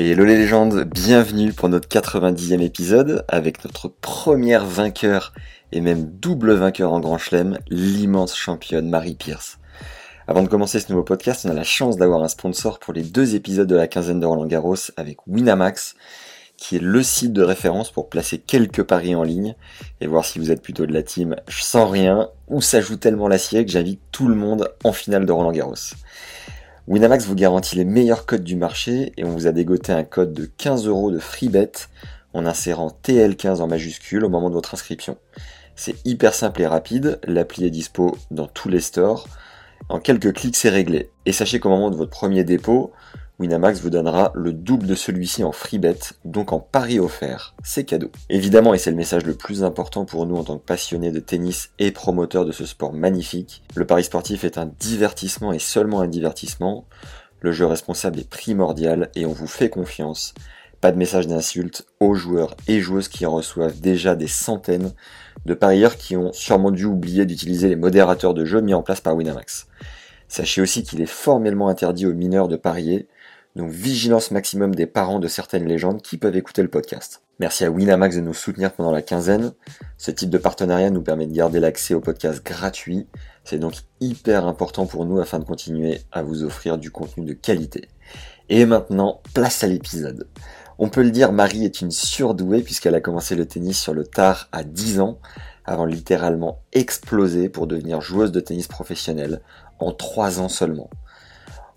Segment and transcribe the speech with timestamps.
[0.00, 5.34] Et hello les légendes, bienvenue pour notre 90e épisode avec notre première vainqueur
[5.72, 9.58] et même double vainqueur en Grand Chelem, l'immense championne Marie Pierce.
[10.26, 13.02] Avant de commencer ce nouveau podcast, on a la chance d'avoir un sponsor pour les
[13.02, 15.96] deux épisodes de la quinzaine de Roland Garros avec Winamax,
[16.56, 19.54] qui est le site de référence pour placer quelques paris en ligne
[20.00, 23.28] et voir si vous êtes plutôt de la team sans rien ou ça joue tellement
[23.28, 25.74] l'acier que j'invite tout le monde en finale de Roland Garros.
[26.88, 30.32] Winamax vous garantit les meilleurs codes du marché et on vous a dégoté un code
[30.32, 31.72] de 15 euros de free bet
[32.32, 35.16] en insérant TL15 en majuscule au moment de votre inscription.
[35.76, 39.26] C'est hyper simple et rapide, l'appli est dispo dans tous les stores.
[39.88, 41.10] En quelques clics, c'est réglé.
[41.26, 42.92] Et sachez qu'au moment de votre premier dépôt,
[43.40, 47.54] Winamax vous donnera le double de celui-ci en free bet, donc en pari offert.
[47.64, 48.10] C'est cadeau.
[48.28, 51.20] Évidemment, et c'est le message le plus important pour nous en tant que passionnés de
[51.20, 56.02] tennis et promoteurs de ce sport magnifique, le pari sportif est un divertissement et seulement
[56.02, 56.84] un divertissement.
[57.40, 60.34] Le jeu responsable est primordial et on vous fait confiance.
[60.82, 64.92] Pas de message d'insulte aux joueurs et joueuses qui en reçoivent déjà des centaines
[65.46, 69.00] de parieurs qui ont sûrement dû oublier d'utiliser les modérateurs de jeu mis en place
[69.00, 69.66] par Winamax.
[70.28, 73.08] Sachez aussi qu'il est formellement interdit aux mineurs de parier,
[73.56, 77.22] donc vigilance maximum des parents de certaines légendes qui peuvent écouter le podcast.
[77.40, 79.52] Merci à Winamax de nous soutenir pendant la quinzaine.
[79.96, 83.06] Ce type de partenariat nous permet de garder l'accès au podcast gratuit.
[83.44, 87.32] C'est donc hyper important pour nous afin de continuer à vous offrir du contenu de
[87.32, 87.88] qualité.
[88.50, 90.28] Et maintenant, place à l'épisode.
[90.78, 94.04] On peut le dire, Marie est une surdouée puisqu'elle a commencé le tennis sur le
[94.04, 95.18] tard à 10 ans,
[95.64, 99.40] avant littéralement exploser pour devenir joueuse de tennis professionnelle
[99.78, 100.90] en 3 ans seulement.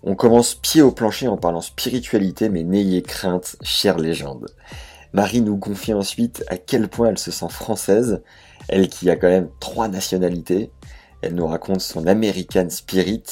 [0.06, 4.48] On commence pied au plancher en parlant spiritualité, mais n'ayez crainte, chère légende.
[5.14, 8.22] Marie nous confie ensuite à quel point elle se sent française,
[8.68, 10.70] elle qui a quand même trois nationalités.
[11.22, 13.22] Elle nous raconte son American Spirit,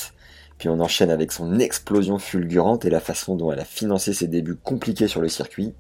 [0.57, 4.27] puis on enchaîne avec son explosion fulgurante et la façon dont elle a financé ses
[4.27, 5.75] débuts compliqués sur le circuit.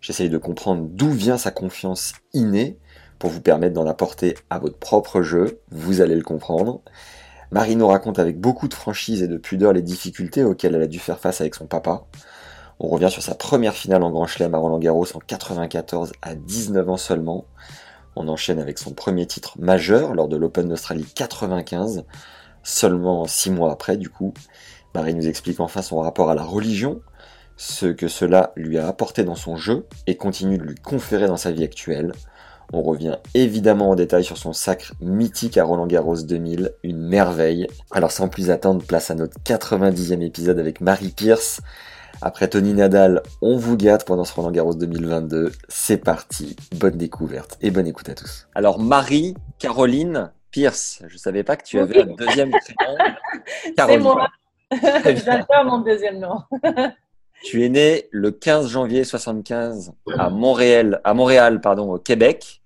[0.00, 2.78] J'essaye de comprendre d'où vient sa confiance innée
[3.18, 5.60] pour vous permettre d'en apporter à votre propre jeu.
[5.70, 6.80] Vous allez le comprendre.
[7.54, 10.88] Marie nous raconte avec beaucoup de franchise et de pudeur les difficultés auxquelles elle a
[10.88, 12.02] dû faire face avec son papa.
[12.80, 16.34] On revient sur sa première finale en Grand Chelem à Roland Garros en 94 à
[16.34, 17.44] 19 ans seulement.
[18.16, 22.04] On enchaîne avec son premier titre majeur lors de l'Open d'Australie 95
[22.64, 24.34] Seulement six mois après, du coup,
[24.92, 27.02] Marie nous explique enfin son rapport à la religion,
[27.56, 31.36] ce que cela lui a apporté dans son jeu et continue de lui conférer dans
[31.36, 32.14] sa vie actuelle.
[32.72, 37.66] On revient évidemment en détail sur son sacre mythique à Roland Garros 2000, une merveille.
[37.90, 41.60] Alors sans plus attendre, place à notre 90e épisode avec Marie Pierce.
[42.22, 45.52] Après Tony Nadal, on vous gâte pendant ce Roland Garros 2022.
[45.68, 48.48] C'est parti, bonne découverte et bonne écoute à tous.
[48.54, 52.96] Alors Marie, Caroline, Pierce, je ne savais pas que tu avais un deuxième prénom.
[53.76, 54.28] C'est moi.
[55.24, 56.38] J'adore mon deuxième nom.
[57.44, 62.62] tu es né le 15 janvier 75 à Montréal, à Montréal pardon, au Québec.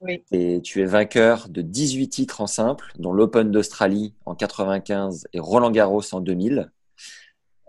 [0.00, 0.22] Oui.
[0.32, 5.40] Et tu es vainqueur de 18 titres en simple, dont l'Open d'Australie en 95 et
[5.40, 6.70] Roland Garros en 2000.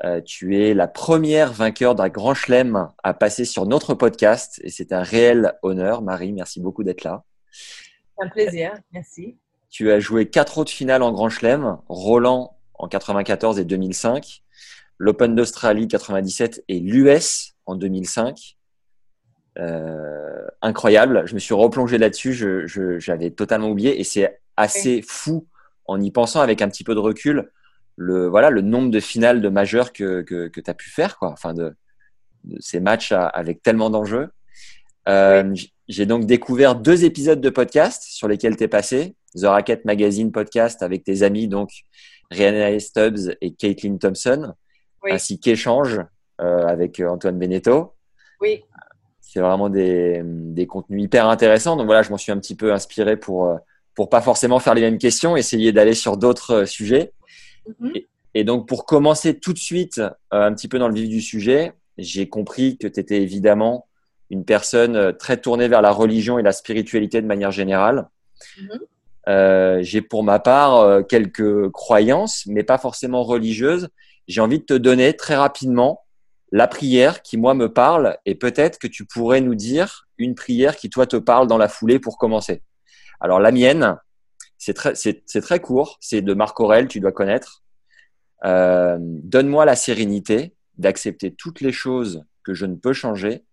[0.03, 4.69] Euh, tu es la première vainqueur d'un grand chelem à passer sur notre podcast et
[4.69, 6.02] c'est un réel honneur.
[6.02, 7.24] Marie, merci beaucoup d'être là.
[8.19, 9.38] Un plaisir, merci.
[9.69, 14.43] Tu as joué quatre autres finales en Grand Chelem, Roland en 94 et 2005,
[15.04, 18.56] l'Open d'Australie 97 et l'US en 2005.
[19.60, 21.24] Euh, incroyable.
[21.26, 22.68] Je me suis replongé là-dessus.
[23.00, 25.46] J'avais totalement oublié et c'est assez fou
[25.88, 27.52] en y pensant avec un petit peu de recul.
[27.98, 31.32] Le voilà le nombre de finales de majeurs que, que, tu as pu faire quoi.
[31.32, 31.76] Enfin de,
[32.60, 34.30] ces matchs avec tellement d'enjeux.
[35.10, 35.54] Euh,
[35.90, 39.18] j'ai donc découvert deux épisodes de podcast sur lesquels tu es passé.
[39.36, 41.72] The Racket Magazine podcast avec tes amis, donc
[42.32, 44.54] Rihanna Stubbs et Caitlin Thompson,
[45.10, 46.02] ainsi qu'Échange
[46.42, 47.94] euh, avec euh, Antoine Beneteau.
[48.42, 48.64] Oui.
[49.22, 51.78] c'est vraiment des, des, contenus hyper intéressants.
[51.78, 53.58] Donc voilà, je m'en suis un petit peu inspiré pour
[53.96, 57.14] pour pas forcément faire les mêmes questions, essayer d'aller sur d'autres sujets.
[57.70, 58.06] Mm-hmm.
[58.34, 60.02] et, donc pour commencer tout de suite
[60.32, 63.88] un petit peu dans le vif du sujet, j'ai compris que tu étais évidemment
[64.30, 68.10] une personne euh, très tournée vers la religion et la spiritualité de manière générale.
[68.60, 68.80] Mhm.
[69.30, 73.90] Euh, j'ai pour ma part euh, quelques croyances, mais pas forcément religieuses.
[74.28, 76.06] J'ai envie de te donner très rapidement
[76.52, 80.75] la prière qui, moi, me parle et peut-être que tu pourrais nous dire une prière
[80.75, 82.62] qui, toi, te parle dans la foulée pour commencer.
[83.20, 83.98] Alors, la mienne,
[84.58, 87.64] c'est très, très court, c'est de Marc Aurel, tu dois connaître.
[88.44, 93.46] Donne-moi la sérénité d'accepter toutes les choses que je ne peux changer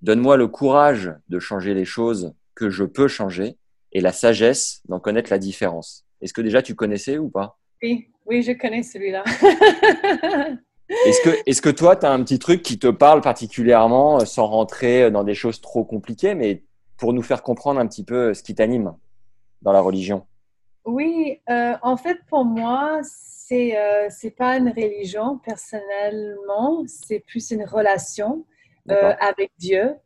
[0.00, 3.56] Donne-moi le courage de changer les choses que je peux changer
[3.92, 6.04] et la sagesse d'en connaître la différence.
[6.20, 7.58] Est-ce que déjà tu connaissais ou pas?
[7.82, 9.24] Oui, oui, je connais celui-là.
[11.06, 14.24] est-ce que, est que toi, tu as un petit truc qui te parle particulièrement euh,
[14.24, 16.62] sans rentrer dans des choses trop compliquées, mais
[16.96, 18.94] pour nous faire comprendre un petit peu ce qui t'anime
[19.62, 20.26] dans la religion?
[20.84, 27.50] Oui, euh, en fait, pour moi, c'est euh, c'est pas une religion personnellement, c'est plus
[27.50, 28.44] une relation.
[28.90, 29.96] Euh, avec Dieu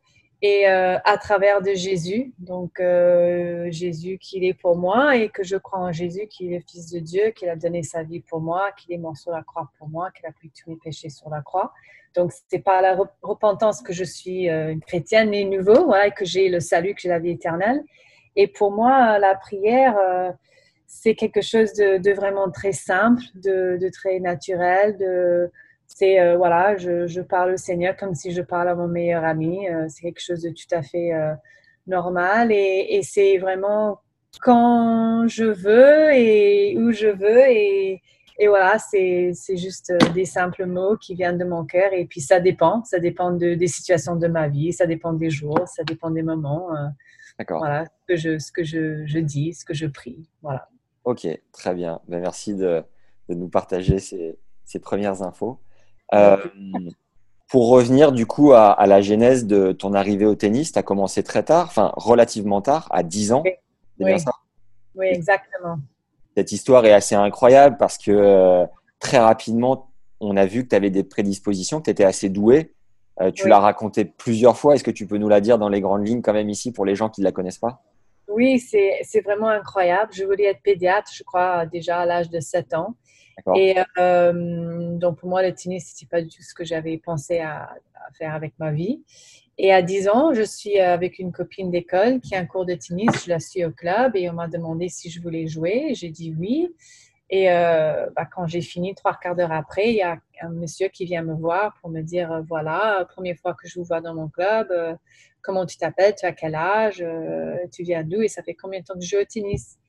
[0.43, 2.33] et euh, à travers de Jésus.
[2.37, 6.57] Donc, euh, Jésus qu'il est pour moi et que je crois en Jésus, qu'il est
[6.57, 9.31] le Fils de Dieu, qu'il a donné sa vie pour moi, qu'il est mort sur
[9.31, 11.71] la croix pour moi, qu'il a pris tous mes péchés sur la croix.
[12.13, 16.49] Donc, c'est pas la repentance que je suis une chrétienne né nouveau, et que j'ai
[16.49, 17.81] le salut, que j'ai la vie éternelle.
[18.35, 19.97] Et pour moi, la prière,
[20.85, 25.49] c'est quelque chose de, vraiment très simple, de, de très naturel, de,
[25.95, 29.69] c'est euh, voilà, je, parle au Seigneur comme si je parle à mon meilleur ami.
[29.69, 31.33] Euh, c'est quelque chose de tout à fait euh,
[31.85, 33.99] normal et, c'est vraiment
[34.41, 38.01] quand je veux et où je veux et,
[38.39, 42.39] et voilà, c'est juste des simples mots qui viennent de mon cœur et puis ça
[42.39, 46.09] dépend, ça dépend de, des situations de ma vie, ça dépend des jours, ça dépend
[46.09, 46.69] des moments.
[47.37, 47.59] D'accord.
[47.59, 50.27] Voilà, ce que, je, ce que je, je, dis, ce que je prie.
[50.41, 50.69] Voilà.
[51.03, 51.99] Ok, très bien.
[52.07, 52.83] Ben, merci de,
[53.29, 55.59] de, nous partager ces, ces premières infos.
[56.13, 56.37] Euh,
[57.49, 61.23] pour revenir du coup à, la genèse de ton arrivée au tennis, tu as commencé
[61.23, 63.43] très tard, enfin relativement tard, à 10 ans.
[63.99, 64.15] Oui,
[64.95, 65.05] oui.
[65.07, 65.77] exactement.
[66.35, 68.65] Cette histoire est assez incroyable parce que euh,
[68.99, 72.73] très rapidement, on a vu que tu avais des prédispositions, que tu étais assez doué.
[73.21, 74.73] Euh, tu l'as raconté plusieurs fois.
[74.73, 76.85] Est-ce que tu peux nous la dire dans les grandes lignes quand même ici pour
[76.85, 77.83] les gens qui ne la connaissent pas?
[78.27, 80.11] Oui, c'est vraiment incroyable.
[80.13, 82.95] Je voulais être pédiatre, je crois, déjà à l'âge de 7 ans.
[83.55, 86.97] Et euh, donc, pour moi, le tennis, ce n'était pas du tout ce que j'avais
[86.97, 87.75] pensé à,
[88.17, 89.03] faire avec ma vie.
[89.57, 92.73] Et à 10 ans, je suis avec une copine d'école qui a un cours de
[92.73, 93.25] tennis.
[93.25, 95.93] Je la suis au club et on m'a demandé si je voulais jouer.
[95.93, 96.73] J'ai dit oui.
[97.29, 100.89] Et euh, bah, quand j'ai fini, trois quarts d'heure après, il y a un monsieur
[100.89, 104.01] qui vient me voir pour me dire euh, voilà, première fois que je vous vois
[104.01, 104.67] dans mon club,
[105.41, 107.03] comment tu t'appelles, tu as quel âge,
[107.71, 108.21] tu viens d'où?
[108.21, 109.79] Et ça fait combien de temps que je joue au tennis?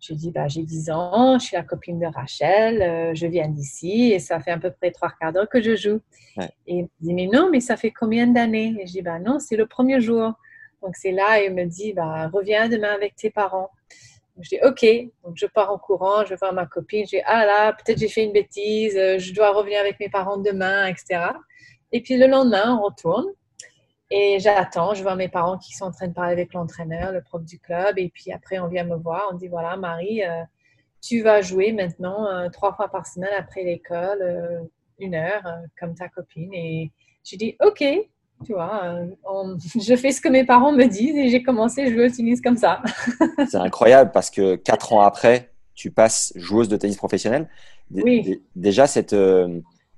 [0.00, 3.48] J'ai dit, bah, j'ai 10 ans, je suis la copine de Rachel, euh, je viens
[3.48, 6.00] d'ici et ça fait à peu près trois quarts d'heure que je joue.
[6.66, 8.76] Et il me dit, mais non, mais ça fait combien d'années?
[8.80, 10.34] Et je dis, bah non, c'est le premier jour.
[10.82, 13.70] Donc c'est là, il me dit, bah, reviens demain avec tes parents.
[14.40, 14.86] je dis, OK.
[15.24, 18.08] Donc je pars en courant, je vois ma copine, je dis, ah là, peut-être j'ai
[18.08, 21.32] fait une bêtise, euh, je dois revenir avec mes parents demain, etc.
[21.90, 23.26] Et puis le lendemain, on retourne.
[24.10, 27.20] Et j'attends, je vois mes parents qui sont en train de parler avec l'entraîneur, le
[27.20, 27.98] prof du club.
[27.98, 30.42] Et puis après, on vient me voir, on dit voilà, Marie, euh,
[31.02, 34.60] tu vas jouer maintenant euh, trois fois par semaine après l'école, euh,
[34.98, 35.42] une heure,
[35.78, 36.54] comme ta copine.
[36.54, 36.90] Et
[37.22, 37.84] je dis ok,
[38.46, 38.96] tu vois,
[39.78, 42.40] je fais ce que mes parents me disent et j'ai commencé à jouer au tennis
[42.40, 42.82] comme ça.
[43.50, 47.46] C'est incroyable parce que quatre ans après, tu passes joueuse de tennis professionnelle.
[47.90, 48.42] Oui.
[48.56, 49.14] Déjà, cette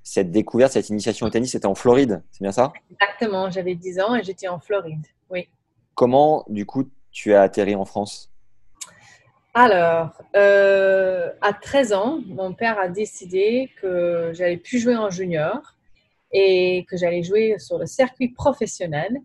[0.03, 2.73] cette découverte, cette initiation au tennis, c'était en Floride, c'est bien ça?
[2.91, 5.47] Exactement, j'avais 10 ans et j'étais en Floride, oui.
[5.95, 8.31] Comment, du coup, tu as atterri en France?
[9.53, 15.75] Alors, euh, à 13 ans, mon père a décidé que j'allais plus jouer en junior
[16.31, 19.17] et que j'allais jouer sur le circuit professionnel.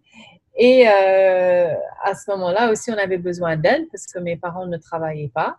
[0.57, 4.79] Et euh, à ce moment-là aussi, on avait besoin d'aide parce que mes parents ne
[4.79, 5.59] travaillaient pas.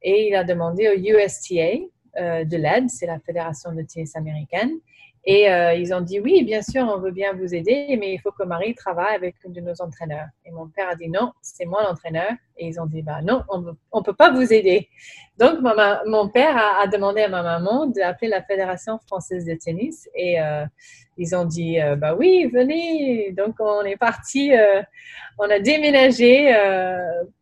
[0.00, 1.84] Et il a demandé au USTA,
[2.16, 4.78] de l'aide, c'est la Fédération de tennis américaine.
[5.28, 8.18] Et euh, ils ont dit oui, bien sûr, on veut bien vous aider, mais il
[8.20, 10.28] faut que Marie travaille avec une de nos entraîneurs.
[10.44, 12.30] Et mon père a dit non, c'est moi l'entraîneur.
[12.56, 13.58] Et ils ont dit bah non, on
[13.98, 14.88] ne peut pas vous aider.
[15.36, 15.58] Donc
[16.06, 20.64] mon père a, demandé à ma maman d'appeler la Fédération française de tennis et euh,
[21.18, 23.32] ils ont dit bah oui, venez.
[23.32, 24.52] Donc on est parti,
[25.38, 26.54] on a déménagé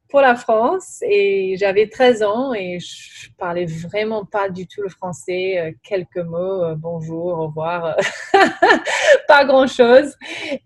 [0.09, 4.89] pour la France et j'avais 13 ans et je parlais vraiment pas du tout le
[4.89, 7.97] français, euh, quelques mots, euh, bonjour, au revoir,
[9.29, 10.17] pas grand-chose.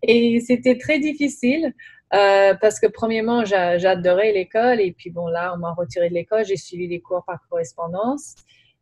[0.02, 1.72] Et c'était très difficile
[2.14, 6.44] euh, parce que premièrement, j'adorais l'école et puis bon là, on m'a retiré de l'école,
[6.44, 8.34] j'ai suivi des cours par correspondance.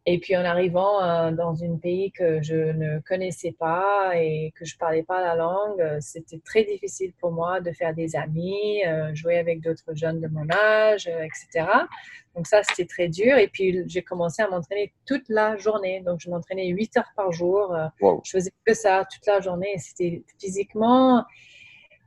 [0.08, 4.64] Et puis en arrivant euh, dans un pays que je ne connaissais pas et que
[4.64, 8.84] je parlais pas la langue, euh, c'était très difficile pour moi de faire des amis,
[8.86, 11.68] euh, jouer avec d'autres jeunes de mon âge, etc.
[12.36, 13.36] Donc ça, c'était très dur.
[13.36, 16.02] Et puis j'ai commencé à m'entraîner toute la journée.
[16.02, 17.76] Donc je m'entraînais 8 heures par jour.
[18.00, 19.74] Je faisais que ça toute la journée.
[19.78, 21.24] C'était physiquement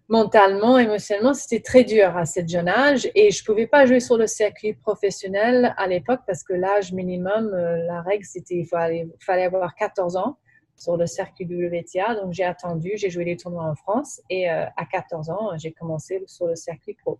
[0.09, 4.17] mentalement, émotionnellement, c'était très dur à ce jeune âge et je pouvais pas jouer sur
[4.17, 9.07] le circuit professionnel à l'époque parce que l'âge minimum, euh, la règle, c'était il fallait,
[9.19, 10.37] fallait avoir 14 ans
[10.75, 12.15] sur le circuit WTA.
[12.15, 15.71] Donc j'ai attendu, j'ai joué les tournois en France et euh, à 14 ans, j'ai
[15.71, 17.19] commencé sur le circuit pro.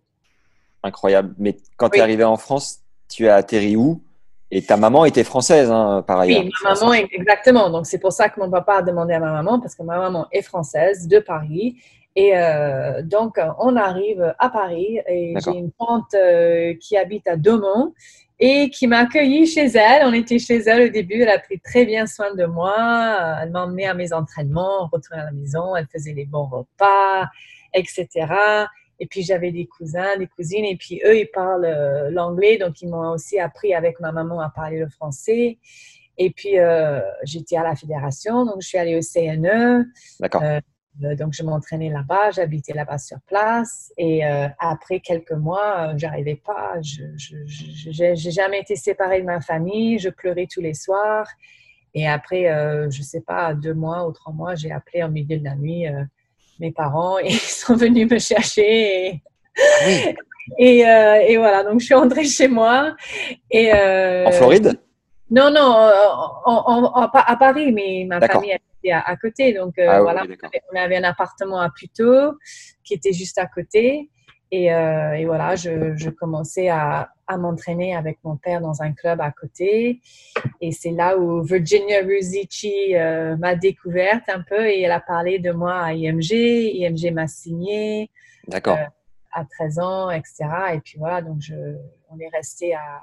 [0.82, 1.34] Incroyable.
[1.38, 4.02] Mais quand tu es arrivé en France, tu as atterri où?
[4.52, 6.42] Et ta maman était française, hein, par ailleurs.
[6.42, 7.70] Oui, ma maman, exactement.
[7.70, 9.96] Donc, c'est pour ça que mon papa a demandé à ma maman, parce que ma
[9.96, 11.76] maman est française, de Paris.
[12.16, 17.36] Et euh, donc, on arrive à Paris et j'ai une tante euh, qui habite à
[17.36, 17.94] Daumont
[18.40, 20.02] et qui m'a accueilli chez elle.
[20.04, 21.22] On était chez elle au début.
[21.22, 22.74] Elle a pris très bien soin de moi.
[23.42, 25.76] Elle m'a emmené à mes entraînements, retourné à la maison.
[25.76, 27.28] Elle faisait les bons repas,
[27.74, 28.08] etc.
[28.98, 30.64] Et puis, j'avais des cousins, des cousines.
[30.64, 32.58] Et puis, eux, ils parlent euh, l'anglais.
[32.58, 35.58] Donc, ils m'ont aussi appris avec ma maman à parler le français.
[36.18, 36.56] Et puis,
[37.22, 38.44] j'étais à la fédération.
[38.44, 39.86] Donc, je suis allée au CNE.
[40.18, 40.42] D'accord.
[40.42, 40.60] Euh,
[40.98, 43.92] donc, je m'entraînais là-bas, j'habitais là-bas sur place.
[43.96, 46.74] Et euh, après quelques mois, euh, j'arrivais pas.
[46.82, 49.98] Je n'ai jamais été séparée de ma famille.
[49.98, 51.26] Je pleurais tous les soirs.
[51.94, 52.44] Et après,
[52.88, 55.86] je sais pas, deux mois ou trois mois, j'ai appelé en milieu de la nuit
[56.60, 59.06] mes parents et ils sont venus me chercher.
[59.08, 59.22] Et,
[60.58, 62.94] et, et, voilà, donc je suis rentrée chez moi.
[63.50, 64.78] Et, en Floride?
[65.32, 68.56] Non, non, à Paris, mais ma famille
[68.90, 69.52] à, côté.
[69.52, 70.24] Donc euh, ah voilà,
[70.72, 72.34] on avait, un appartement à Puteaux
[72.84, 74.10] qui était juste à côté.
[74.52, 78.92] Et, euh, et voilà, je, je, commençais à, à m'entraîner avec mon père dans un
[78.92, 80.00] club à côté.
[80.60, 85.38] Et c'est là où Virginia Ruzici euh, m'a découverte un peu et elle a parlé
[85.38, 86.32] de moi à IMG.
[86.32, 88.10] IMG m'a signé.
[88.48, 88.78] D'accord.
[89.32, 90.44] à 13 ans, etc.
[90.74, 91.54] Et puis voilà, donc je,
[92.08, 93.02] on est resté à,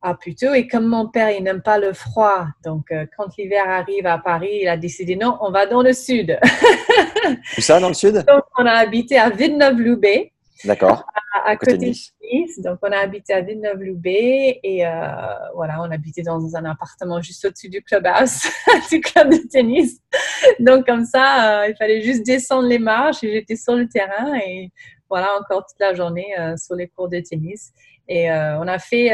[0.00, 0.54] ah, plutôt.
[0.54, 4.18] Et comme mon père, il n'aime pas le froid, donc euh, quand l'hiver arrive à
[4.18, 6.38] Paris, il a décidé non, on va dans le sud.
[7.58, 8.24] Où ça, dans le sud?
[8.26, 10.32] Donc, on a habité à Villeneuve-Loubet.
[10.64, 11.04] D'accord.
[11.44, 12.60] À, côté, de Nice.
[12.62, 14.90] Donc, on a habité à Villeneuve-Loubet et euh,
[15.54, 18.42] voilà, on habitait dans un appartement juste au-dessus du clubhouse,
[18.90, 20.00] du club de tennis.
[20.60, 24.34] Donc, comme ça, euh, il fallait juste descendre les marches et j'étais sur le terrain
[24.36, 24.70] et
[25.10, 27.72] voilà, encore toute la journée sur les cours de tennis.
[28.08, 29.10] Et on a fait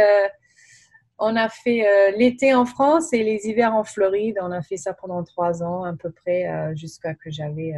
[1.18, 4.38] on a fait euh, l'été en France et les hivers en Floride.
[4.42, 7.75] On a fait ça pendant trois ans à peu près euh, jusqu'à que j'avais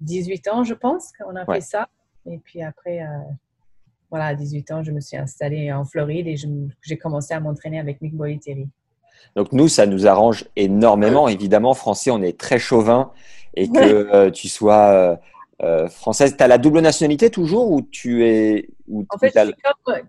[0.00, 1.88] 18 euh, ans, je pense qu'on a fait ça.
[2.26, 3.00] Et puis après,
[4.10, 6.36] voilà, à 18 ans, je me suis installée en Floride et
[6.82, 8.68] j'ai commencé à m'entraîner avec Mick Bollettieri.
[9.36, 11.28] Donc nous, ça nous arrange énormément.
[11.28, 13.12] Évidemment, français, on est très chauvin
[13.54, 15.20] et que tu sois
[15.90, 16.34] française.
[16.36, 18.68] Tu as la double nationalité toujours ou tu es...
[19.10, 19.34] en fait,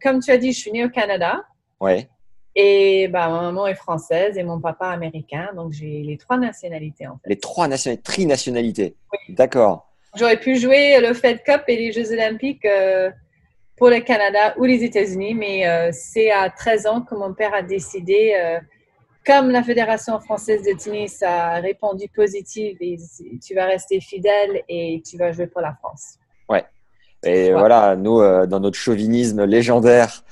[0.01, 1.43] comme, tu as dit, je suis née au Canada.
[1.79, 2.07] Ouais.
[2.55, 7.05] Et bah, ma maman est française et mon papa américain, donc j'ai les trois nationalités
[7.05, 7.29] en fait.
[7.29, 8.95] Les trois nationalités, trinationalités.
[9.11, 9.35] Oui.
[9.35, 9.91] D'accord.
[10.15, 13.11] J'aurais pu jouer le Fed Cup et les Jeux Olympiques euh,
[13.77, 17.53] pour le Canada ou les États-Unis, mais euh, c'est à 13 ans que mon père
[17.53, 18.59] a décidé, euh,
[19.25, 22.97] comme la Fédération française de tennis a répondu positive, et
[23.45, 26.19] tu vas rester fidèle et tu vas jouer pour la France.
[26.47, 26.63] Ouais.
[27.25, 30.23] Et voilà, nous, euh, dans notre chauvinisme légendaire,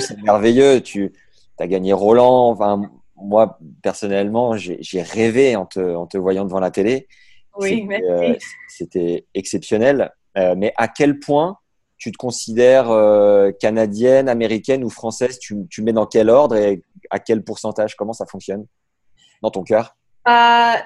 [0.00, 0.80] c'est merveilleux.
[0.80, 1.12] Tu
[1.58, 2.50] as gagné Roland.
[2.50, 2.82] Enfin,
[3.16, 7.08] moi, personnellement, j'ai rêvé en te, en te, voyant devant la télé.
[7.56, 7.86] Oui,
[8.68, 10.12] C'était euh, exceptionnel.
[10.38, 11.58] Euh, mais à quel point
[11.98, 12.88] tu te considères
[13.60, 15.38] canadienne, américaine ou française?
[15.38, 17.94] Tu, tu, mets dans quel ordre et à quel pourcentage?
[17.94, 18.66] Comment ça fonctionne?
[19.40, 19.96] Dans ton cœur?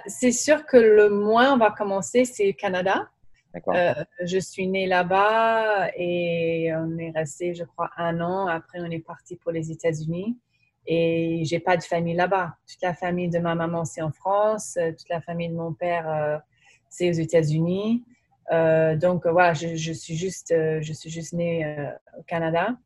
[0.06, 3.08] C'est sûr que le moins, on va commencer, c'est Canada.
[3.68, 8.46] Euh, je suis née là-bas et on est resté, je crois, un an.
[8.46, 10.38] Après, on est parti pour les États-Unis.
[10.86, 12.56] Et j'ai pas de famille là-bas.
[12.68, 14.78] Toute la famille de ma maman, c'est en France.
[14.98, 16.38] Toute la famille de mon père, euh,
[16.88, 18.04] c'est aux États-Unis.
[18.52, 21.66] Euh, donc voilà, je, suis juste, je suis juste née
[22.18, 22.76] au Canada.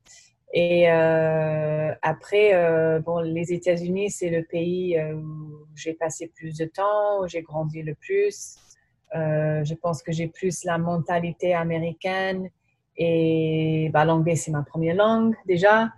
[0.53, 7.29] Et après, bon, les États-Unis, c'est le pays où j'ai passé plus de temps, où
[7.29, 8.57] j'ai grandi le plus.
[9.15, 12.49] Euh, je pense que j'ai plus la mentalité américaine
[12.97, 15.91] et bah, l'anglais, c'est ma première langue déjà.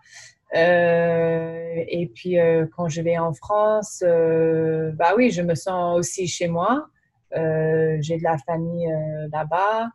[0.54, 2.37] et puis,
[2.76, 6.87] quand je vais en France, bah oui, je me sens aussi chez moi.
[7.33, 8.88] J'ai de la famille
[9.33, 9.88] là-bas.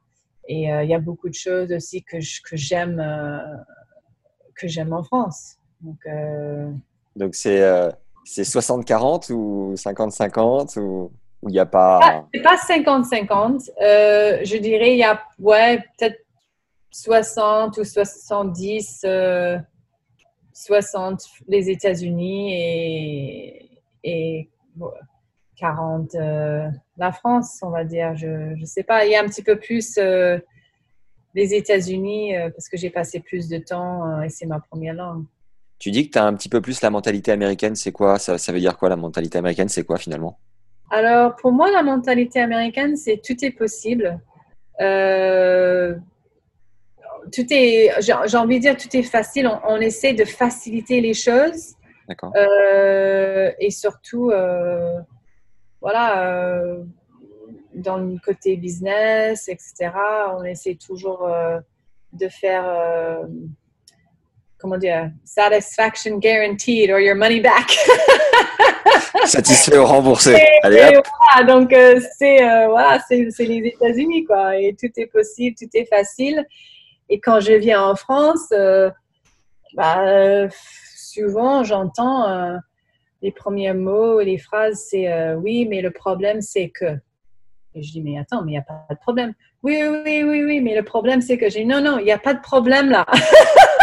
[0.50, 2.18] Et il y a beaucoup de choses aussi que,
[2.54, 3.02] j'aime
[4.56, 5.58] que j'aime en France.
[5.82, 6.00] Donc,
[7.16, 7.62] Donc c'est
[8.28, 11.12] c'est 60-40 ou 50-50 ou
[11.44, 12.00] il n'y a pas.
[12.02, 13.70] Ah, c'est pas 50-50.
[13.82, 16.20] Euh, je dirais il y a ouais, peut-être
[16.92, 19.58] 60 ou 70, 60 euh,
[21.48, 23.70] les États-Unis et,
[24.04, 24.50] et
[25.58, 26.68] 40 euh,
[26.98, 28.16] la France, on va dire.
[28.16, 29.06] Je ne sais pas.
[29.06, 33.60] Il y a un petit peu plus les États-Unis parce que j'ai passé plus de
[33.60, 35.26] temps et c'est ma première langue.
[35.78, 37.76] Tu dis que tu as un petit peu plus la mentalité américaine.
[37.76, 38.18] C'est quoi?
[38.18, 40.40] Ça, ça veut dire quoi la mentalité américaine C'est quoi finalement?
[40.90, 44.20] Alors pour moi, la mentalité américaine, c'est tout est possible.
[44.80, 45.96] Euh,
[47.34, 49.50] tout est, j'ai envie de dire, tout est facile.
[49.68, 51.76] On, essaie de faciliter les choses.
[52.08, 52.32] D'accord.
[52.38, 55.00] Euh, et surtout, euh,
[55.82, 56.78] voilà,
[57.74, 59.92] dans le côté business, etc.,
[60.38, 61.30] on essaie toujours
[62.14, 63.28] de faire
[64.58, 67.70] comment dire, satisfaction guaranteed or your money back.
[69.26, 70.36] Satisfait ou remboursé.
[70.64, 71.00] Allez,
[71.34, 75.86] Voilà, donc euh, c'est euh, voilà, les États-Unis quoi, et tout est possible, tout est
[75.86, 76.46] facile.
[77.10, 78.90] Et quand je viens en France, euh,
[79.74, 80.48] bah,
[80.96, 82.58] souvent j'entends
[83.22, 86.98] les premiers mots, les phrases, c'est oui, mais le problème c'est que.
[87.76, 89.34] Et je dis mais attends, mais il n'y a pas de problème.
[89.64, 92.18] Oui, oui, oui, oui, mais le problème c'est que j'ai non, non, il n'y a
[92.18, 93.06] pas de problème là.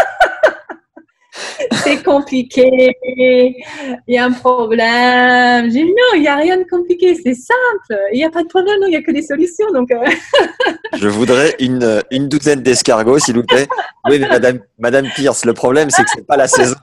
[1.82, 5.70] c'est compliqué, il y a un problème.
[5.70, 8.42] J'ai dit non, il n'y a rien de compliqué, c'est simple, il n'y a pas
[8.42, 9.70] de problème, il n'y a que des solutions.
[9.72, 10.04] Donc, euh.
[10.98, 13.66] Je voudrais une, une douzaine d'escargots, s'il vous plaît.
[14.08, 16.76] Oui, mais Madame, Madame Pierce, le problème, c'est que ce n'est pas la saison.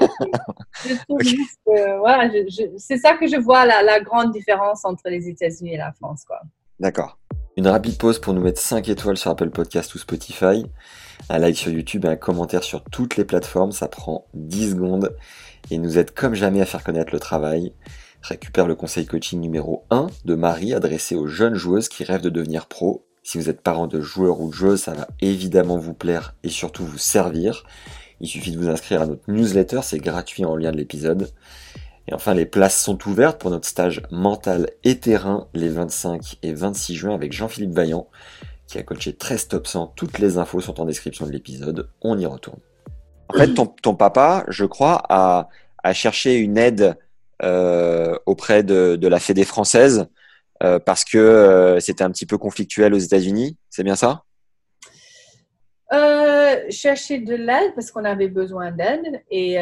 [2.78, 6.24] c'est ça que je vois la, la grande différence entre les États-Unis et la France.
[6.78, 7.18] D'accord.
[7.56, 10.64] Une rapide pause pour nous mettre 5 étoiles sur Apple Podcast ou Spotify
[11.30, 15.14] un like sur YouTube et un commentaire sur toutes les plateformes, ça prend 10 secondes
[15.70, 17.72] et nous aide comme jamais à faire connaître le travail.
[18.22, 22.30] Récupère le conseil coaching numéro 1 de Marie adressé aux jeunes joueuses qui rêvent de
[22.30, 23.04] devenir pro.
[23.22, 26.48] Si vous êtes parent de joueurs ou de joueuses, ça va évidemment vous plaire et
[26.48, 27.64] surtout vous servir.
[28.20, 31.30] Il suffit de vous inscrire à notre newsletter, c'est gratuit en lien de l'épisode.
[32.08, 36.54] Et enfin, les places sont ouvertes pour notre stage mental et terrain les 25 et
[36.54, 38.08] 26 juin avec Jean-Philippe Vaillant
[38.68, 39.94] qui a coaché 13 top 100.
[39.96, 41.90] Toutes les infos sont en description de l'épisode.
[42.02, 42.60] On y retourne.
[43.30, 43.52] En fait,
[43.82, 45.48] ton, papa, je crois, a,
[45.92, 46.96] cherché une aide
[47.42, 50.06] euh, auprès de, la Fédé française
[50.62, 53.58] euh, parce que euh, c'était un petit peu conflictuel aux États-Unis.
[53.68, 54.22] C'est bien ça?
[56.70, 59.58] Chercher de l'aide parce qu'on avait besoin d'aide et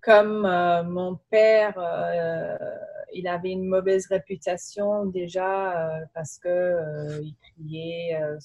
[0.00, 0.42] comme
[0.88, 1.74] mon père
[3.14, 8.38] il avait une mauvaise réputation déjà euh, parce que euh, il criait euh,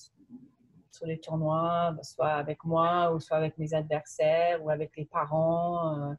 [0.92, 6.16] sur les tournois, soit avec moi ou soit avec mes adversaires ou avec les parents.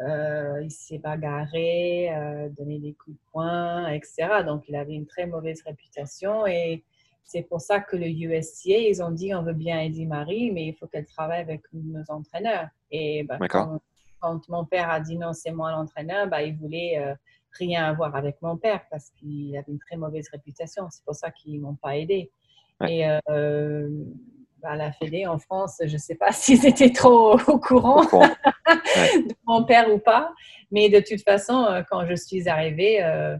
[0.00, 2.10] il s'est bagarré,
[2.56, 4.42] donné des coups de poing, etc.
[4.44, 6.82] Donc, il avait une très mauvaise réputation et
[7.22, 10.66] c'est pour ça que le USTA, ils ont dit on veut bien aider Marie, mais
[10.68, 12.68] il faut qu'elle travaille avec nos entraîneurs.
[12.90, 13.80] Et bah, quand,
[14.18, 16.98] quand, mon père a dit non, c'est moi l'entraîneur, bah, il voulait
[17.52, 20.88] rien à voir avec mon père parce qu'il avait une très mauvaise réputation.
[20.90, 22.30] C'est pour ça qu'ils m'ont pas aidé.
[22.88, 23.88] Et euh,
[24.62, 29.34] bah, la Fédé en France, je ne sais pas s'ils étaient trop au courant, de
[29.46, 30.32] mon père ou pas.
[30.70, 33.36] Mais de toute façon, euh, quand je suis arrivée, euh,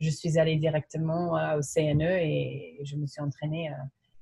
[0.00, 3.70] je suis allée directement au CNE et je me suis entraînée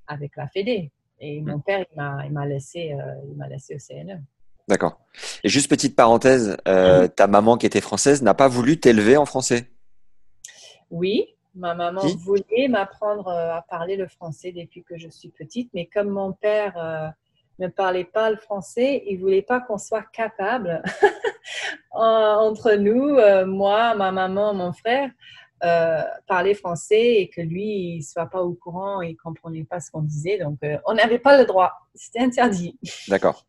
[0.06, 0.92] avec la Fédé.
[1.18, 2.94] Et mon père, il m'a laissé,
[3.28, 4.22] il m'a laissé au CNE.
[4.68, 5.00] D'accord.
[5.44, 9.26] Et juste petite parenthèse, euh, ta maman qui était française n'a pas voulu t'élever en
[9.26, 9.68] français?
[10.90, 15.70] Oui, ma maman voulait m'apprendre euh, à parler le français depuis que je suis petite,
[15.74, 17.08] mais comme mon père euh,
[17.58, 20.82] ne parlait pas le français, il voulait pas qu'on soit capable
[21.90, 25.10] entre nous, moi, ma maman, mon frère,
[26.26, 30.02] parler français et que lui il soit pas au courant, il comprenait pas ce qu'on
[30.02, 32.78] disait, donc on n'avait pas le droit, c'était interdit.
[33.08, 33.44] D'accord.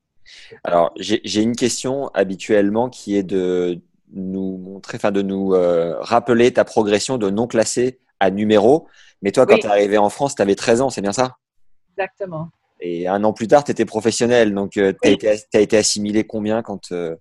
[0.63, 3.81] Alors, j'ai une question habituellement qui est de
[4.13, 8.87] nous montrer, enfin de nous euh, rappeler ta progression de non classé à numéro.
[9.21, 11.37] Mais toi, quand tu es arrivé en France, tu avais 13 ans, c'est bien ça?
[11.97, 12.49] Exactement.
[12.79, 14.53] Et un an plus tard, tu étais professionnel.
[14.53, 17.15] Donc, euh, tu as, été assimilé combien quand euh,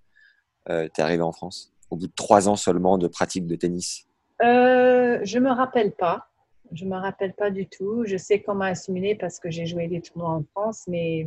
[0.67, 1.73] tu es arrivé en France?
[1.91, 4.07] Au bout de trois ans seulement de pratique de tennis?
[4.41, 6.32] Je ne me rappelle pas.
[6.75, 8.05] Je ne me rappelle pas du tout.
[8.07, 11.27] Je sais qu'on m'a assimilé parce que j'ai joué des tournois en France, mais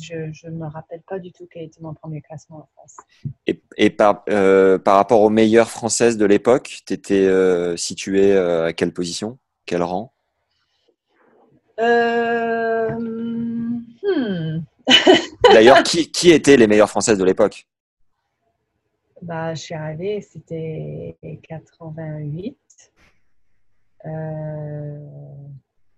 [0.00, 2.96] je ne me rappelle pas du tout quel était mon premier classement en France.
[3.76, 8.66] Et, par, euh, par, rapport aux meilleures françaises de l'époque, tu étais euh, située euh,
[8.66, 9.38] à quelle position?
[9.66, 10.12] Quel rang?
[11.78, 12.18] Hmm.
[15.52, 17.66] D'ailleurs, qui, qui étaient les meilleures françaises de l'époque?
[19.22, 21.16] Bah, Je suis arrivée, c'était
[21.48, 22.56] 88.
[24.06, 24.98] Euh,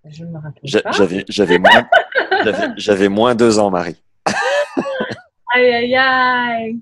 [0.05, 0.91] je me rappelle pas.
[1.29, 1.89] J'avais moins,
[2.77, 4.03] j'avais moins deux ans, Marie.
[5.55, 6.81] aïe, aïe, aïe.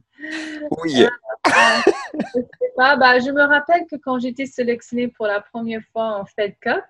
[0.83, 1.04] Oui.
[1.04, 1.09] Euh,
[1.44, 6.18] je, sais pas, bah, je me rappelle que quand j'étais sélectionnée pour la première fois
[6.18, 6.85] en Fed Cup,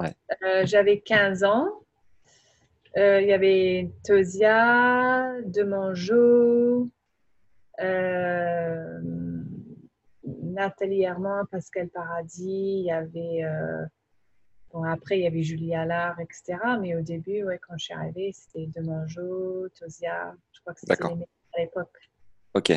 [0.00, 1.68] euh, j'avais 15 ans.
[2.96, 6.88] Il y avait Tosia, Demangeau,
[7.80, 9.00] euh,
[10.54, 13.44] Nathalie Herman, Pascal Paradis, il y avait.
[13.44, 13.84] Euh,
[14.72, 16.58] bon, après, il y avait Julie Allard, etc.
[16.80, 20.34] Mais au début, ouais, quand je suis arrivée, c'était Demangeau, Tosia.
[20.52, 22.10] Je crois que c'était les à l'époque.
[22.54, 22.72] Ok.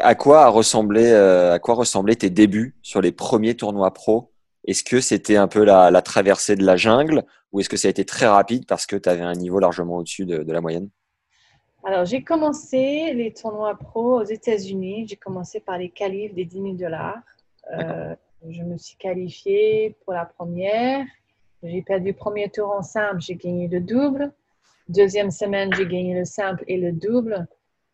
[0.00, 4.32] À quoi, a ressemblé, euh, à quoi ressemblaient tes débuts sur les premiers tournois pro?
[4.66, 7.90] Est-ce que c'était un peu la, traversée de la jungle ou est-ce que ça a
[7.90, 10.90] été très rapide parce que tu avais un niveau largement au-dessus de la moyenne?
[11.84, 15.06] Alors, j'ai commencé les tournois pro aux États-Unis.
[15.08, 17.22] J'ai commencé par les qualifs des 10 000 dollars.
[17.72, 18.14] Euh,
[18.48, 21.06] je me suis qualifiée pour la première.
[21.62, 24.32] J'ai perdu le premier tour en simple, j'ai gagné le double.
[24.88, 27.46] Deuxième semaine, j'ai gagné le simple et le double.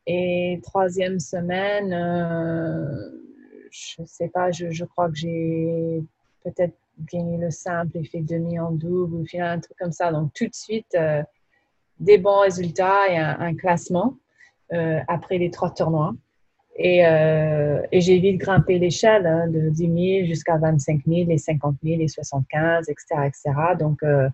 [0.07, 3.11] Et troisième semaine, euh,
[3.70, 6.03] je ne sais pas, je, crois que j'ai
[6.44, 6.75] peut-être
[7.11, 10.12] gagné le simple et fait demi en double ou final, un truc comme ça.
[10.12, 11.23] Donc, tout de suite, euh,
[12.01, 14.17] des bons résultats et un, classement
[14.73, 16.15] euh, après les trois tournois.
[16.77, 21.39] Et, euh, et j'ai vite grimpé l'échelle hein, de 10 000 jusqu'à 25 000, les
[21.39, 23.05] 50 000, les 75, etc.
[23.27, 23.53] etc.
[23.79, 24.29] Donc, euh,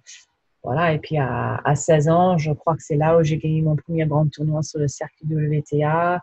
[0.65, 0.95] voilà.
[0.95, 3.77] Et puis, à, à, 16 ans, je crois que c'est là où j'ai gagné mon
[3.77, 6.23] premier grand tournoi sur le circuit de WTA.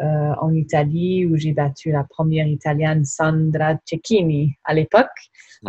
[0.00, 5.08] Euh, en Italie où j'ai battu la première italienne Sandra Cecchini à l'époque.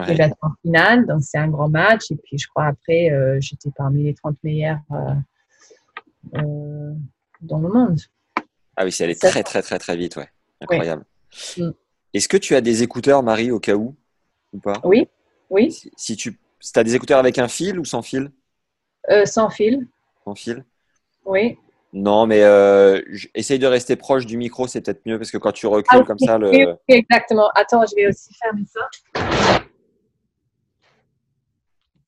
[0.07, 2.11] J'ai battu en finale, donc c'est un grand match.
[2.11, 4.79] Et puis je crois après, euh, j'étais parmi les 30 meilleures
[6.33, 6.93] euh,
[7.41, 7.99] dans le monde.
[8.77, 10.29] Ah oui, c'est allé très très très très vite, ouais.
[10.61, 11.03] Incroyable.
[11.57, 11.71] Mm.
[12.13, 13.97] Est-ce que tu as des écouteurs, Marie, au cas où
[14.53, 14.79] ou pas?
[14.85, 15.09] Oui,
[15.49, 15.77] oui.
[15.97, 16.39] Si, tu
[16.73, 18.31] as des écouteurs avec un fil ou sans fil?
[19.25, 19.87] Sans fil.
[20.23, 20.63] Sans fil
[21.25, 21.57] Oui.
[21.93, 23.01] Non, mais euh,
[23.35, 26.05] essaye de rester proche du micro, c'est peut-être mieux parce que quand tu recules ah,
[26.05, 26.77] comme ça, le.
[26.87, 27.49] exactement.
[27.55, 28.89] Attends, je vais aussi fermer ça.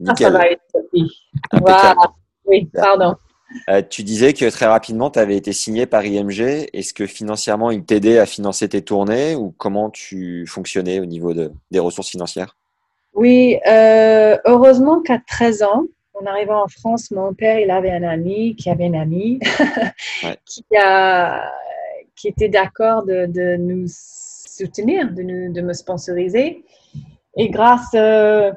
[0.08, 0.62] Ah, ça va être
[1.52, 1.96] voilà.
[2.46, 3.16] Oui, pardon.
[3.70, 6.70] Euh, tu disais que très rapidement, tu avais été signé par IMG.
[6.74, 11.34] Est-ce que financièrement, ils t'aidaient à financer tes tournées ou comment tu fonctionnais au niveau
[11.34, 12.58] de, des ressources financières?
[13.14, 18.04] Oui, euh, heureusement qu'à 13 ans, en arrivant en France, mon père, il avait un
[18.04, 19.40] ami qui avait une amie
[20.46, 21.52] qui, a,
[22.16, 26.64] qui était d'accord de, nous soutenir, de, nous, de me sponsoriser.
[27.36, 28.52] Et grâce euh,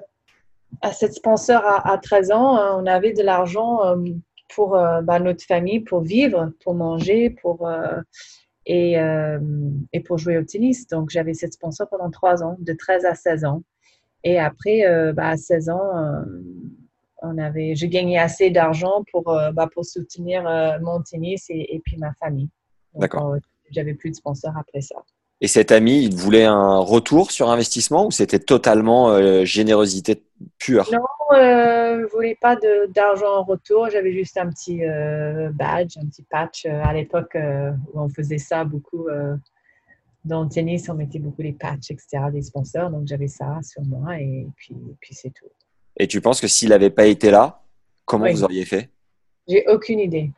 [0.82, 3.96] à cette sponsor à, 13 ans, euh, on avait de l'argent euh,
[4.54, 7.68] pour bah, notre famille, pour vivre, pour manger, pour,
[8.64, 10.86] et, et, pour jouer au tennis.
[10.86, 13.64] Donc, j'avais cette sponsor pendant 3 ans, de 13 à 16 ans.
[14.22, 16.22] Et après, bah, à 16 ans,
[17.26, 21.80] on avait, j'ai gagné assez d'argent pour, euh, bah, pour soutenir euh, mon tennis et,
[21.84, 22.48] puis ma famille.
[22.94, 23.32] D'accord.
[23.32, 23.38] Euh,
[23.70, 24.96] j'avais plus de sponsors après ça.
[25.40, 30.22] Et cet ami, il voulait un retour sur investissement ou c'était totalement générosité
[30.58, 30.88] pure?
[30.90, 32.56] Non, il ne voulait pas
[32.94, 33.90] d'argent en retour.
[33.90, 34.78] J'avais juste un petit
[35.52, 37.36] badge, un petit patch à l'époque
[37.92, 39.08] où on faisait ça beaucoup.
[40.24, 42.88] dans le tennis, on mettait beaucoup les patchs, etc., des sponsors.
[42.88, 45.50] Donc j'avais ça sur moi et puis, puis c'est tout.
[45.98, 47.62] Et tu penses que s'il n'avait pas été là,
[48.04, 48.90] comment vous auriez fait?
[49.48, 50.30] J'ai aucune idée.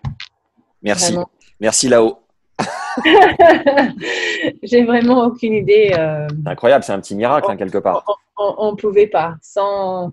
[0.82, 1.16] Merci.
[1.60, 2.18] Merci là-haut.
[4.62, 5.92] J'ai vraiment aucune idée.
[5.96, 6.28] Euh.
[6.46, 8.04] incroyable, c'est un petit miracle hein, quelque part.
[8.36, 9.36] On ne pouvait pas.
[9.42, 10.12] Sans,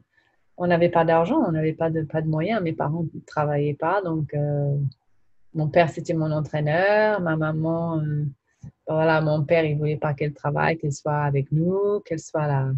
[0.57, 2.61] on n'avait pas d'argent, on n'avait pas de, pas de moyens.
[2.61, 4.01] Mes parents ne travaillaient pas.
[4.01, 4.75] Donc, euh,
[5.53, 7.21] mon père, c'était mon entraîneur.
[7.21, 8.25] Ma maman, euh,
[8.87, 12.47] voilà, mon père, il ne voulait pas qu'elle travaille, qu'elle soit avec nous, qu'elle soit
[12.47, 12.73] là la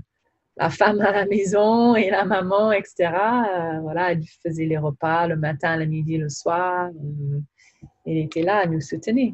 [0.70, 2.96] femme à la maison et la maman, etc.
[3.00, 6.90] Euh, voilà, elle faisait les repas le matin, le midi, le soir.
[6.90, 7.40] Euh,
[8.06, 9.34] elle était là à nous soutenir.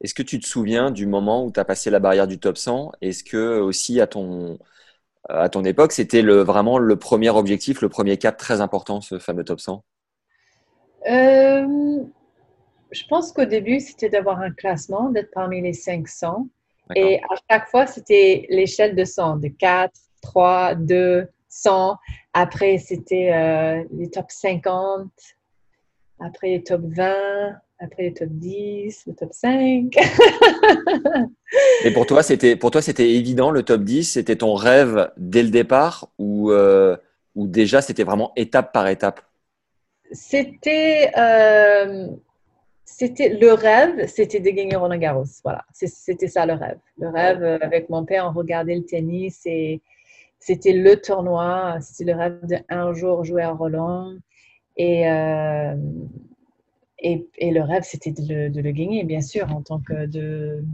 [0.00, 2.56] Est-ce que tu te souviens du moment où tu as passé la barrière du top
[2.56, 4.58] 100 Est-ce que aussi à ton,
[5.28, 9.18] à ton époque, c'était le, vraiment le premier objectif, le premier cap très important, ce
[9.18, 9.84] fameux top 100
[11.08, 11.98] euh,
[12.92, 16.48] Je pense qu'au début, c'était d'avoir un classement, d'être parmi les 500.
[16.94, 21.96] Et à chaque fois, c'était l'échelle de 100, de 4, 3, 2, 100.
[22.32, 25.08] Après, c'était euh, les top 50.
[26.20, 27.14] Après, les top 20.
[27.80, 29.96] Après, les top 10, le top 5.
[31.84, 34.04] Et pour toi, c'était pour toi, c'était évident le top 10.
[34.04, 36.96] C'était ton rêve dès le départ ou, euh,
[37.36, 39.20] ou déjà c'était vraiment étape par étape?
[40.10, 42.08] C'était euh,
[42.84, 45.24] c'était le rêve, c'était de gagner Roland Garros.
[45.44, 46.78] Voilà, c'était ça le rêve.
[46.98, 49.80] Le rêve euh, avec mon père, on regardait le tennis et
[50.38, 51.78] c'était le tournoi.
[51.80, 54.14] C'était le rêve d'un jour jouer à Roland.
[54.76, 55.76] Et, euh,
[57.00, 60.08] et, le rêve, c'était de, le, gagner, bien sûr, en tant que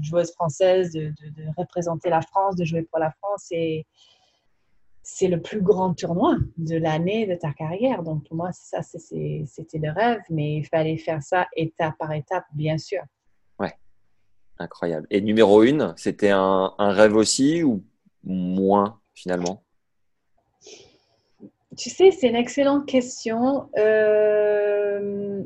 [0.02, 3.46] joueuse française, de, de, représenter la France, de jouer pour la France.
[3.50, 3.86] Et,
[5.04, 8.02] c'est le plus grand tournoi de l'année de ta carrière.
[8.02, 12.46] Donc, pour moi, ça, c'était le rêve, mais il fallait faire ça étape par étape,
[12.54, 13.02] bien sûr.
[13.60, 13.74] Ouais,
[14.58, 15.06] incroyable.
[15.10, 17.84] Et numéro une, c'était un, rêve aussi ou
[18.24, 18.98] moins?
[19.14, 19.62] Finalement
[21.76, 23.68] Tu sais, c'est une excellente question.
[23.78, 25.42] Euh,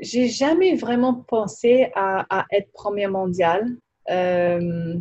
[0.00, 3.66] J'ai jamais vraiment pensé à, être premier mondial.
[4.10, 4.94] Euh,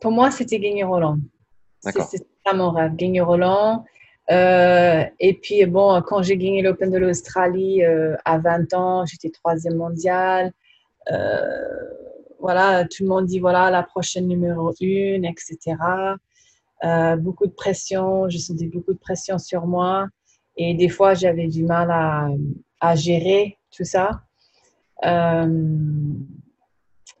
[0.00, 1.18] pour moi, c'était gagner Roland.
[1.80, 3.84] C'est ça mon rêve, gagner Roland.
[4.30, 9.30] Euh, et puis, bon, quand j'ai gagné l'Open de l'Australie euh, à 20 ans, j'étais
[9.30, 10.52] troisième mondial.
[11.12, 12.03] Euh,
[12.40, 15.76] voilà, tout le monde dit, voilà, la prochaine numéro une, etc.
[17.18, 20.08] beaucoup de pression, je sentais beaucoup de pression sur moi.
[20.56, 22.28] Et des fois, j'avais du mal à,
[22.80, 24.22] à, gérer tout ça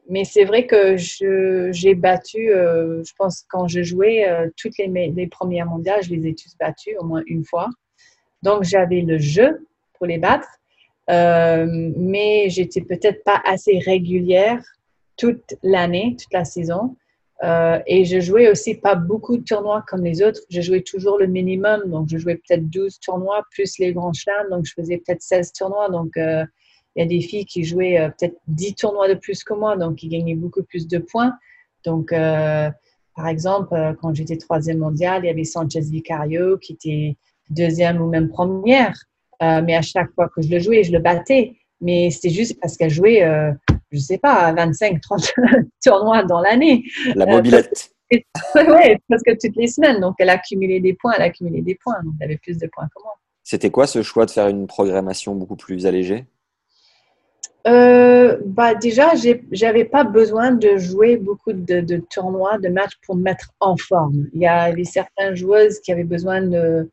[0.08, 5.26] mais c'est vrai que j'ai battu, euh, je pense, quand je jouais, euh, toutes les,
[5.28, 7.68] premières mondiales, je les ai tous battues au moins une fois.
[8.42, 10.48] Donc, j'avais le jeu pour les battre,
[11.10, 14.62] euh, mais j'étais peut-être pas assez régulière
[15.16, 16.96] toute l'année, toute la saison.
[17.86, 20.40] et je jouais aussi pas beaucoup de tournois comme les autres.
[20.50, 21.90] Je jouais toujours le minimum.
[21.90, 24.50] Donc, je jouais peut-être 12 tournois plus les grands chelems.
[24.50, 25.88] Donc, je faisais peut-être 16 tournois.
[25.90, 26.16] Donc,
[26.96, 29.76] il y a des filles qui jouaient euh, peut-être 10 tournois de plus que moi,
[29.76, 31.32] donc qui gagnaient beaucoup plus de points.
[31.84, 32.70] Donc, euh,
[33.16, 37.16] par exemple, euh, quand j'étais troisième mondiale, il y avait Sanchez Vicario qui était
[37.50, 38.96] deuxième ou même première.
[39.40, 41.54] mais à chaque fois que je le jouais, je le battais.
[41.80, 43.22] Mais c'était juste parce qu'elle jouait,
[43.94, 45.32] je ne sais pas, 25, 30
[45.84, 46.84] tournois dans l'année.
[47.14, 47.92] La mobilette.
[48.10, 50.00] oui, presque toutes les semaines.
[50.00, 52.02] Donc, elle a accumulé des points, elle a accumulé des points.
[52.04, 53.12] Donc, elle avait plus de points que moi.
[53.42, 56.26] C'était quoi ce choix de faire une programmation beaucoup plus allégée?
[57.66, 59.12] Euh, bah déjà,
[59.50, 64.26] j'avais pas besoin de jouer beaucoup de, tournois, de matchs pour me mettre en forme.
[64.34, 66.90] Il y avait certaines joueuses qui avaient besoin de,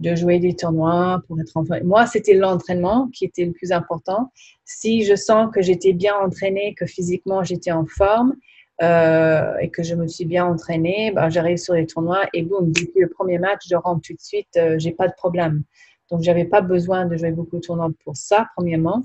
[0.00, 1.82] de jouer des tournois pour être en forme.
[1.84, 4.30] Moi, c'était l'entraînement qui était le plus important.
[4.64, 8.34] Si je sens que j'étais bien entraînée, que physiquement j'étais en forme
[8.82, 12.72] euh, et que je me suis bien entraînée, bah, j'arrive sur les tournois et boum,
[12.72, 15.62] depuis le premier match, je rentre tout de suite, euh, j'ai pas de problème.
[16.10, 19.02] Donc, j'avais pas besoin de jouer beaucoup de tournois pour ça, premièrement.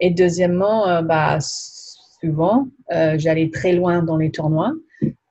[0.00, 4.72] Et deuxièmement, euh, bah, souvent, euh, j'allais très loin dans les tournois.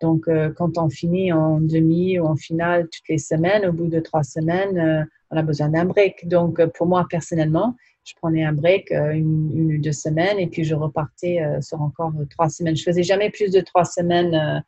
[0.01, 3.87] Donc, euh, quand on finit en demi ou en finale toutes les semaines, au bout
[3.87, 6.27] de trois semaines, on a besoin d'un break.
[6.27, 10.73] Donc, pour moi, personnellement, je prenais un break une, ou deux semaines et puis je
[10.73, 12.75] repartais sur encore trois semaines.
[12.75, 14.63] Je faisais jamais plus de trois semaines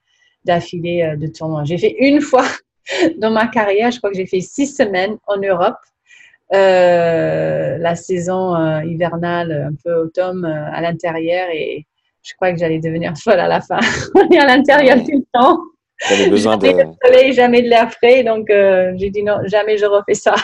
[0.45, 1.63] d'affilée de tournoi.
[1.63, 2.45] J'ai fait une fois
[3.17, 5.77] dans ma carrière, je crois que j'ai fait six semaines en Europe
[6.53, 11.85] euh, la saison euh, hivernale, un peu automne euh, à l'intérieur et
[12.23, 13.79] je crois que j'allais devenir folle à la fin.
[14.15, 15.59] On est à l'intérieur tout le temps.
[16.29, 16.89] besoin jamais de...
[17.05, 20.35] soleil, jamais de l'air frais, donc j'ai dit non, jamais je refais ça.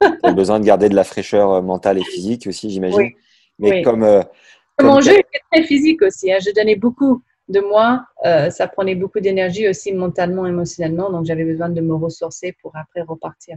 [0.24, 3.10] tu besoin de garder de la fraîcheur mentale et physique aussi, j'imagine.
[3.58, 4.24] Mais comme,
[4.80, 6.32] Mon jeu était très physique aussi.
[6.32, 6.38] Hein.
[6.44, 8.04] Je donnais beaucoup de moi.
[8.50, 11.10] ça prenait beaucoup d'énergie aussi mentalement, émotionnellement.
[11.10, 13.56] Donc, j'avais besoin de me ressourcer pour après repartir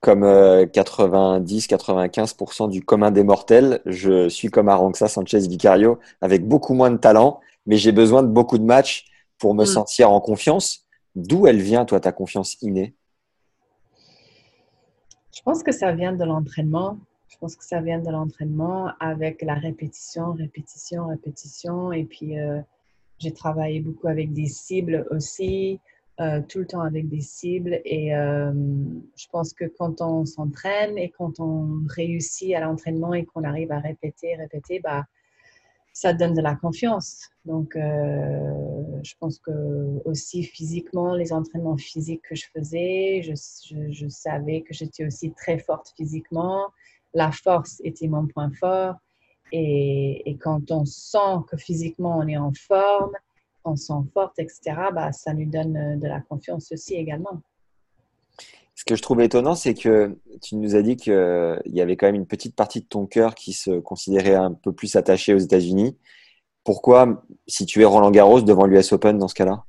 [0.00, 3.80] comme 90-95% euh, du commun des mortels.
[3.84, 8.28] Je suis comme Aranxa Sanchez Vicario avec beaucoup moins de talent, mais j'ai besoin de
[8.28, 9.06] beaucoup de matchs
[9.38, 9.66] pour me mm.
[9.66, 10.86] sentir en confiance.
[11.14, 12.94] D'où elle vient, toi, ta confiance innée?
[15.34, 16.98] Je pense que ça vient de l'entraînement.
[17.28, 21.92] Je pense que ça vient de l'entraînement avec la répétition, répétition, répétition.
[21.92, 22.60] Et puis, euh,
[23.18, 25.80] j'ai travaillé beaucoup avec des cibles aussi.
[26.20, 27.80] Euh, tout le temps avec des cibles.
[27.86, 28.52] Et euh,
[29.16, 33.72] je pense que quand on s'entraîne et quand on réussit à l'entraînement et qu'on arrive
[33.72, 35.06] à répéter, répéter, bah,
[35.94, 37.30] ça donne de la confiance.
[37.46, 39.50] Donc, euh, je pense que
[40.04, 45.58] aussi physiquement, les entraînements physiques que je faisais, je, je savais que j'étais aussi très
[45.58, 46.66] forte physiquement.
[47.14, 48.96] La force était mon point fort.
[49.52, 53.12] Et, et, quand on sent que physiquement on est en forme,
[53.64, 54.60] on sent forte, etc.,
[54.92, 57.42] bah, ça nous donne de la confiance aussi également.
[58.74, 62.06] Ce que je trouve étonnant, c'est que tu nous as dit qu'il y avait quand
[62.06, 65.38] même une petite partie de ton cœur qui se considérait un peu plus attachée aux
[65.38, 65.98] États-Unis.
[66.64, 69.64] Pourquoi, si tu es Roland Garros devant l'US Open dans ce cas-là?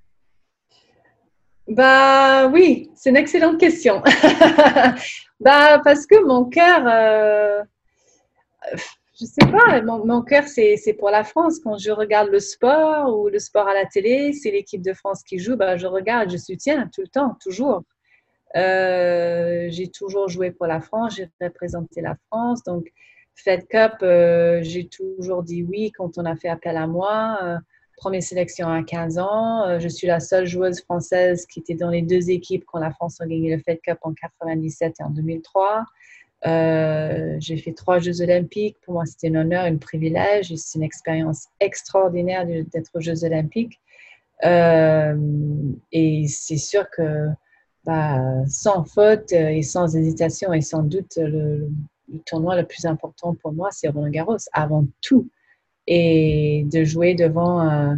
[1.68, 4.02] Bah oui, c'est une excellente question.
[5.40, 7.64] bah parce que mon cœur, euh,
[9.22, 11.60] je sais pas, mon, cœur c'est pour la France.
[11.60, 15.22] Quand je regarde le sport ou le sport à la télé, c'est l'équipe de France
[15.22, 17.84] qui joue, bah je regarde, je soutiens tout le temps, toujours.
[18.56, 22.64] Euh, j'ai toujours joué pour la France, j'ai représenté la France.
[22.64, 22.92] Donc,
[23.36, 27.38] Fed Cup, euh, j'ai toujours dit oui quand on a fait appel à moi.
[27.44, 27.58] Euh,
[27.98, 29.80] première sélection à 15 ans.
[29.80, 33.22] je suis la seule joueuse française qui était dans les deux équipes quand la France
[33.22, 35.86] a gagné le Fed Cup en 97 et en 2003.
[36.44, 38.78] J'ai fait trois Jeux olympiques.
[38.82, 40.54] Pour moi, c'était un honneur, un privilège.
[40.56, 43.80] C'est une expérience extraordinaire d'être aux Jeux olympiques.
[44.44, 47.28] et c'est sûr que
[47.86, 51.68] bah, sans faute et sans hésitation et sans doute le,
[52.26, 55.30] tournoi le plus important pour moi, c'est Roland Garros, avant tout.
[55.88, 57.96] Et de jouer devant euh,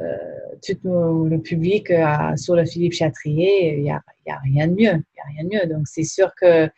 [0.00, 0.16] euh,
[0.64, 4.02] tout le public euh, sur le Philippe Chatrier, il n'y a,
[4.44, 4.82] rien de mieux.
[4.84, 5.66] Y a rien de mieux.
[5.66, 6.68] Donc, c'est sûr que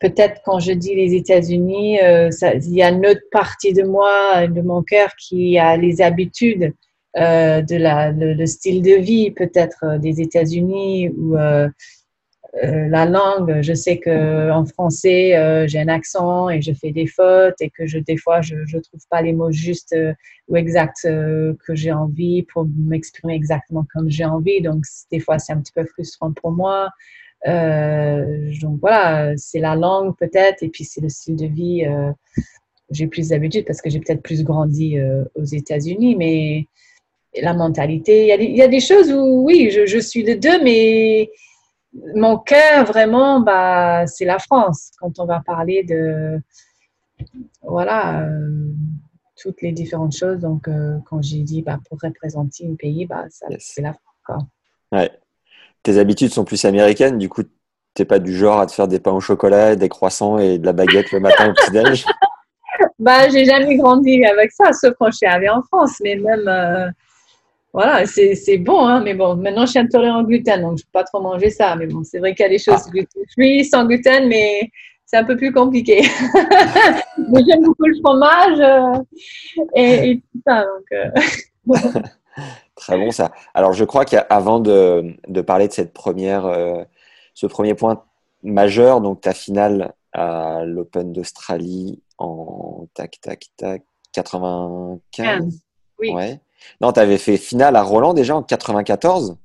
[0.00, 4.60] peut-être quand je dis les États-Unis, il y a une autre partie de moi, de
[4.60, 6.72] mon cœur, qui a les habitudes
[7.16, 11.68] euh, de la, le, style de vie peut-être euh, des États-Unis ou euh,
[12.62, 13.60] la langue.
[13.62, 17.86] Je sais que en français, j'ai un accent et je fais des fautes et que
[17.86, 19.94] je, des fois, je ne trouve pas les mots justes
[20.48, 24.62] ou exacts que j'ai envie pour m'exprimer exactement comme j'ai envie.
[24.62, 26.88] Donc, des fois, c'est un petit peu frustrant pour moi.
[27.46, 31.86] Donc, voilà, c'est la langue peut-être et puis c'est le style de vie.
[32.90, 34.98] j'ai plus d'habitude parce que j'ai peut-être plus grandi
[35.34, 36.66] aux États-Unis, mais
[37.36, 38.34] la mentalité.
[38.34, 41.30] Il y, a des, choses où, oui, je, suis les deux, mais
[42.14, 44.90] mon cœur, vraiment, bah, c'est la France.
[44.98, 46.40] Quand on va parler de,
[47.62, 48.72] voilà, euh,
[49.36, 50.38] toutes les différentes choses.
[50.38, 53.24] Donc, euh, quand j'ai dit, bah, pour représenter un pays, bah,
[53.58, 54.42] c'est la France.
[54.92, 55.10] Ouais.
[55.88, 57.48] Tes habitudes sont plus américaines, du coup, tu
[57.98, 60.66] n'es pas du genre à te faire des pains au chocolat, des croissants et de
[60.66, 62.04] la baguette le matin au petit-déj?
[62.98, 65.94] Bah, j'ai jamais grandi avec ça, sauf quand je suis arrivée en France.
[66.04, 66.88] Mais même, euh,
[67.72, 70.86] voilà, c'est bon, hein, mais bon, maintenant je suis intolérant au gluten, donc je ne
[70.86, 71.74] peux pas trop manger ça.
[71.74, 74.70] Mais bon, c'est vrai qu'il y a des choses gluten sans gluten, mais
[75.06, 76.02] c'est un peu plus compliqué.
[77.30, 79.02] mais j'aime beaucoup le fromage euh,
[79.74, 80.66] et, tout ça.
[80.92, 81.10] Euh.
[82.74, 83.32] Très bon ça.
[83.54, 86.84] Alors je crois qu'avant de, de, parler de cette première, euh,
[87.34, 88.04] ce premier point
[88.42, 95.60] majeur, donc ta finale à l'Open d'Australie en tac tac tac 95.
[95.98, 96.12] Oui.
[96.12, 96.40] Ouais.
[96.80, 99.36] Non, tu avais fait finale à Roland déjà en 94.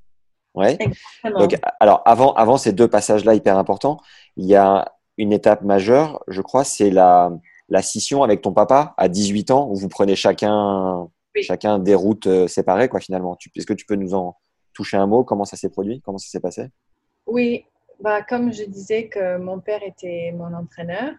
[0.55, 0.77] Ouais.
[1.37, 3.99] Donc, alors, avant, avant ces deux passages-là hyper importants,
[4.37, 7.31] il y a une étape majeure, je crois, c'est la,
[7.69, 11.09] la scission avec ton papa à 18 ans, où vous prenez chacun,
[11.41, 13.37] chacun des routes euh, séparées, quoi, finalement.
[13.55, 14.35] Est-ce que tu peux nous en
[14.73, 15.23] toucher un mot?
[15.23, 16.01] Comment ça s'est produit?
[16.01, 16.69] Comment ça s'est passé?
[17.25, 17.65] Oui,
[17.99, 21.13] bah, comme je disais que mon père était mon entraîneur,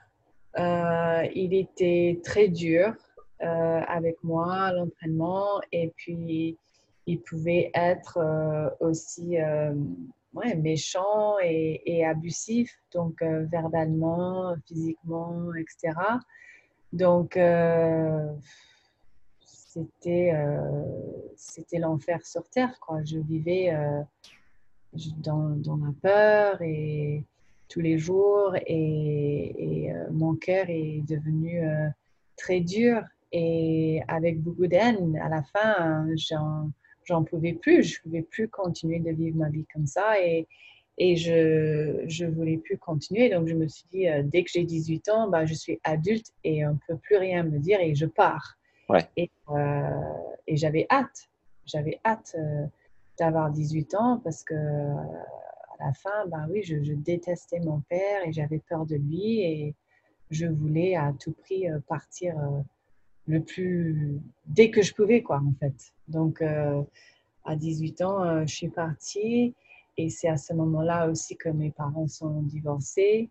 [0.58, 2.94] euh, il était très dur.
[3.42, 6.56] Euh, avec moi à l'entraînement et puis
[7.06, 9.36] il pouvait être euh, aussi
[10.32, 15.98] ouais, méchant et, abusif, donc verbalement, physiquement, etc.
[16.92, 17.36] Donc
[19.74, 20.32] c'était
[21.36, 23.02] c'était l'enfer sur terre quoi.
[23.04, 23.72] Je vivais
[25.18, 27.24] dans, dans, la peur et
[27.68, 31.62] tous les jours et, et mon cœur est devenu
[32.36, 33.02] très dur
[33.36, 36.06] et avec beaucoup d'aide, à la fin,
[37.04, 37.82] j'en pouvais plus.
[37.82, 40.22] Je pouvais plus continuer de vivre ma vie comme ça.
[40.22, 40.46] Et,
[40.98, 43.30] et je ne voulais plus continuer.
[43.30, 46.32] Donc, je me suis dit, euh, dès que j'ai 18 ans, bah, je suis adulte
[46.44, 48.56] et on ne peut plus rien me dire et je pars.
[49.16, 49.90] Et, euh,
[50.46, 51.28] et j'avais hâte.
[51.66, 52.66] J'avais hâte euh,
[53.18, 58.32] d'avoir 18 ans parce que à la fin, bah oui, je, détestais mon père et
[58.32, 59.74] j'avais peur de lui et
[60.30, 62.34] je voulais à tout prix partir
[63.26, 65.92] le plus dès que je pouvais quoi en fait.
[66.08, 66.82] Donc euh,
[67.44, 69.54] à 18 ans, euh, je suis partie
[69.96, 73.30] et c'est à ce moment-là aussi que mes parents sont divorcés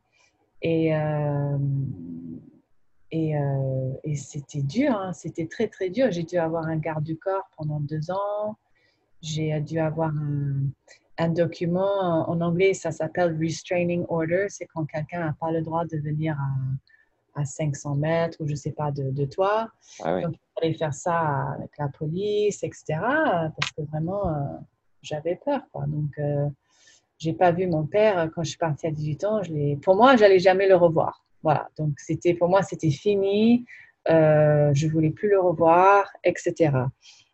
[0.62, 1.58] et euh,
[3.16, 3.34] et,
[4.04, 5.14] et c'était dur, hein.
[5.14, 6.08] c'était très très dur.
[6.12, 8.58] J'ai dû avoir un garde du corps pendant deux ans.
[9.22, 10.64] J'ai dû avoir un,
[11.18, 14.48] un document en anglais, ça s'appelle restraining order.
[14.50, 16.50] C'est quand quelqu'un n'a pas le droit de venir à
[17.36, 19.70] à 500 mètres ou je sais pas de, de toi.
[20.04, 22.84] Ah Donc, aller faire ça avec la police, etc.
[23.00, 24.58] Parce que vraiment, euh,
[25.02, 25.62] j'avais peur.
[25.72, 25.86] Quoi.
[25.88, 26.48] Donc, euh,
[27.18, 29.44] j'ai pas vu mon père quand je suis partie à 18 ans.
[29.44, 31.23] Je pour moi, j'allais jamais le revoir.
[31.44, 31.70] Voilà.
[31.78, 33.66] Donc, c'était pour moi, c'était fini.
[34.10, 36.72] Euh, je voulais plus le revoir, etc.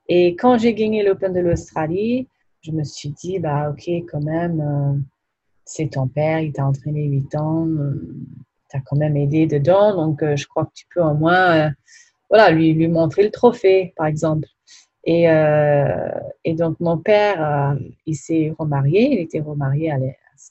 [0.08, 2.28] Et quand j'ai gagné l'Open de l'Australie,
[2.62, 5.00] je me suis dit, bah, ok, quand même, euh,
[5.66, 7.68] c'est ton père, il t'a entraîné 8 ans,
[8.70, 11.72] tu as quand même aidé dedans, donc je crois que tu peux au moins
[12.30, 14.48] voilà, lui, lui montrer le trophée, par exemple.
[15.04, 16.10] Et, euh,
[16.44, 19.98] et donc, mon père, euh, il s'est remarié, il était remarié à,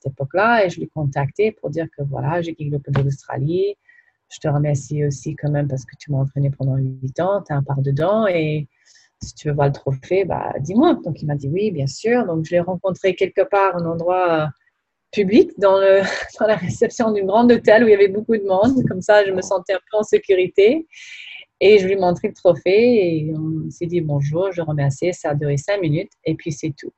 [0.00, 3.74] cette époque-là, et je l'ai contacté pour dire que voilà, j'ai gagné l'Open d'Australie.
[4.30, 7.52] Je te remercie aussi quand même parce que tu m'as entraîné pendant 8 ans, tu
[7.52, 8.68] as un part dedans, et
[9.22, 10.94] si tu veux voir le trophée, bah, dis-moi.
[11.04, 12.24] Donc, il m'a dit oui, bien sûr.
[12.26, 14.46] Donc, je l'ai rencontré quelque part, un endroit euh,
[15.12, 16.02] public, dans, le,
[16.40, 18.84] dans la réception d'une grande hôtel où il y avait beaucoup de monde.
[18.88, 20.86] Comme ça, je me sentais un peu en sécurité.
[21.60, 25.12] Et je lui ai montré le trophée et on s'est dit bonjour, je remercie.
[25.12, 26.92] Ça a duré cinq minutes et puis c'est tout.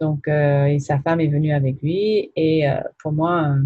[0.00, 3.62] Donc, euh, sa femme est venue avec lui et euh, pour moi, euh,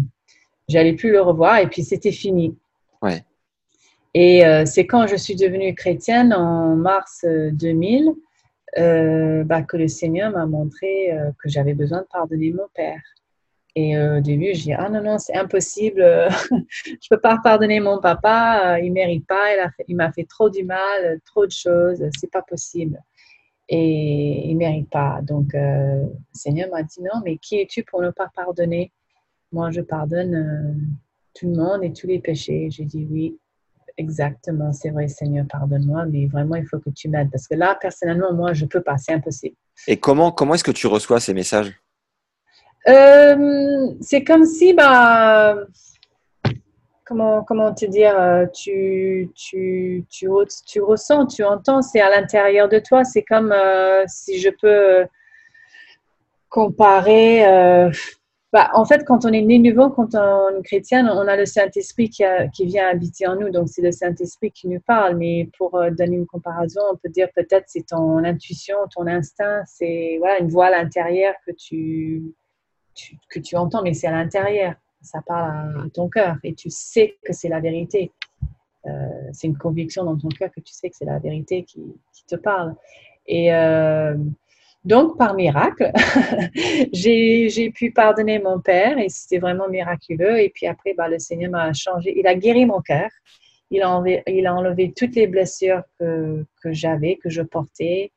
[0.69, 2.57] j'allais plus le revoir et puis c'était fini.
[3.01, 3.23] Ouais.
[4.13, 8.11] Et c'est quand je suis devenue chrétienne en mars 2000
[9.45, 12.99] bah, que le Seigneur m'a montré que j'avais besoin de pardonner mon père.
[13.73, 16.03] Et au début, je dis ah non non c'est impossible,
[16.75, 19.55] je peux pas pardonner mon papa, il mérite pas,
[19.87, 23.01] il m'a fait, trop du mal, trop de choses, c'est pas possible.
[23.73, 25.21] Et il mérite pas.
[25.23, 28.91] Donc euh, le Seigneur m'a dit non mais qui es-tu pour ne pas pardonner?
[29.53, 30.73] Moi je pardonne euh,
[31.33, 32.69] tout le monde et tous les péchés.
[32.69, 33.37] J'ai dit oui.
[33.97, 37.77] Exactement, c'est vrai, Seigneur, pardonne-moi, mais vraiment, il faut que tu m'aides parce que là,
[37.79, 39.55] personnellement, moi, je peux pas, c'est impossible.
[39.85, 41.73] Et comment, comment est-ce que tu reçois ces messages?
[42.87, 45.57] Euh, c'est comme si, bah,
[47.11, 49.29] comment, te dire, euh, tu,
[50.81, 53.03] ressens, tu entends, c'est à l'intérieur de toi.
[53.03, 55.05] C'est comme euh, si je peux
[56.49, 57.91] comparer.
[58.53, 61.45] Bah, en fait, quand on est né nouveau, quand on est chrétienne, on a le
[61.45, 63.49] Saint-Esprit qui, qui, vient habiter en nous.
[63.49, 65.15] Donc, c'est le Saint-Esprit qui nous parle.
[65.15, 70.19] Mais pour donner une comparaison, on peut dire peut-être c'est ton intuition, ton instinct, c'est
[70.39, 72.35] une voix à l'intérieur que tu
[73.55, 74.73] entends, mais c'est à l'intérieur.
[75.01, 78.11] Ça parle à, ton cœur et tu sais que c'est la vérité.
[78.85, 78.89] Euh,
[79.31, 81.81] c'est une conviction dans ton cœur que tu sais que c'est la vérité qui,
[82.27, 82.75] te parle.
[83.27, 84.15] Et euh,
[84.85, 85.91] donc, par miracle,
[86.93, 90.39] j'ai pu pardonner mon père et c'était vraiment miraculeux.
[90.39, 92.13] Et puis après, bah, le Seigneur m'a changé.
[92.17, 93.09] Il a guéri mon cœur.
[93.69, 98.11] Il a, enlevé, toutes les blessures que, j'avais, que je portais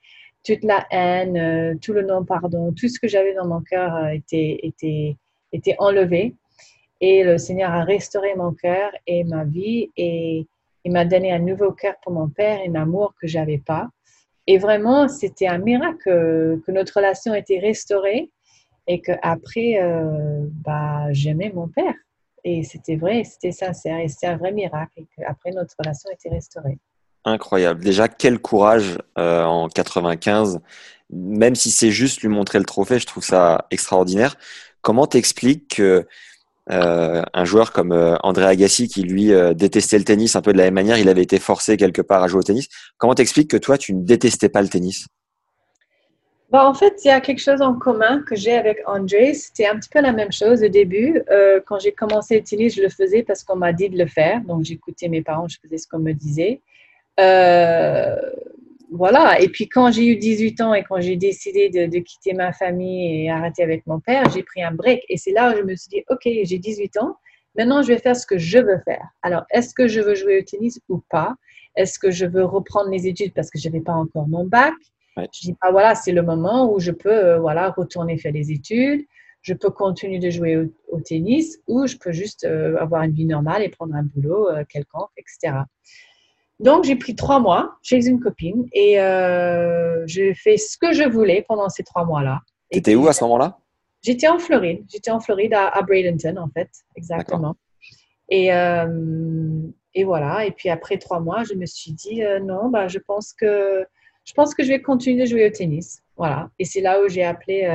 [0.45, 4.61] toute la haine, euh, tout le non-pardon, tout ce que j'avais dans mon cœur était,
[4.63, 5.17] était,
[5.53, 6.35] était enlevé.
[7.07, 10.47] Et le Seigneur a restauré mon cœur et ma vie et
[10.85, 13.91] il m'a donné un nouveau cœur pour mon Père, un amour que j'avais pas.
[14.47, 15.99] Et vraiment, c'était un miracle
[16.65, 18.31] que, notre relation était restaurée
[18.87, 21.93] et qu'après, euh, bah, j'aimais mon Père.
[22.43, 24.93] Et c'était vrai, c'était sincère et c'était un vrai miracle.
[24.97, 26.79] Et qu'après, notre relation était restaurée
[27.27, 27.85] incroyable.
[27.85, 30.61] Déjà, quel courage euh, en 95,
[31.11, 34.37] même si c'est juste lui montrer le trophée, je trouve ça extraordinaire.
[34.81, 36.07] Comment t'expliques que
[36.71, 40.59] euh, un joueur comme euh, André Agassi, qui lui détestait le tennis un peu de
[40.59, 42.69] la même manière, il avait été forcé quelque part à jouer au tennis.
[42.99, 45.07] Comment t'expliques que toi, tu ne détestais pas le tennis?
[46.51, 49.35] Bah, en fait, il y a quelque chose en commun que j'ai avec André.
[49.35, 51.21] C'était un petit peu la même chose au début.
[51.67, 54.41] quand j'ai commencé le tennis, je le faisais parce qu'on m'a dit de le faire.
[54.43, 56.61] Donc, j'écoutais mes parents, je faisais ce qu'on me disait.
[58.95, 59.41] Euh, voilà.
[59.41, 63.25] Et puis quand j'ai eu 18 ans et quand j'ai décidé de, quitter ma famille
[63.25, 65.05] et arrêter avec mon père, j'ai pris un break.
[65.09, 67.17] Et c'est là où je me suis dit, OK, j'ai 18 ans.
[67.57, 69.07] Maintenant, je vais faire ce que je veux faire.
[69.23, 71.35] Alors, est-ce que je veux jouer au tennis ou pas?
[71.77, 74.75] Est-ce que je veux reprendre mes études parce que je n'avais pas encore mon bac?
[75.17, 78.51] Je dis, ah, voilà, c'est le moment où je peux euh, voilà, retourner faire des
[78.51, 79.05] études.
[79.43, 80.57] Je peux continuer de jouer
[80.89, 84.49] au, tennis ou je peux juste euh, avoir une vie normale et prendre un boulot
[84.69, 85.59] quelconque, etc.
[86.65, 91.07] Donc, j'ai pris trois mois chez une copine et euh, j'ai fait ce que je
[91.07, 92.41] voulais pendant ces trois mois-là.
[92.73, 93.59] Tu étais où à ce moment-là?
[94.01, 94.83] J'étais en Floride.
[94.91, 97.55] J'étais en Floride à, Bradenton, en fait, exactement.
[98.31, 99.61] Et, euh,
[99.93, 100.47] et, voilà.
[100.47, 103.85] Et puis après trois mois, je me suis dit euh, non, bah, je pense que
[104.25, 106.03] je pense que je vais continuer de jouer au tennis.
[106.17, 106.49] Voilà.
[106.59, 107.69] Et c'est là où j'ai appelé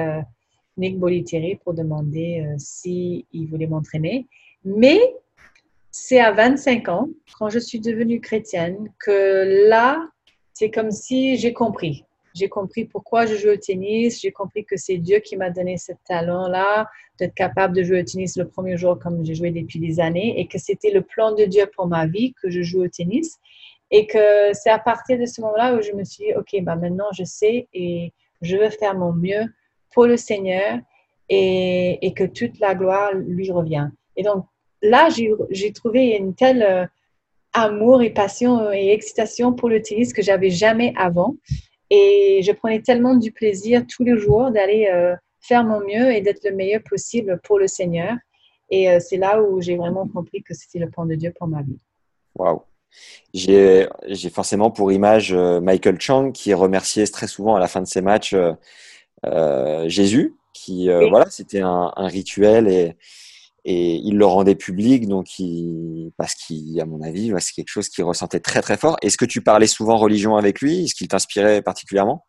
[0.77, 4.27] Nick Bolitieri pour demander s'il voulait m'entraîner.
[4.65, 4.99] Mais
[5.91, 10.07] c'est à 25 ans, quand je suis devenue chrétienne, que là,
[10.53, 12.05] c'est comme si j'ai compris.
[12.35, 14.21] J'ai compris pourquoi je joue au tennis.
[14.21, 16.87] J'ai compris que c'est Dieu qui m'a donné ce talent-là,
[17.17, 20.39] d'être capable de jouer au tennis le premier jour comme j'ai joué depuis des années,
[20.39, 23.39] et que c'était le plan de Dieu pour ma vie que je joue au tennis.
[23.91, 26.75] Et que c'est à partir de ce moment-là où je me suis dit, OK, bah
[26.75, 29.45] maintenant je sais et je veux faire mon mieux
[29.91, 30.77] pour le Seigneur
[31.27, 33.89] et, et que toute la gloire lui revient.
[34.15, 34.45] Et donc
[34.81, 35.09] là,
[35.49, 36.85] j'ai trouvé une telle euh,
[37.53, 41.35] amour et passion et excitation pour le tennis que j'avais jamais avant.
[41.89, 46.21] Et je prenais tellement du plaisir tous les jours d'aller euh, faire mon mieux et
[46.21, 48.15] d'être le meilleur possible pour le Seigneur.
[48.69, 51.47] Et euh, c'est là où j'ai vraiment compris que c'était le plan de Dieu pour
[51.47, 51.79] ma vie.
[52.35, 52.61] Waouh!
[53.33, 53.87] J'ai
[54.31, 57.87] forcément pour image euh, Michael Chang qui est remercié très souvent à la fin de
[57.87, 58.35] ses matchs
[59.85, 62.95] Jésus, qui voilà, c'était un, un, rituel et,
[63.65, 65.27] et il le rendait public, donc
[66.17, 68.97] parce qu'à mon avis, c'est quelque chose qu'il ressentait très très fort.
[69.01, 70.85] Est-ce que tu parlais souvent religion avec lui?
[70.85, 72.25] Est-ce qu'il t'inspirait particulièrement?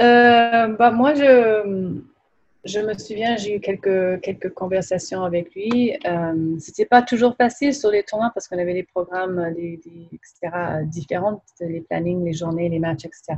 [0.00, 5.96] Euh, bah, Moi, je, me souviens, j'ai eu quelques, quelques conversations avec lui.
[6.06, 11.42] Euh, C'était pas toujours facile sur les tournois parce qu'on avait des programmes etc., différents,
[11.60, 13.36] les plannings, les journées, les matchs, etc.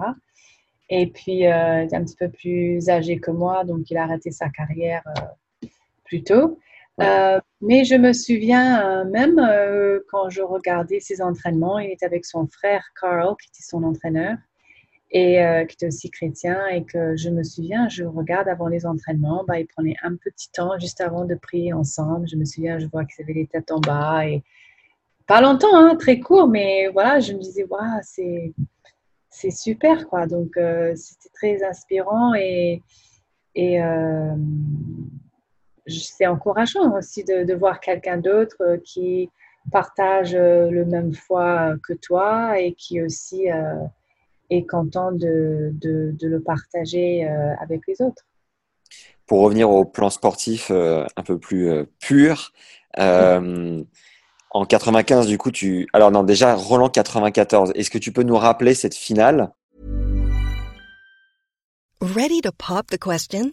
[0.90, 4.03] Et puis, euh, il est un petit peu plus âgé que moi, donc il a
[4.03, 5.20] arrêté sa carrière euh,
[6.11, 6.58] plutôt.
[7.00, 12.04] Euh, mais je me souviens euh, même euh, quand je regardais ses entraînements, il était
[12.04, 14.36] avec son frère Carl, qui était son entraîneur,
[15.12, 19.44] et qui était aussi chrétien, et que je me souviens, je regarde avant les entraînements,
[19.46, 22.28] bah, il prenait un petit temps juste avant de prier ensemble.
[22.28, 24.44] Je me souviens, je vois qu'ils avaient les têtes en bas, et
[25.26, 28.52] pas longtemps, hein, très court, mais voilà, je me disais, waouh, c'est
[29.30, 30.26] c'est super, quoi.
[30.26, 30.52] Donc,
[30.94, 32.82] c'était très inspirant et,
[33.56, 33.80] et
[35.86, 39.30] c'est encourageant aussi de, voir quelqu'un d'autre euh, qui
[39.70, 43.74] partage euh, le même foi que toi et qui aussi euh,
[44.50, 47.24] est content de, le partager
[47.60, 48.24] avec les autres.
[49.26, 52.52] Pour revenir au plan sportif un peu plus pur,
[54.52, 55.86] en 95, du coup, tu.
[55.92, 59.52] Alors, non, déjà, Roland 94, est-ce que tu peux nous rappeler cette finale?
[62.00, 63.52] Ready to pop the question?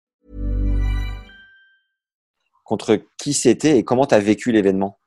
[2.71, 4.97] Contre qui c'était et comment tu as vécu l'événement?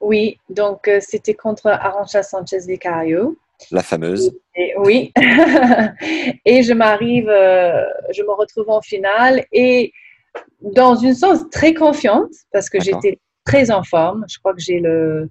[0.00, 3.36] Oui, donc euh, c'était contre Arancha Sanchez Vicario.
[3.70, 4.34] La fameuse.
[4.78, 5.12] oui.
[6.46, 9.92] et je m'arrive, euh, je me retrouve en finale et
[10.62, 14.24] dans une sens très confiante parce que j'étais très en forme.
[14.26, 15.28] Je crois que j'ai le,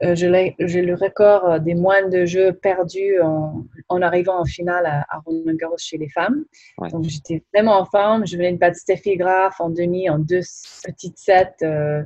[0.00, 5.18] j'ai le record euh, des moins de jeux perdus en, en arrivant en finale à,
[5.24, 6.44] Roland Garros chez les femmes.
[6.90, 8.26] Donc j'étais vraiment en forme.
[8.26, 10.42] Je venais de battre Steffi Graf en demi en deux
[10.84, 12.02] petites sets, euh,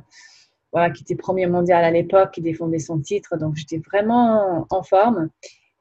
[0.71, 3.37] voilà, qui était premier mondial à l'époque, qui défendait son titre.
[3.37, 5.29] Donc j'étais vraiment en forme.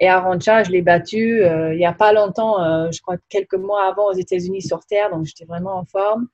[0.00, 3.86] Et à Rancha, je l'ai battu il n'y a pas longtemps, je crois quelques mois
[3.86, 5.10] avant aux États-Unis sur terre.
[5.10, 6.26] Donc j'étais vraiment en forme.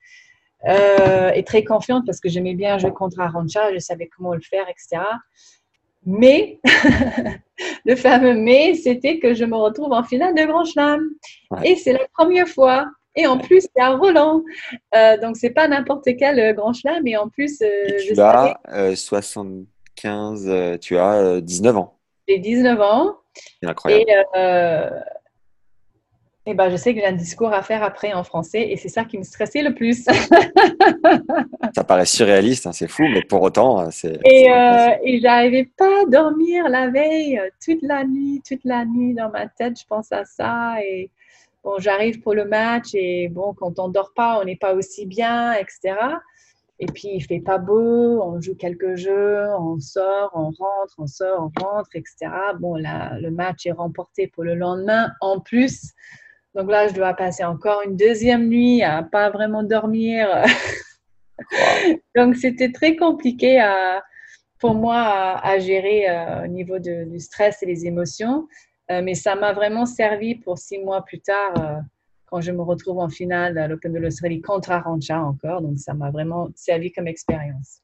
[0.64, 4.66] et très confiante parce que j'aimais bien jouer contre Arancha, je savais comment le faire,
[4.68, 5.03] etc.
[6.07, 6.61] Mais,
[7.85, 11.11] le fameux mais, c'était que je me retrouve en finale de Grand Chelem.
[11.65, 12.87] Et c'est la première fois.
[13.17, 14.43] Et en plus, c'est à Roland.
[14.95, 17.03] Euh, donc, c'est pas n'importe quel euh, Grand Chelem.
[17.03, 21.99] Mais en plus, euh, tu as 75, tu as 19 ans.
[22.29, 23.17] J'ai 19 ans.
[23.63, 24.05] C'est incroyable.
[24.09, 24.15] Et,
[26.49, 28.89] eh ben, je sais que j'ai un discours à faire après en français et c'est
[28.89, 30.05] ça qui me stressait le plus.
[31.75, 34.21] ça paraît surréaliste, hein, c'est fou, mais pour autant, euh, c'est.
[34.25, 38.85] Et, euh, et j'arrivais pas à dormir la veille, euh, toute la nuit, toute la
[38.85, 40.77] nuit dans ma tête, je pense à ça.
[40.85, 41.11] Et
[41.65, 45.05] bon, j'arrive pour le match et bon, quand on dort pas, on n'est pas aussi
[45.05, 45.97] bien, etc.
[46.79, 51.07] Et puis, il fait pas beau, on joue quelques jeux, on sort, on rentre, on
[51.07, 52.31] sort, on rentre, etc.
[52.61, 55.11] Bon, là, le match est remporté pour le lendemain.
[55.21, 55.95] En plus,
[56.57, 60.29] donc là, je dois passer encore une deuxième nuit à pas vraiment dormir.
[62.17, 63.61] Donc c'était très compliqué
[64.59, 68.49] pour moi à, gérer euh, au niveau du stress et les émotions.
[68.91, 71.81] Euh, mais ça m'a vraiment servi pour six mois plus tard, euh,
[72.27, 75.61] quand je me retrouve en finale à l'Open de l'Australie contre Arancha encore.
[75.61, 77.81] Donc ça m'a vraiment servi comme expérience.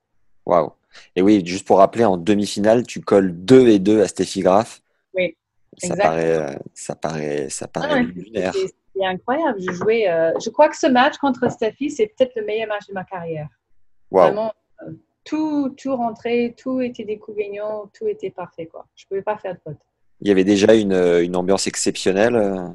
[0.47, 0.73] Waouh!
[1.16, 4.83] Et oui, juste pour rappeler, en demi-finale, tu colles 2 et 2 à Steffi Graf.
[5.14, 5.37] Oui.
[5.79, 8.07] Ça paraît, ça paraît, ça paraît
[8.37, 9.61] ah, C'est incroyable.
[9.61, 12.87] Je jouais, euh, je crois que ce match contre Steffi, c'est peut-être le meilleur match
[12.89, 13.49] de ma carrière.
[14.11, 14.53] Vraiment,
[14.83, 14.93] euh,
[15.25, 18.66] tout, tout rentrait, tout était des coups gagnants, tout était parfait.
[18.66, 18.87] Quoi.
[18.95, 19.79] Je ne pouvais pas faire de faute.
[20.20, 22.75] Il y avait déjà une, une ambiance exceptionnelle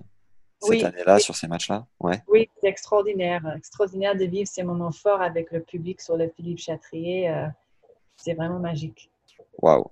[0.60, 1.86] cette année-là sur ces matchs-là?
[2.00, 2.22] Ouais.
[2.28, 3.44] Oui, c'est extraordinaire.
[3.56, 7.32] Extraordinaire de vivre ces moments forts avec le public sur le Philippe Chatrier.
[8.18, 9.12] c'est vraiment magique.
[9.62, 9.86] Waouh.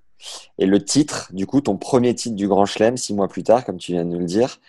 [0.57, 3.66] Et le titre, du coup, ton premier titre du Grand Chelem, six mois plus tard,
[3.66, 4.59] comme tu viens de nous le dire,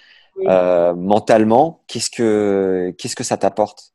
[0.47, 3.95] euh, mentalement, qu'est-ce que, qu'est-ce que ça t'apporte?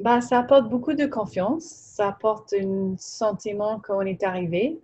[0.00, 1.64] Bah, Ça apporte beaucoup de confiance.
[1.64, 4.80] Ça apporte un sentiment qu'on est arrivé,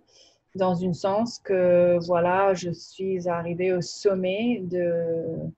[0.55, 5.51] dans un sens que, voilà, je suis arrivée au sommet de,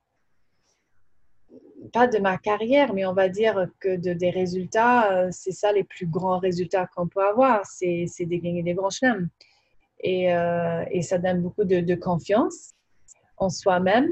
[1.94, 5.72] pas de ma carrière, mais on va dire que de, des résultats, euh, c'est ça
[5.72, 9.30] les plus grands résultats qu'on peut avoir, c'est, c'est de gagner des grands chelems.
[10.02, 12.74] Et, euh, et, ça donne beaucoup de, de confiance
[13.38, 14.10] en soi-même.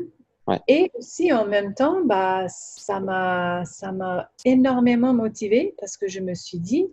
[0.68, 3.64] Et aussi, en même temps, bah, ça m'a
[4.46, 6.88] énormément motivée parce que je me suis dit,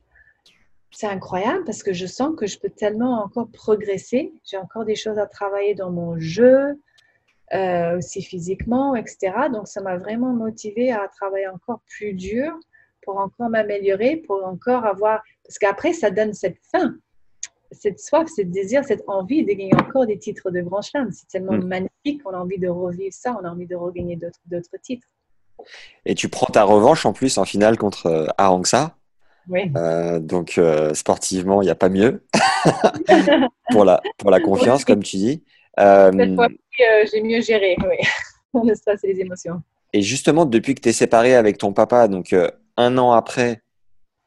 [0.90, 4.32] c'est incroyable parce que je sens que je peux tellement encore progresser.
[4.44, 6.80] J'ai encore des choses à travailler dans mon jeu,
[7.52, 9.32] euh, aussi physiquement, etc.
[9.52, 12.58] Donc, ça m'a vraiment motivée à travailler encore plus dur
[13.02, 15.22] pour encore m'améliorer, pour encore avoir...
[15.44, 16.94] Parce qu'après, ça donne cette faim
[17.72, 20.82] cette soif, ce désir, cette envie de gagner encore des titres de Grand.
[20.82, 21.64] C'est tellement mm.
[21.64, 25.06] magnifique qu'on a envie de revivre ça, on a envie de regagner d'autres titres.
[26.04, 28.96] Et tu prends ta revanche en plus en finale contre euh, Arangsa.
[29.48, 29.72] Oui.
[29.76, 32.24] Euh, donc euh, sportivement, il n'y a pas mieux
[33.70, 35.44] pour, la, pour la confiance, comme tu dis.
[35.76, 36.48] Cette fois
[36.78, 37.76] j'ai mieux géré,
[38.54, 38.74] oui.
[38.74, 39.62] stress et les émotions.
[39.92, 42.34] Et justement, depuis que tu es séparé avec ton papa, donc
[42.76, 43.62] un an après,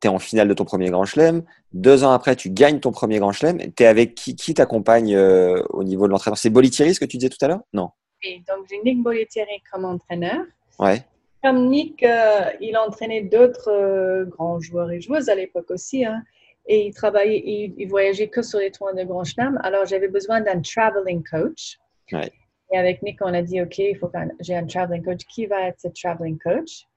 [0.01, 1.43] tu es en finale de ton premier Grand Chelem.
[1.73, 3.57] Deux ans après, tu gagnes ton premier Grand Chelem.
[3.75, 7.05] Tu es avec qui, qui t'accompagne euh, au niveau de l'entraînement C'est Bolitieri, ce que
[7.05, 7.61] tu disais tout à l'heure?
[7.73, 7.89] Non.
[8.23, 10.45] Oui, donc j'ai Nick Bolitieri comme entraîneur.
[10.79, 11.03] Ouais.
[11.43, 16.05] Comme Nick, euh, il entraînait d'autres euh, grands joueurs et joueuses à l'époque aussi.
[16.05, 16.23] Hein,
[16.67, 19.59] et il travaillait, il, voyageait que sur les tournois de Grand Chelem.
[19.63, 21.77] Alors j'avais besoin d'un traveling coach.
[22.11, 22.31] Ouais.
[22.71, 25.21] Et avec Nick, on a dit, OK, il faut j'ai un traveling coach.
[25.25, 26.87] Qui va être ce traveling coach?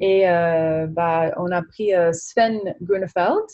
[0.00, 3.46] Et euh, bah, on a pris euh, Sven Grunefeld.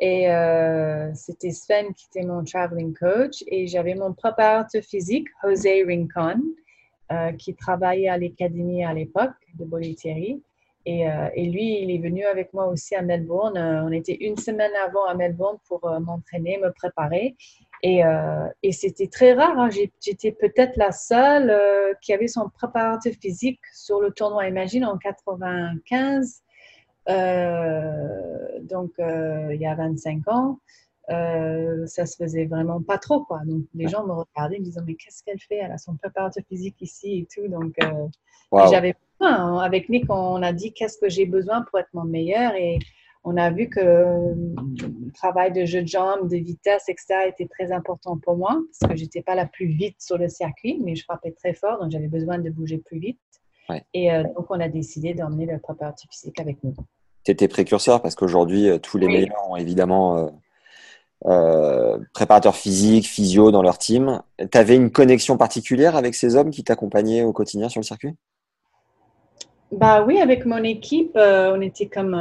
[0.00, 3.44] Et euh, c'était Sven qui était mon traveling coach.
[3.46, 6.42] Et j'avais mon préparateur physique, José Rincon,
[7.38, 10.42] qui travaillait à l'académie à l'époque de Bolitieri.
[10.86, 13.56] Et, et, lui, il est venu avec moi aussi à Melbourne.
[13.56, 17.36] on était une semaine avant à Melbourne pour m'entraîner, me préparer.
[17.84, 19.58] Euh, et, c'était très rare.
[19.58, 19.68] Hein.
[20.00, 24.96] J'étais peut-être la seule euh, qui avait son préparateur physique sur le tournoi Imagine en
[24.96, 26.42] 95.
[27.10, 30.58] Euh, donc, il y a 25 ans.
[31.08, 33.24] ça se faisait vraiment pas trop.
[33.24, 33.40] Quoi.
[33.44, 35.56] Donc, les gens me regardaient, me disaient Mais qu'est-ce qu'elle fait?
[35.56, 37.48] Elle a son préparateur physique ici et tout.
[37.48, 37.74] Donc,
[38.70, 39.34] j'avais besoin.
[39.34, 39.58] Hein.
[39.58, 42.78] Avec Nick, on a dit Qu'est-ce que j'ai besoin pour être mon meilleur Et
[43.24, 47.72] on a vu que le travail de jeu de jambes, de vitesse, etc., était très
[47.72, 51.04] important pour moi parce que j'étais pas la plus vite sur le circuit, mais je
[51.04, 53.18] frappais très fort, donc j'avais besoin de bouger plus vite.
[53.94, 56.74] Et euh, donc, on a décidé d'emmener le préparateur physique avec nous.
[57.24, 60.30] Tu étais précurseur parce qu'aujourd'hui, euh, tous les meilleurs ont évidemment
[61.24, 64.22] euh, préparateur physique, physio dans leur team.
[64.38, 68.14] Tu avais une connexion particulière avec ces hommes qui t'accompagnaient au quotidien sur le circuit?
[69.72, 72.14] Bah oui, avec mon équipe, euh, on était comme,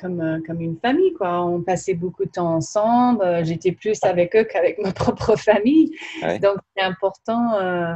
[0.00, 1.44] comme, comme une famille, quoi.
[1.44, 3.22] On passait beaucoup de temps ensemble.
[3.24, 5.96] Euh, j'étais plus avec eux qu'avec ma propre famille.
[6.42, 7.94] Donc, c'est important euh,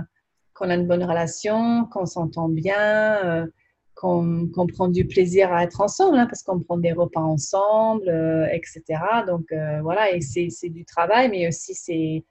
[0.54, 3.46] qu'on a une bonne relation, qu'on s'entend bien,
[3.94, 8.08] qu'on prend du plaisir à être ensemble, hein, parce qu'on prend des repas ensemble,
[8.50, 8.82] etc.
[9.26, 9.44] Donc,
[9.82, 12.24] voilà, et c'est du travail, mais aussi c'est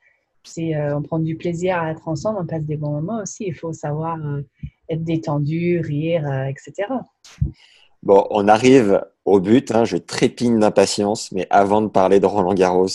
[0.57, 3.45] on prend du plaisir à être ensemble, on passe des bons moments aussi.
[3.47, 4.17] Il faut savoir
[4.89, 6.87] être détendu, rire, euh, etc.
[8.03, 9.71] Bon, on arrive au but.
[9.71, 12.87] Hein, je trépigne d'impatience, mais avant de parler de Roland Garros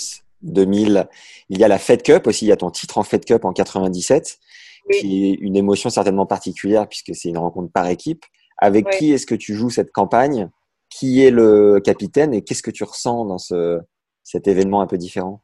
[0.42, 1.08] 2000,
[1.50, 2.46] il y a la Fed Cup aussi.
[2.46, 4.38] Il y a ton titre en Fed Cup en 97,
[4.90, 8.24] qui est une émotion certainement particulière puisque c'est une rencontre par équipe.
[8.58, 10.48] Avec qui est-ce que tu joues cette campagne?
[10.88, 13.80] Qui est le capitaine et qu'est-ce que tu ressens dans ce,
[14.22, 15.42] cet événement un peu différent?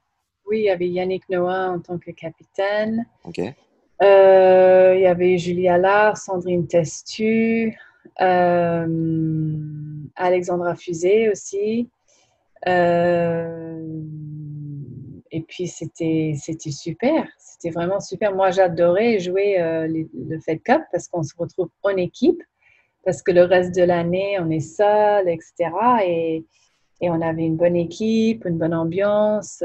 [0.51, 3.07] Oui, il y avait Yannick Noah en tant que capitaine.
[3.25, 3.41] Ok.
[4.03, 7.79] Euh, il y avait Julie Allard, Sandrine Testu,
[8.21, 8.87] euh,
[10.17, 11.89] Alexandra Fusé aussi.
[12.67, 14.03] Euh,
[15.31, 18.35] et puis c'était c'était super, c'était vraiment super.
[18.35, 19.57] Moi j'adorais jouer
[19.89, 22.43] le Fed Cup parce qu'on se retrouve en équipe,
[23.05, 25.71] parce que le reste de l'année on est seul, etc.
[26.05, 26.45] Et,
[27.01, 29.63] et, on avait une bonne équipe, une bonne ambiance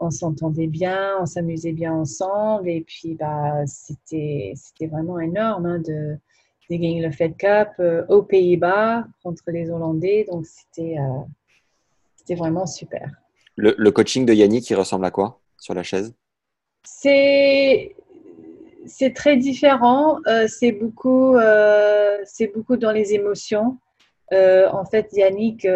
[0.00, 2.68] on s'entendait bien, on s'amusait bien ensemble.
[2.68, 6.16] Et puis, bah, c'était, c'était vraiment énorme hein, de,
[6.70, 10.26] de, gagner le Fed Cup euh, aux Pays-Bas contre les Hollandais.
[10.30, 11.20] Donc, c'était, euh,
[12.16, 13.10] c'était vraiment super.
[13.56, 16.14] Le, coaching de Yannick, il ressemble à quoi sur la chaise?
[16.82, 17.94] C'est
[18.86, 20.18] c'est très différent.
[20.48, 21.36] c'est beaucoup,
[22.24, 23.76] c'est beaucoup dans les émotions.
[24.32, 25.68] en fait, Yannick,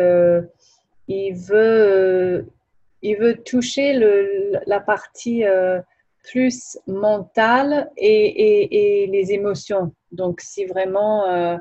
[1.09, 2.49] il veut,
[3.05, 4.01] il veut toucher
[4.67, 5.45] la partie
[6.25, 9.93] plus mentale et, les émotions.
[10.11, 11.57] Donc, si vraiment euh,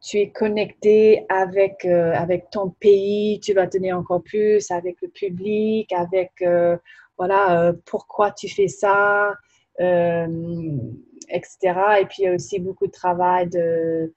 [0.00, 5.08] tu es connecté avec, euh, avec ton pays, tu vas tenir encore plus avec le
[5.08, 6.76] public, avec euh,
[7.16, 9.34] voilà, pourquoi tu fais ça,
[9.78, 11.58] etc.
[12.00, 14.12] Et puis, il y a aussi beaucoup de travail de,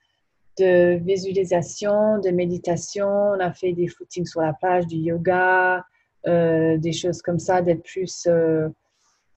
[0.59, 3.07] de visualisation, de méditation.
[3.07, 5.85] On a fait des footings sur la plage, du yoga,
[6.25, 8.27] des choses comme ça, d'être plus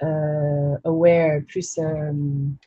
[0.05, 2.13] euh, aware, plus, euh,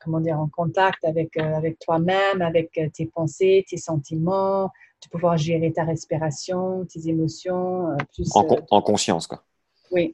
[0.03, 4.65] comment dire, en contact avec, euh, avec toi-même, avec tes pensées, tes sentiments,
[5.01, 7.95] de pouvoir gérer ta respiration, tes émotions.
[8.13, 9.45] plus, en, conscience, quoi.
[9.91, 10.13] Oui.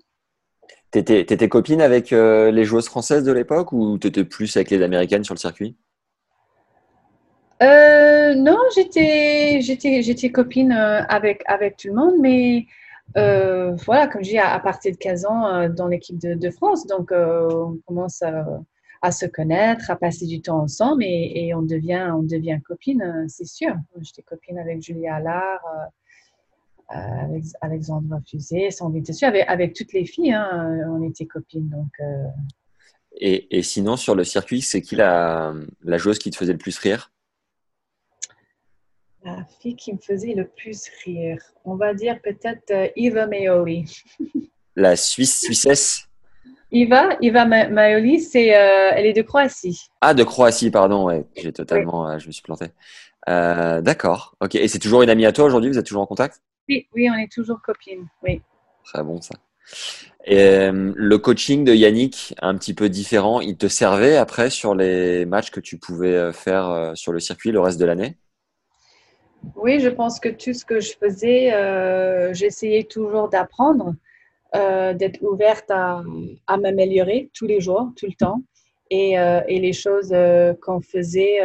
[0.91, 5.23] T'étais, étais copine avec les joueuses françaises de l'époque ou t'étais plus avec les américaines
[5.23, 5.75] sur le circuit?
[7.59, 12.67] Non, j'étais, j'étais, j'étais copine avec, avec tout le monde, mais
[13.15, 16.85] euh, voilà, comme je dis, à, partir de 15 ans euh, dans l'équipe de, France.
[16.87, 22.11] Donc, euh, on commence à, se connaître, à passer du temps ensemble et, on, devient,
[22.13, 23.73] on devient copine, c'est sûr.
[24.01, 25.61] J'étais copine avec Julia Allard,
[26.89, 31.73] avec Alexandra Fusé, Sandrine sûr avec, avec toutes les filles, hein, on était copines.
[33.19, 35.53] Et, sinon, sur le circuit, c'est qui la,
[35.83, 37.11] la joueuse qui te faisait le plus rire?
[39.27, 44.03] La fille qui me faisait le plus rire, on va dire peut-être euh, Eva Maioli.
[44.75, 46.07] la Suisse, Suissesse?
[46.71, 49.87] Eva, Eva Maioli, c'est, euh, elle est de Croatie.
[50.01, 52.67] Ah, de Croatie, pardon, ouais, j'ai totalement, euh, je me suis planté.
[53.27, 54.55] d'accord, ok.
[54.55, 55.71] Et c'est toujours une amie à toi aujourd'hui?
[55.71, 56.41] Vous êtes toujours en contact?
[56.69, 58.41] Oui, oui, on est toujours copines, oui.
[58.83, 59.35] Très bon ça.
[60.25, 65.25] Et, le coaching de Yannick, un petit peu différent, il te servait après sur les
[65.25, 68.17] matchs que tu pouvais faire sur le circuit le reste de l'année?
[69.55, 73.95] Oui, je pense que tout ce que je faisais, euh, j'essayais toujours d'apprendre,
[74.55, 76.03] euh, d'être ouverte à,
[76.57, 78.41] m'améliorer tous les jours, tout le temps.
[78.89, 80.13] Et, euh, les choses
[80.61, 81.39] qu'on faisait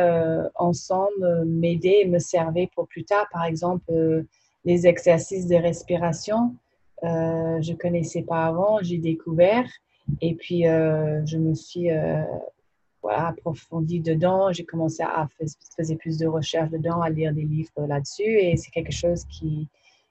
[0.54, 3.26] ensemble m'aidaient et me servaient pour plus tard.
[3.32, 3.92] Par exemple,
[4.64, 6.54] les exercices de respiration,
[7.02, 9.68] je ne connaissais pas avant, j'ai découvert.
[10.20, 11.88] Et puis, je me suis
[13.02, 14.52] voilà, approfondi dedans.
[14.52, 18.22] J'ai commencé à faire plus de recherches dedans, à lire des livres là-dessus.
[18.22, 19.68] Et c'est quelque chose qui,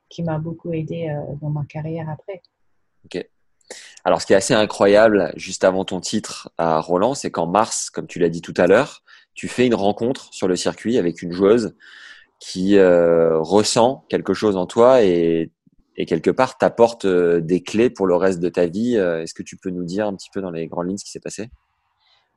[0.10, 2.42] qui m'a beaucoup aidé euh, dans ma carrière après.
[3.06, 3.26] Ok.
[4.04, 7.90] Alors, ce qui est assez incroyable, juste avant ton titre à Roland, c'est qu'en mars,
[7.90, 11.22] comme tu l'as dit tout à l'heure, tu fais une rencontre sur le circuit avec
[11.22, 11.76] une joueuse
[12.40, 15.52] qui euh, ressent quelque chose en toi et,
[15.96, 18.96] et quelque part t'apporte euh, des clés pour le reste de ta vie.
[18.96, 21.12] Est-ce que tu peux nous dire un petit peu dans les grandes lignes ce qui
[21.12, 21.50] s'est passé?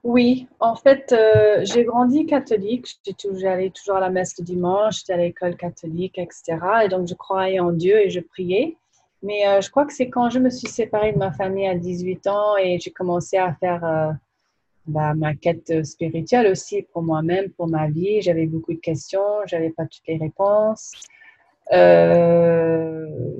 [0.04, 3.00] Oui, en fait, euh, j'ai grandi catholique.
[3.38, 6.58] J'allais toujours à la messe le dimanche, j'étais à l'école catholique, etc.
[6.84, 8.76] Et donc, je croyais en Dieu et je priais.
[9.22, 11.74] Mais euh, je crois que c'est quand je me suis séparée de ma famille à
[11.74, 14.12] 18 ans et j'ai commencé à faire euh,
[14.86, 18.20] bah, ma quête spirituelle aussi pour moi-même, pour ma vie.
[18.20, 20.92] J'avais beaucoup de questions, j'avais pas toutes les réponses.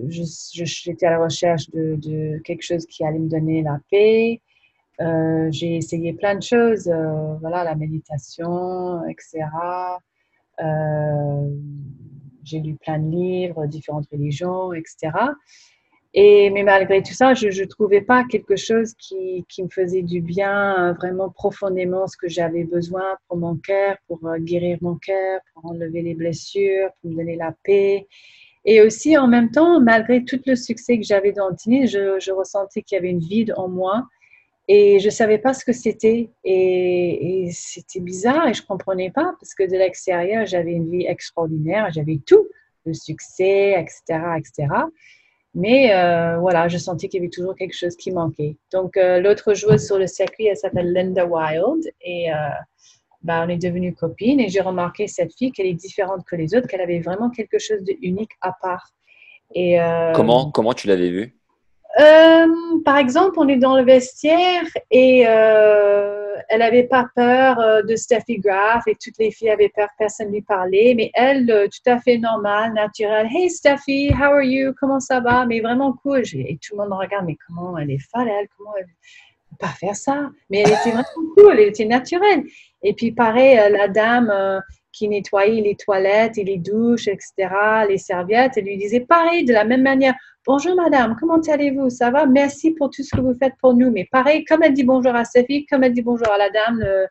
[0.09, 4.41] J'étais à la recherche de, quelque chose qui allait me donner la paix.
[5.01, 9.45] Euh, j'ai essayé plein de choses, euh, voilà, la méditation, etc.
[10.61, 11.49] Euh,
[12.45, 15.11] j'ai lu plein de livres, différentes religions, etc.
[16.17, 20.21] Et, mais malgré tout ça, je ne trouvais pas quelque chose qui, me faisait du
[20.21, 25.73] bien, vraiment profondément ce que j'avais besoin pour mon cœur, pour guérir mon cœur, pour
[25.73, 28.07] enlever les blessures, pour me donner la paix.
[28.65, 32.33] Et aussi, en même temps, malgré tout le succès que j'avais dans le tennis, je
[32.33, 34.07] ressentais qu'il y avait une vide en moi
[34.67, 36.31] et je ne savais pas ce que c'était.
[36.45, 41.07] Et, c'était bizarre et je ne comprenais pas parce que de l'extérieur, j'avais une vie
[41.07, 42.49] extraordinaire, j'avais tout,
[42.87, 44.21] le succès, etc.
[44.39, 44.69] etc.
[45.55, 48.57] Mais euh, voilà, je sentais qu'il y avait toujours quelque chose qui manquait.
[48.73, 51.85] Donc, euh, l'autre joueuse sur le circuit, elle s'appelle Linda Wild.
[52.01, 52.35] Et euh,
[53.23, 54.41] ben, on est devenues copines.
[54.41, 57.59] Et j'ai remarqué cette fille qu'elle est différente que les autres, qu'elle avait vraiment quelque
[57.59, 58.91] chose d'unique à part.
[59.55, 59.79] Et,
[60.15, 61.37] comment, comment tu l'avais vue?
[62.01, 62.47] Euh,
[62.85, 67.95] par exemple, on est dans le vestiaire et euh, elle n'avait pas peur euh, de
[67.95, 70.95] Steffi Graf et toutes les filles avaient peur, personne ne lui parlait.
[70.97, 73.29] Mais elle, tout à fait normale, naturelle.
[73.33, 74.73] Hey Steffi, how are you?
[74.81, 75.47] Comment ça va?
[75.47, 76.23] Mais vraiment cool.
[76.35, 78.49] Et tout le monde regarde, mais comment elle est folle, elle?
[78.57, 78.87] Comment elle
[79.61, 80.31] pas faire ça?
[80.51, 81.05] Mais elle était vraiment
[81.37, 82.43] cool, elle était naturelle.
[82.83, 84.63] Et puis pareil, la dame
[84.95, 87.33] qui nettoyait les toilettes et les douches, etc.,
[87.89, 90.15] les serviettes, elle lui disait pareil, de la même manière,
[90.47, 91.91] bonjour madame, comment allez-vous?
[91.91, 92.27] Ça va?
[92.27, 93.91] Merci pour tout ce que vous faites pour nous.
[93.91, 96.49] Mais pareil, comme elle dit bonjour à sa fille, comme elle dit bonjour à la
[96.51, 97.07] dame, euh,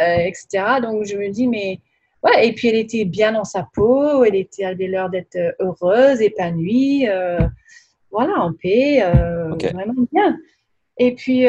[0.00, 0.64] euh, etc.
[0.80, 1.80] Donc je me dis, mais
[2.22, 5.36] ouais, et puis elle était bien dans sa peau, elle, était, elle avait l'air d'être
[5.60, 7.40] heureuse, épanouie, euh,
[8.12, 9.02] voilà, en paix,
[9.72, 10.38] vraiment bien.
[11.00, 11.46] Et puis,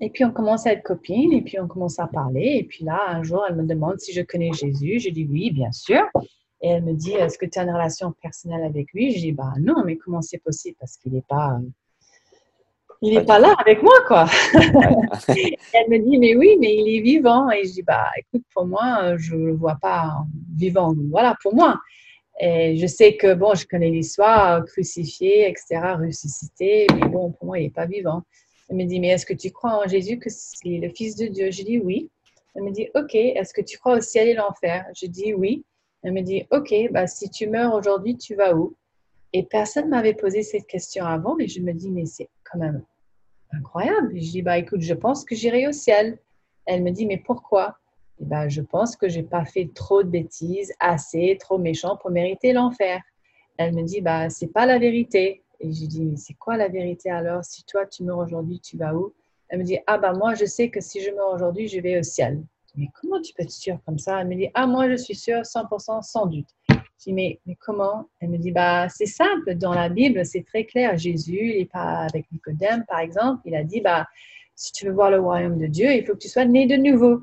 [0.00, 2.56] et puis, on commence à être copines, et puis on commence à parler.
[2.60, 4.98] Et puis là, un jour, elle me demande si je connais Jésus.
[4.98, 6.02] Je dis oui, bien sûr.
[6.62, 9.12] Et elle me dit, est-ce que tu as une relation personnelle avec lui?
[9.12, 10.76] Je dis, bah non, mais comment c'est possible?
[10.78, 11.58] Parce qu'il n'est pas,
[13.02, 14.26] il n'est pas là avec moi, quoi.
[15.28, 17.50] elle me dit, mais oui, mais il est vivant.
[17.50, 20.12] Et je dis, bah écoute, pour moi, je ne le vois pas
[20.54, 20.94] vivant.
[21.10, 21.78] Voilà, pour moi.
[22.38, 27.58] Et je sais que, bon, je connais l'histoire, crucifié, etc., ressuscité, mais bon, pour moi,
[27.58, 28.22] il n'est pas vivant.
[28.70, 31.26] Elle me dit, mais est-ce que tu crois en Jésus que c'est le Fils de
[31.26, 31.50] Dieu?
[31.50, 32.08] Je dis oui.
[32.54, 34.86] Elle me dit, ok, est-ce que tu crois au ciel et l'enfer?
[34.94, 35.64] Je dis oui.
[36.02, 38.76] Elle me dit, ok, bah, si tu meurs aujourd'hui, tu vas où?
[39.32, 42.58] Et personne ne m'avait posé cette question avant, et je me dis, mais c'est quand
[42.58, 42.82] même
[43.52, 44.12] incroyable.
[44.14, 46.18] je dis, bah, écoute, je pense que j'irai au ciel.
[46.66, 47.76] Elle me dit, mais pourquoi?
[48.20, 52.10] Et bah, Je pense que j'ai pas fait trop de bêtises, assez, trop méchant pour
[52.10, 53.02] mériter l'enfer.
[53.58, 55.42] Elle me dit, bah, c'est pas la vérité.
[55.60, 57.44] Et je dis, mais c'est quoi la vérité alors?
[57.44, 59.14] Si toi, tu meurs aujourd'hui, tu vas où?
[59.48, 61.98] Elle me dit, ah bah moi, je sais que si je meurs aujourd'hui, je vais
[61.98, 62.42] au ciel.
[62.76, 64.20] mais comment tu peux être sûre comme ça?
[64.20, 66.48] Elle me dit, ah moi, je suis sûre 100%, sans doute.
[66.70, 68.08] Je dis, mais, mais comment?
[68.20, 70.96] Elle me dit, bah c'est simple, dans la Bible, c'est très clair.
[70.98, 74.06] Jésus, il pas avec Nicodème, par exemple, il a dit, bah
[74.60, 76.76] si tu veux voir le royaume de Dieu, il faut que tu sois né de
[76.76, 77.22] nouveau.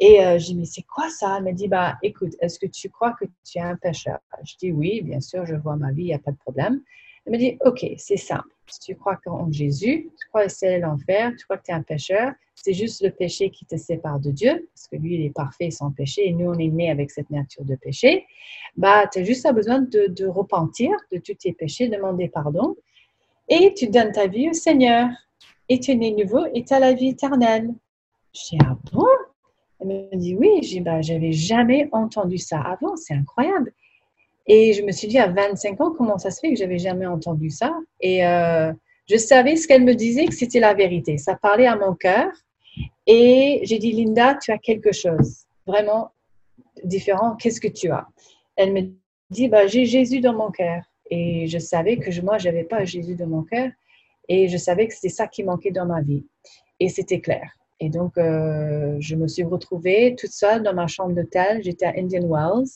[0.00, 1.36] Et euh, je dis, mais c'est quoi ça?
[1.38, 4.18] Elle me dit, bah, écoute, est-ce que tu crois que tu es un pécheur?
[4.42, 6.82] Je dis, oui, bien sûr, je vois ma vie, il n'y a pas de problème.
[7.24, 8.48] Elle me dit, OK, c'est simple.
[8.66, 11.74] Si tu crois en Jésus, tu crois ciel et l'enfer, tu crois que tu es
[11.74, 15.24] un pécheur, c'est juste le péché qui te sépare de Dieu, parce que lui, il
[15.26, 18.24] est parfait sans péché, et nous, on est nés avec cette nature de péché.
[18.76, 22.76] Bah, tu as juste besoin de, repentir de tous tes péchés, demander pardon,
[23.48, 25.08] et tu donnes ta vie au Seigneur.
[25.68, 27.70] Et tu es né nouveau et tu as la vie éternelle.
[28.34, 29.06] Je dis, ah bon?
[29.80, 30.80] Elle me dit, oui.
[30.80, 33.72] Bah, j'avais jamais entendu ça avant, c'est incroyable.
[34.46, 37.06] Et je me suis dit, à 25 ans, comment ça se fait que j'avais jamais
[37.06, 37.72] entendu ça?
[38.00, 38.72] Et euh,
[39.08, 41.18] je savais ce qu'elle me disait, que c'était la vérité.
[41.18, 42.28] Ça parlait à mon cœur.
[43.06, 46.10] Et j'ai dit, Linda, tu as quelque chose vraiment
[46.84, 47.36] différent.
[47.36, 48.06] Qu'est-ce que tu as?
[48.56, 48.82] Elle me
[49.30, 50.82] dit, bah, j'ai Jésus dans mon cœur.
[51.10, 53.70] Et je savais que moi, je n'avais pas Jésus dans mon cœur.
[54.28, 56.24] Et je savais que c'était ça qui manquait dans ma vie.
[56.80, 57.50] Et c'était clair.
[57.80, 61.62] Et donc, euh, je me suis retrouvée toute seule dans ma chambre d'hôtel.
[61.62, 62.70] J'étais à Indian Wells.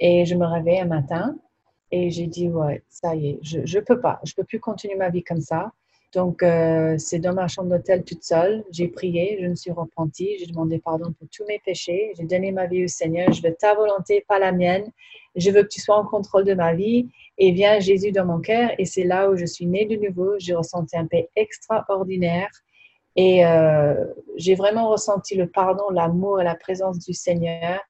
[0.00, 1.36] Et je me réveille un matin
[1.92, 4.96] et j'ai dit, ouais, ça y est, je ne peux pas, je peux plus continuer
[4.96, 5.72] ma vie comme ça.
[6.12, 8.64] Donc, euh, c'est dans ma chambre d'hôtel toute seule.
[8.72, 12.12] J'ai prié, je me suis repentie, j'ai demandé pardon pour tous mes péchés.
[12.16, 13.32] J'ai donné ma vie au Seigneur.
[13.32, 14.90] Je veux ta volonté, pas la mienne.
[15.36, 17.08] Je veux que tu sois en contrôle de ma vie.
[17.38, 18.70] Et viens Jésus dans mon cœur.
[18.78, 20.34] Et c'est là où je suis née de nouveau.
[20.38, 22.50] J'ai ressenti un paix extraordinaire.
[23.14, 24.04] Et euh,
[24.36, 27.80] j'ai vraiment ressenti le pardon, l'amour et la présence du Seigneur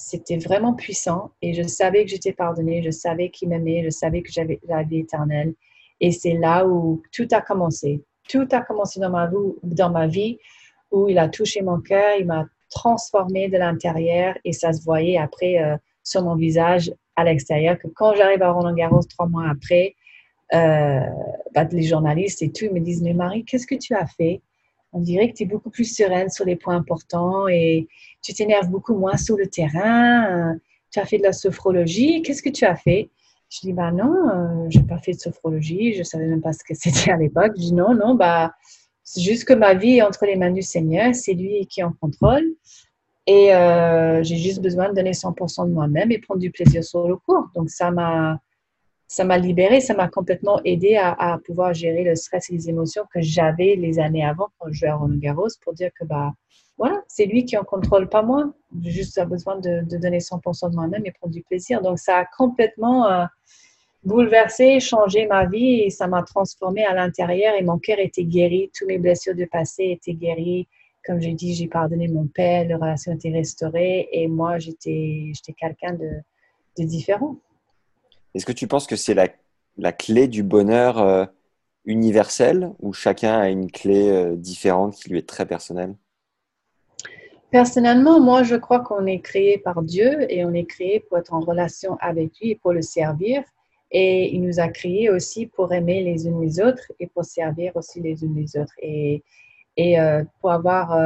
[0.00, 4.22] c'était vraiment puissant et je savais que j'étais pardonnée, je savais qu'il m'aimait, je savais
[4.22, 5.54] que j'avais la vie éternelle.
[6.00, 8.02] Et c'est là où tout a commencé.
[8.28, 10.38] Tout a commencé dans ma, vie, dans ma vie
[10.90, 15.18] où il a touché mon cœur, il m'a transformé de l'intérieur et ça se voyait
[15.18, 19.48] après euh, sur mon visage à l'extérieur que quand j'arrive à Roland Garros trois mois
[19.50, 19.94] après,
[20.54, 21.00] euh,
[21.54, 24.40] bah, les journalistes et tout me disent mais Marie qu'est-ce que tu as fait?
[24.92, 27.88] On dirait que tu es beaucoup plus sereine sur les points importants et
[28.22, 30.56] tu t'énerves beaucoup moins sur le terrain.
[30.90, 32.22] Tu as fait de la sophrologie.
[32.22, 33.10] Qu'est-ce que tu as fait?
[33.48, 35.92] Je dis, bah non, euh, je n'ai pas fait de sophrologie.
[35.94, 37.52] Je ne savais même pas ce que c'était à l'époque.
[37.56, 38.52] Je dis, non, non, bah,
[39.04, 41.14] c'est juste que ma vie est entre les mains du Seigneur.
[41.14, 42.44] C'est lui qui en contrôle.
[43.26, 47.06] Et euh, j'ai juste besoin de donner 100% de moi-même et prendre du plaisir sur
[47.06, 47.48] le cours.
[47.54, 48.40] Donc, ça m'a
[49.10, 53.02] ça m'a libéré, ça m'a complètement aidé à, pouvoir gérer le stress et les émotions
[53.12, 56.32] que j'avais les années avant quand je jouais à Roland Garros pour dire que bah
[56.78, 58.54] voilà, c'est lui qui en contrôle, pas moi.
[58.80, 61.82] J'ai juste besoin de, donner 100% de moi-même et prendre du plaisir.
[61.82, 63.24] Donc ça a complètement euh,
[64.04, 68.70] bouleversé, changé ma vie et ça m'a transformé à l'intérieur et mon cœur était guéri,
[68.78, 70.68] tous mes blessures du passé étaient guéries.
[71.04, 75.94] Comme j'ai dit, j'ai pardonné mon père, la relation était restaurée et moi j'étais quelqu'un
[75.94, 77.38] de différent.
[78.34, 81.24] Est-ce que tu penses que c'est la, clé du bonheur euh,
[81.84, 85.94] universel ou chacun a une clé euh, différente qui lui est très personnelle?
[87.50, 91.34] Personnellement, moi, je crois qu'on est créé par Dieu et on est créé pour être
[91.34, 93.42] en relation avec lui et pour le servir.
[93.90, 97.72] Et il nous a créés aussi pour aimer les unes les autres et pour servir
[97.74, 98.74] aussi les unes les autres.
[98.78, 99.24] Et,
[99.76, 100.96] et euh, pour avoir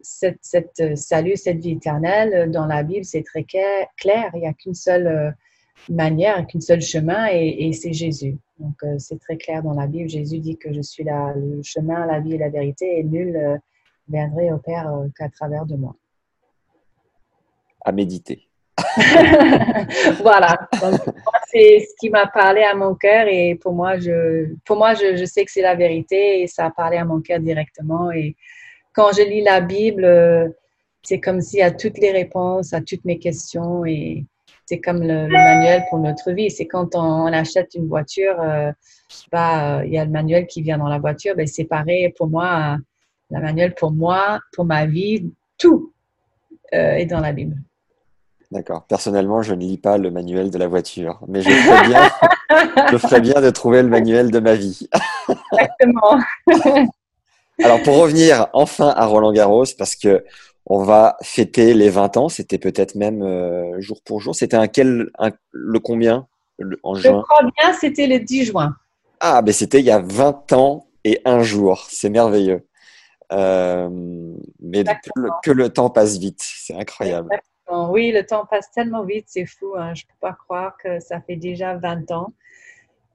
[0.00, 4.30] cette, cette, salut, cette vie éternelle, dans la Bible, c'est très clair.
[4.32, 5.36] Il n'y a qu'une seule
[5.88, 8.36] manière, qu'un seul chemin, et, c'est Jésus.
[8.58, 10.08] Donc, c'est très clair dans la Bible.
[10.08, 13.60] Jésus dit que je suis la, le chemin, la vie et la vérité, et nul
[14.08, 15.94] viendrait au Père qu'à travers de moi.
[17.84, 18.50] À méditer.
[20.22, 20.68] voilà.
[21.50, 25.24] c'est ce qui m'a parlé à mon cœur et pour moi, je, pour moi, je,
[25.24, 28.10] sais que c'est la vérité et ça a parlé à mon cœur directement.
[28.10, 28.36] Et
[28.92, 30.54] quand je lis la Bible,
[31.02, 34.24] c'est comme s'il y a toutes les réponses à toutes mes questions et
[34.70, 36.48] c'est comme le, manuel pour notre vie.
[36.48, 38.70] C'est quand on, achète une voiture, euh,
[39.32, 41.34] bah, il y a le manuel qui vient dans la voiture.
[41.36, 42.78] Ben, c'est pareil pour moi,
[43.30, 45.92] le manuel pour moi, pour ma vie, tout
[46.72, 47.56] euh, est dans la Bible.
[48.52, 48.84] D'accord.
[48.86, 52.10] Personnellement, je ne lis pas le manuel de la voiture, mais je ferais bien,
[52.92, 54.88] je ferais bien de trouver le manuel de ma vie.
[55.52, 56.20] Exactement.
[57.62, 60.24] Alors, pour revenir enfin à Roland Garros, parce que
[60.72, 64.36] on va fêter les 20 ans, c'était peut-être même euh, jour pour jour.
[64.36, 65.10] C'était un quel,
[65.50, 66.28] le combien?
[66.84, 67.18] En juin?
[67.18, 68.76] Je crois bien, c'était le 10 juin.
[69.18, 71.86] Ah, mais c'était il y a 20 ans et un jour.
[71.88, 72.68] C'est merveilleux.
[73.32, 73.88] Euh,
[74.60, 74.84] mais
[75.42, 77.30] que le, temps passe vite, c'est incroyable.
[77.88, 79.74] Oui, le temps passe tellement vite, c'est fou.
[79.76, 79.94] Hein.
[79.94, 82.32] Je ne peux pas croire que ça fait déjà 20 ans.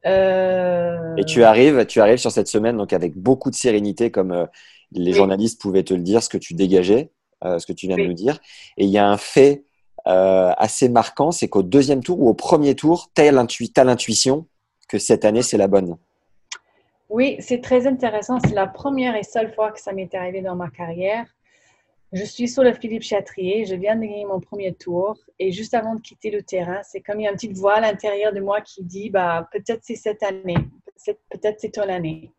[0.06, 4.48] Euh, Et tu arrives, tu arrives sur cette semaine donc avec beaucoup de sérénité, comme
[4.92, 7.12] les journalistes pouvaient te le dire, ce que tu dégageais,
[7.46, 8.40] euh, ce que tu viens de nous dire.
[8.78, 9.64] Et il y a un fait
[10.08, 14.46] assez marquant, c'est qu'au deuxième tour ou au premier tour, tu as l'intuition
[14.88, 15.98] que cette année, c'est la bonne.
[17.10, 18.40] Oui, c'est très intéressant.
[18.40, 21.26] C'est la première et seule fois que ça m'est arrivé dans ma carrière.
[22.12, 25.74] Je suis sur le Philippe Chatrier, je viens de gagner mon premier tour et juste
[25.74, 28.32] avant de quitter le terrain, c'est comme il y a une petite voix à l'intérieur
[28.32, 30.56] de moi qui dit bah, peut-être c'est cette année,
[31.30, 32.32] peut-être c'est ton année.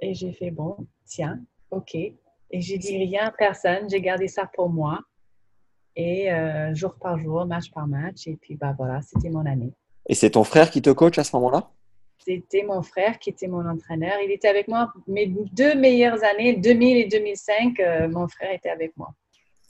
[0.00, 1.96] Et j'ai fait bon, tiens, ok.
[2.52, 5.00] Et j'ai dit rien à personne, j'ai gardé ça pour moi.
[5.96, 9.72] Et euh, jour par jour, match par match, et puis bah voilà, c'était mon année.
[10.08, 11.70] Et c'est ton frère qui te coach à ce moment-là?
[12.18, 14.12] C'était mon frère qui était mon entraîneur.
[14.24, 17.80] Il était avec moi mes deux meilleures années, 2000 et 2005.
[17.80, 19.12] Euh, mon frère était avec moi.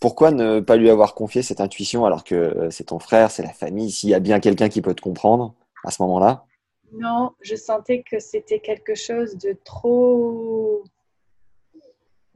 [0.00, 3.42] Pourquoi ne pas lui avoir confié cette intuition alors que euh, c'est ton frère, c'est
[3.42, 3.90] la famille?
[3.90, 5.54] S'il y a bien quelqu'un qui peut te comprendre
[5.84, 6.44] à ce moment-là?
[6.92, 10.84] Non, je sentais que c'était quelque chose de trop.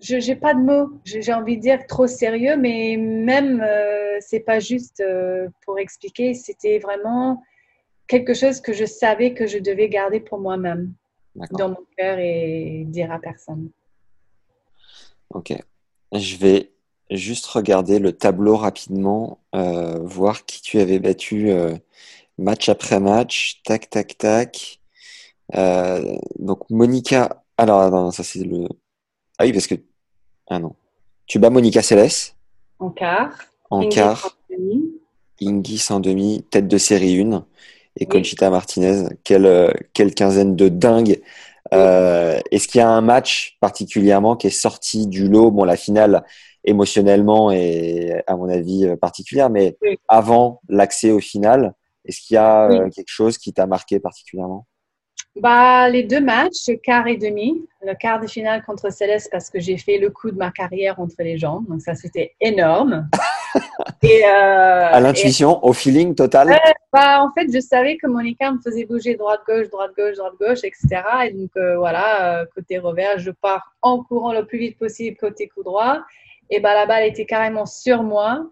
[0.00, 0.90] Je n'ai pas de mots.
[1.04, 5.02] J'ai envie de dire trop sérieux, mais même, euh, c'est pas juste
[5.64, 6.34] pour expliquer.
[6.34, 7.42] C'était vraiment
[8.06, 10.92] quelque chose que je savais que je devais garder pour moi-même
[11.52, 13.70] dans mon cœur et dire à personne.
[15.30, 15.54] Ok.
[16.12, 16.72] Je vais
[17.10, 21.76] juste regarder le tableau rapidement, euh, voir qui tu avais battu euh,
[22.38, 23.60] match après match.
[23.64, 24.80] Tac, tac, tac.
[25.54, 27.42] Euh, donc Monica.
[27.58, 28.68] Alors, non, ça c'est le.
[29.38, 29.74] Ah oui, parce que.
[30.48, 30.74] Ah non.
[31.26, 32.34] Tu bats Monica Seles.
[32.78, 33.36] En quart.
[33.70, 34.38] En quart.
[35.40, 37.44] Ingis en demi, tête de série 1
[37.96, 39.08] et Conchita Martinez.
[39.24, 41.20] Quelle, quelle quinzaine de dingue.
[41.74, 45.50] Euh, Est-ce qu'il y a un match particulièrement qui est sorti du lot?
[45.50, 46.24] Bon, la finale
[46.64, 49.76] émotionnellement est à mon avis euh, particulière, mais
[50.08, 51.74] avant l'accès au final,
[52.04, 54.66] est-ce qu'il y a euh, quelque chose qui t'a marqué particulièrement?
[55.40, 57.62] Bah, les deux matchs, quart et demi.
[57.82, 60.98] Le quart de finale contre Céleste parce que j'ai fait le coup de ma carrière
[60.98, 61.66] entre les jambes.
[61.68, 63.08] Donc ça, c'était énorme.
[64.02, 66.58] et, euh, à l'intuition, au feeling total
[66.92, 71.02] bah, En fait, je savais que Monica me faisait bouger droite-gauche, droite-gauche, droite-gauche, etc.
[71.26, 75.18] Et donc, euh, voilà, euh, côté revers, je pars en courant le plus vite possible
[75.18, 75.98] côté coup droit.
[76.48, 78.46] Et bah, la balle était carrément sur moi.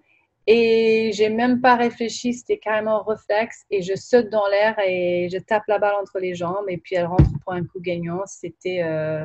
[0.46, 3.64] Et j'ai même pas réfléchi, c'était carrément réflexe.
[3.70, 6.66] Et je saute dans l'air et je tape la balle entre les jambes.
[6.68, 8.20] Et puis elle rentre pour un coup gagnant.
[8.26, 9.24] C'était euh,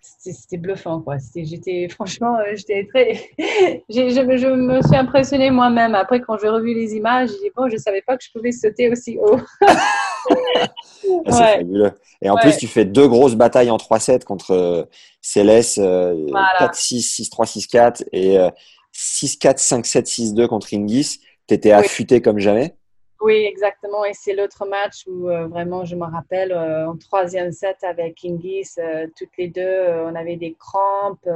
[0.00, 1.16] c'était bluffant quoi.
[1.34, 3.14] J'étais franchement, euh, j'étais très,
[3.88, 5.96] je, je, me suis impressionnée moi-même.
[5.96, 8.52] Après quand j'ai revu les images, j'ai dit bon, je savais pas que je pouvais
[8.52, 9.40] sauter aussi haut.
[11.24, 11.92] Ah, c'est fabuleux.
[12.20, 14.82] Et en plus, tu fais deux grosses batailles en 3-7 contre euh,
[15.20, 18.36] Céleste, 4-6, 6-3, 6-4 et
[18.96, 22.74] 6-4, 5-7, 6-2 contre Ingis, tu étais affûté comme jamais
[23.20, 24.04] Oui, exactement.
[24.04, 28.24] Et c'est l'autre match où euh, vraiment, je me rappelle, euh, en troisième set avec
[28.24, 31.28] Ingis, euh, toutes les deux, on avait des crampes.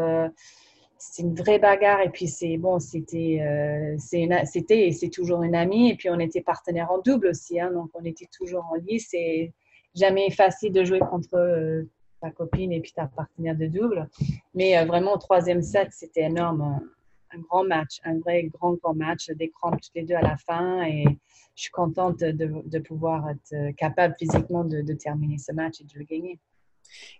[0.98, 2.00] c'était une vraie bagarre.
[2.00, 3.40] Et puis, c'est bon, c'était
[3.98, 5.90] c'était et c'est toujours une amie.
[5.90, 7.60] Et puis, on était partenaires en double aussi.
[7.60, 9.08] Hein, donc, on était toujours en lice.
[9.10, 9.52] C'est
[9.94, 11.84] jamais facile de jouer contre
[12.22, 14.08] ta copine et puis ta partenaire de double.
[14.54, 16.80] Mais vraiment, au troisième set, c'était énorme.
[17.32, 20.36] Un grand match, un vrai grand, grand match, des crampes toutes les deux à la
[20.36, 20.82] fin.
[20.84, 21.04] Et
[21.54, 26.04] je suis contente de, pouvoir être capable physiquement de, terminer ce match et de le
[26.04, 26.38] gagner.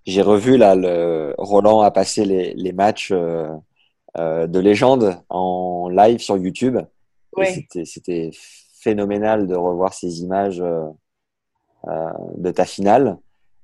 [0.05, 3.57] J'ai revu là, le, Roland a passé les, les matchs euh,
[4.17, 6.79] de légende en live sur YouTube.
[7.85, 8.31] C'était
[8.81, 10.63] phénoménal de revoir ces images
[11.87, 13.19] de ta finale.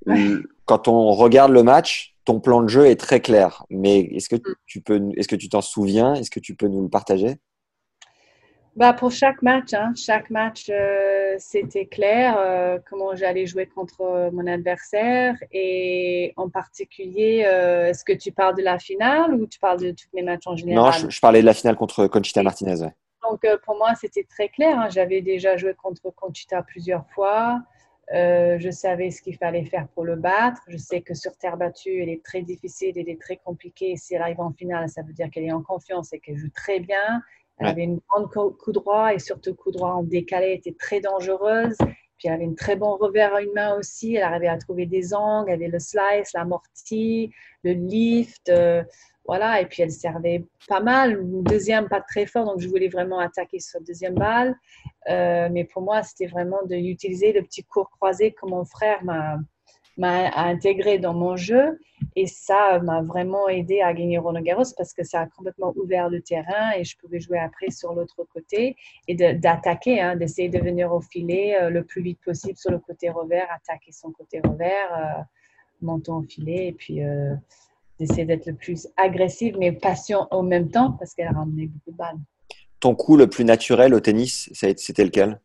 [0.67, 3.65] Quand on regarde le match, ton plan de jeu est très clair.
[3.71, 4.55] Mais est-ce que mm.
[4.67, 6.15] tu peux, est-ce que tu t'en souviens?
[6.15, 7.37] Est-ce que tu peux nous le partager?
[8.75, 14.29] Bah, pour chaque match, hein, chaque match, euh, c'était clair euh, comment j'allais jouer contre
[14.35, 15.35] mon adversaire.
[15.51, 19.93] Et en particulier, euh, est-ce que tu parles de la finale ou tu parles de
[19.93, 20.93] tous mes matchs en général?
[21.03, 22.91] Non, je, parlais de la finale contre Conchita Martinez.
[23.23, 24.79] Donc, pour moi, c'était très clair.
[24.79, 24.89] Hein.
[24.91, 27.63] J'avais déjà joué contre Conchita plusieurs fois.
[28.13, 30.63] Je savais ce qu'il fallait faire pour le battre.
[30.69, 33.97] Je sais que sur terre battue, elle est très difficile, elle est très compliquée.
[33.97, 36.51] Si elle arrive en finale, ça veut dire qu'elle est en confiance et qu'elle joue
[36.51, 37.23] très bien.
[37.59, 41.77] Elle avait une grande coup droit et surtout coup droit en décalé était très dangereuse.
[42.19, 44.15] Puis elle avait une très bon revers à une main aussi.
[44.15, 45.51] Elle arrivait à trouver des angles.
[45.51, 47.33] Elle avait le slice, l'amorti,
[47.63, 48.49] le lift.
[48.49, 48.83] Euh,
[49.27, 49.61] voilà.
[49.61, 51.19] Et puis elle servait pas mal.
[51.43, 52.45] Deuxième pas très fort.
[52.47, 54.57] Donc je voulais vraiment attaquer sur deuxième balle.
[55.09, 59.39] Euh, mais pour moi, c'était vraiment d'utiliser le petit cours croisé que mon frère m'a
[59.99, 61.79] intégré dans mon jeu
[62.15, 66.09] et ça m'a vraiment aidé à gagner Roland Garros parce que ça a complètement ouvert
[66.09, 68.77] le terrain et je pouvais jouer après sur l'autre côté
[69.09, 72.79] et d'attaquer, hein, d'essayer de venir au filet euh, le plus vite possible sur le
[72.79, 75.23] côté revers, attaquer son côté revers, euh,
[75.83, 77.35] monter au filet et puis euh,
[77.99, 81.91] d'essayer d'être le plus agressif mais patient en même temps parce qu'elle a ramené beaucoup
[81.93, 82.19] de balles.
[82.81, 85.41] Ton coup le plus naturel au tennis, c'était lequel?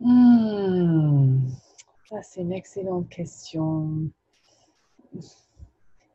[0.00, 1.36] Hmm
[2.22, 4.10] c'est une excellente question.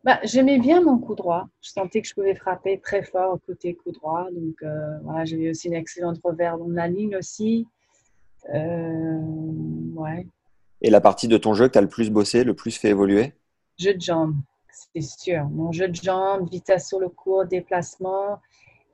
[0.03, 1.47] Bah, J'aimais bien mon coup droit.
[1.61, 4.27] Je sentais que je pouvais frapper très fort au côté coup droit.
[4.31, 7.67] Donc euh, voilà, j'avais aussi une excellente revers dans la ligne aussi.
[8.53, 9.19] Euh,
[9.95, 10.27] ouais.
[10.81, 12.89] Et la partie de ton jeu que tu as le plus bossé, le plus fait
[12.89, 13.33] évoluer?
[13.77, 14.35] Jeu de jambes,
[14.93, 15.45] c'est sûr.
[15.49, 18.39] Mon jeu de jambes, vitesse sur le court, déplacement.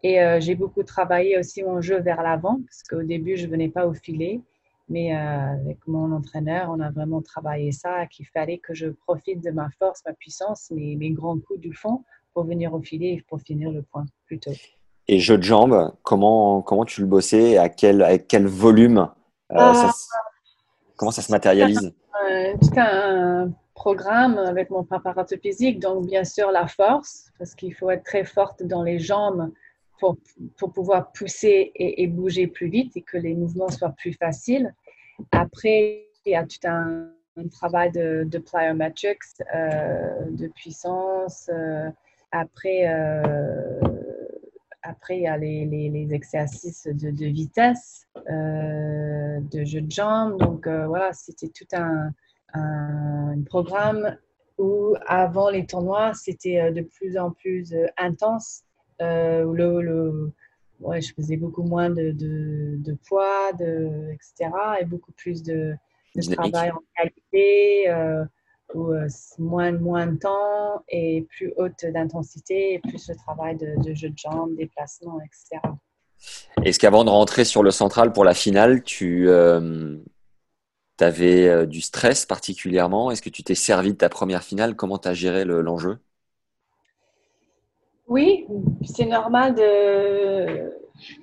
[0.03, 3.51] Et euh, j'ai beaucoup travaillé aussi mon jeu vers l'avant, parce qu'au début, je ne
[3.51, 4.41] venais pas au filet.
[4.89, 9.43] Mais euh, avec mon entraîneur, on a vraiment travaillé ça, qu'il fallait que je profite
[9.43, 13.13] de ma force, ma puissance, mes, mes grands coups du fond pour venir au filet
[13.13, 14.51] et pour finir le point plutôt.
[15.09, 17.57] Et jeu de jambes, comment, comment tu le bossais?
[17.57, 19.09] À quel, avec quel volume
[19.51, 19.91] euh, ah.
[20.95, 21.93] Comment ça se matérialise?
[22.29, 28.03] Un programme avec mon préparateur physique, donc bien sûr la force, parce qu'il faut être
[28.03, 29.51] très forte dans les jambes
[29.99, 30.17] pour,
[30.57, 34.73] pour pouvoir pousser et, bouger plus vite et que les mouvements soient plus faciles.
[35.31, 37.11] Après, il y a tout un,
[37.51, 41.47] travail de, plyometrics, euh, de puissance.
[41.53, 41.89] Euh,
[42.31, 43.79] après, euh,
[44.81, 50.39] après, il y a les, les, exercices de, de vitesse, de jeu de jambes.
[50.39, 52.11] Donc, voilà, c'était tout un,
[52.57, 54.17] un, programme
[54.57, 58.63] où, avant les tournois, c'était de plus en plus intense
[59.01, 60.31] euh, le, le
[60.79, 64.51] ouais, je faisais beaucoup moins de, de, poids, de, etc.
[64.79, 65.75] Et beaucoup plus de,
[66.31, 68.25] travail en qualité, euh,
[68.73, 73.93] ou euh, moins, moins de temps et plus haute d'intensité, et plus de travail de,
[73.93, 75.61] jeu de jambes, déplacement, etc.
[76.63, 79.29] Est-ce qu'avant de rentrer sur le central pour la finale, tu
[81.03, 83.11] avais du stress particulièrement?
[83.11, 84.75] Est-ce que tu t'es servi de ta première finale?
[84.75, 85.99] Comment tu as géré l'enjeu?
[88.07, 88.45] Oui,
[88.85, 89.53] c'est normal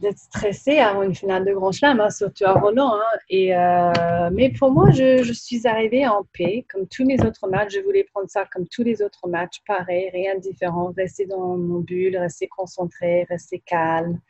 [0.00, 2.94] d'être stressé avant une finale de Grand Chelem, hein, surtout à Roland.
[2.94, 3.18] Hein.
[3.30, 7.74] Et, euh, mais pour moi, je, suis arrivée en paix, comme tous mes autres matchs.
[7.74, 10.92] Je voulais prendre ça comme tous les autres matchs, pareil, rien de différent.
[10.94, 14.20] Rester dans mon bulle, rester concentré, rester calme,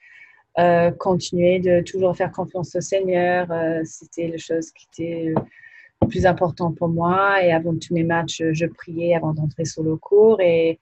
[0.59, 3.51] euh, continuer de toujours faire confiance au Seigneur.
[3.51, 5.35] Euh, c'était la chose qui était
[6.01, 7.43] le plus important pour moi.
[7.43, 10.41] Et avant tous mes matchs, je priais avant d'entrer sur le cours.
[10.41, 10.79] Et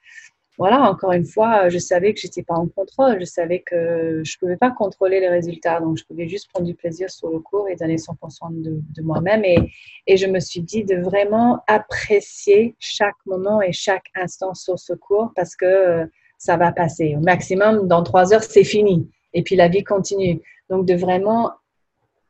[0.59, 3.19] voilà, encore une fois, je savais que j'étais pas en contrôle.
[3.19, 5.81] Je savais que je pouvais pas contrôler les résultats.
[5.81, 9.03] Donc, je pouvais juste prendre du plaisir sur le cours et donner 100% de, de
[9.03, 9.43] moi-même.
[9.45, 9.73] Et,
[10.07, 14.93] et, je me suis dit de vraiment apprécier chaque moment et chaque instant sur ce
[14.93, 17.15] cours parce que euh, ça va passer.
[17.17, 19.09] Au maximum, dans trois heures, c'est fini.
[19.35, 20.41] Et puis, la vie continue.
[20.71, 21.53] Donc, de vraiment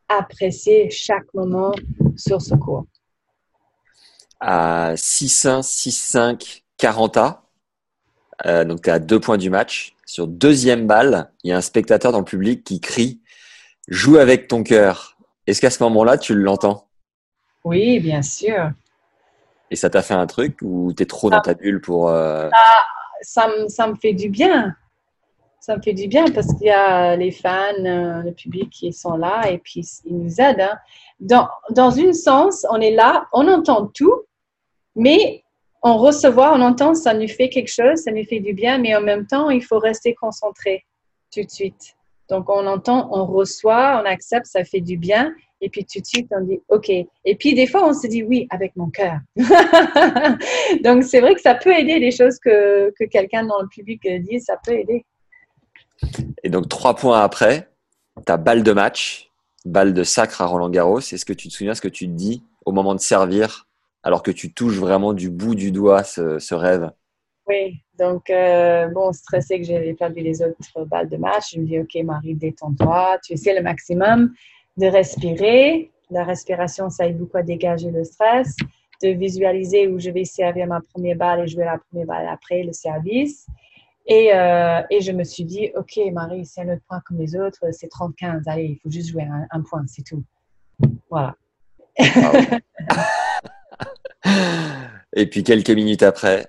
[0.08, 1.72] apprécier chaque moment
[2.16, 2.86] sur ce cours.
[4.40, 7.42] À 6-1, 6-5, 40 A,
[8.46, 9.94] euh, donc, tu es à deux points du match.
[10.06, 13.20] Sur deuxième balle, il y a un spectateur dans le public qui crie
[13.88, 15.16] Joue avec ton cœur.
[15.46, 16.88] Est-ce qu'à ce, moment-là, tu l'entends?
[17.64, 18.70] Oui, bien sûr.
[19.70, 22.08] Et ça t'a fait un truc ou tu es trop dans ta bulle pour.
[22.08, 22.48] Euh,
[23.22, 24.76] ça, ça, me, fait du bien.
[25.62, 28.93] Ça me fait du bien parce qu'il y a les fans, euh, le public qui
[28.93, 30.62] sont là et puis ils nous aident.
[30.62, 30.76] Hein.
[31.20, 34.22] Dans, dans un sens, on est là, on entend tout,
[34.97, 35.44] mais
[35.80, 38.97] on recevoir, on entend, ça nous fait quelque chose, ça nous fait du bien, mais
[38.97, 40.84] en même temps, il faut rester concentré
[41.32, 41.94] tout de suite.
[42.28, 45.32] Donc, on entend, on reçoit, on accepte, ça fait du bien.
[45.60, 46.90] Et puis tout de suite, on dit OK.
[46.90, 49.18] Et puis des fois, on se dit oui avec mon cœur.
[50.82, 54.01] Donc, c'est vrai que ça peut aider les choses que, que quelqu'un dans le public
[54.28, 55.05] dit, ça peut aider.
[56.43, 57.69] Et donc, trois points après,
[58.27, 59.31] ta balle de match,
[59.64, 60.98] balle de sacre à Roland Garros.
[60.98, 63.69] Est-ce que tu te souviens ce que tu te dis au moment de servir
[64.02, 66.90] alors que tu touches vraiment du bout du doigt ce, rêve?
[67.47, 71.66] Oui, donc euh, bon, stressé que j'avais perdu les autres balles de match, je me
[71.66, 74.32] dis ok Marie, détends-toi, tu essaies le maximum
[74.77, 75.90] de respirer.
[76.10, 78.56] La respiration, ça aide beaucoup à dégager le stress,
[79.02, 82.62] de visualiser où je vais servir ma première balle et jouer la première balle après
[82.62, 83.47] le service.
[84.06, 87.36] Et, euh, et, je me suis dit, OK, Marie, c'est un autre point comme les
[87.36, 90.24] autres, c'est 30-15, allez, il faut juste jouer un, point, c'est tout.
[91.08, 91.36] Voilà.
[95.14, 96.46] et puis quelques minutes après,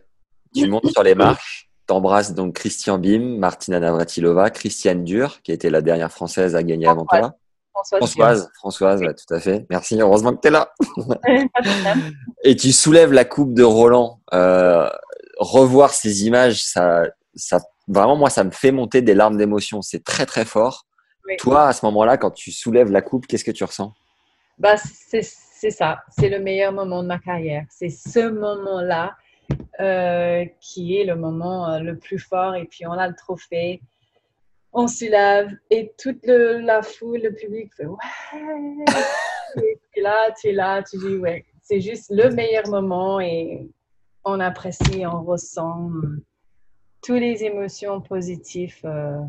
[0.56, 5.70] tu montes sur les marches, t'embrasses donc Christian Bim, Martina Navratilova, Christiane Dur, qui était
[5.70, 7.36] la dernière française à gagner avant toi.
[7.74, 9.66] Françoise, Françoise, tout à fait.
[9.70, 10.74] Merci, heureusement que tu es là.
[12.44, 14.22] et tu soulèves la coupe de Roland.
[14.34, 14.90] Euh,
[15.38, 17.04] revoir ces images, ça,
[17.36, 19.82] ça, vraiment, moi, ça me fait monter des larmes d'émotion.
[19.82, 20.86] C'est très, très fort.
[21.40, 23.94] Toi, à ce moment-là, quand tu soulèves la coupe, qu'est-ce que tu ressens?
[24.58, 26.04] Bah, C'est ça.
[26.18, 27.66] C'est le meilleur moment de ma carrière.
[27.70, 29.16] C'est ce moment-là
[29.80, 32.56] euh, qui est le moment euh, le plus fort.
[32.56, 33.82] Et puis, on a le trophée.
[34.74, 37.96] On soulève et toute la foule, le public fait ouais.
[39.58, 41.46] et tu es là, tu es là, tu dis ouais.
[41.62, 43.70] C'est juste le meilleur moment et
[44.26, 45.92] on apprécie, on ressent
[47.04, 49.20] toutes les émotions positives euh,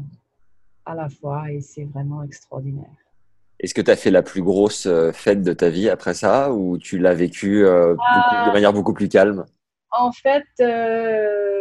[0.87, 2.91] à la fois et c'est vraiment extraordinaire.
[3.61, 6.53] Est-ce que tu as fait la plus grosse euh, fête de ta vie après ça
[6.53, 9.45] ou tu l'as vécu euh, de manière beaucoup plus calme?
[9.97, 10.43] En fait,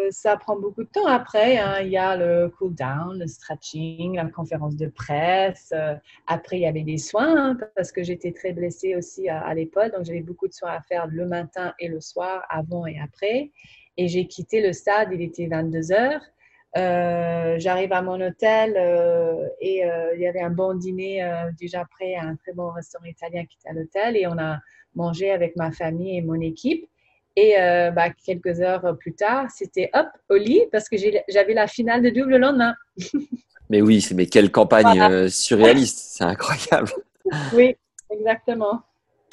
[0.09, 1.59] ça prend beaucoup de temps après.
[1.59, 1.81] Hein.
[1.81, 5.71] Il y a le cool down, le stretching, la conférence de presse.
[6.25, 9.53] après, il y avait des soins hein, parce que j'étais très blessée aussi à, à
[9.53, 9.93] l'époque.
[9.93, 13.51] Donc, j'avais beaucoup de soins à faire le matin et le soir, avant et après.
[13.97, 16.21] Et j'ai quitté le stade, il était 22 heures.
[16.75, 21.23] Euh, j'arrive à mon hôtel euh, et euh, il y avait un bon dîner
[21.59, 24.57] déjà prêt à un très bon restaurant italien qui était à l'hôtel et on a
[24.95, 26.87] mangé avec ma famille et mon équipe.
[27.35, 27.55] Et
[27.95, 32.09] bah, quelques heures plus tard, c'était hop au lit parce que j'avais la finale de
[32.09, 32.75] double le lendemain.
[33.69, 36.91] mais oui, mais quelle campagne surréaliste, c'est incroyable.
[37.53, 37.75] oui,
[38.11, 38.83] exactement.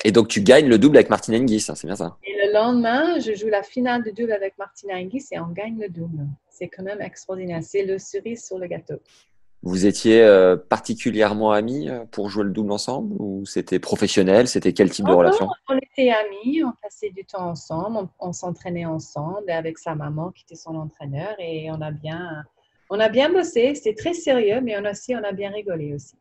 [0.04, 2.52] Et donc, tu gagnes le double avec Martina Hingis, hein, c'est bien ça Et le
[2.52, 6.26] lendemain, je joue la finale de double avec Martina Hingis et on gagne le double.
[6.48, 7.60] C'est quand même extraordinaire.
[7.62, 8.96] C'est le cerise sur le gâteau.
[9.62, 14.48] Vous étiez euh, particulièrement amis euh, pour jouer le double ensemble ou c'était professionnel?
[14.48, 15.50] C'était quel type de relation?
[15.68, 20.44] On était amis, on passait du temps ensemble, on, s'entraînait ensemble avec sa maman qui
[20.44, 22.42] était son entraîneur et on a bien,
[22.88, 23.74] on a bien bossé.
[23.74, 26.14] C'était très sérieux, mais on aussi, on a bien rigolé aussi.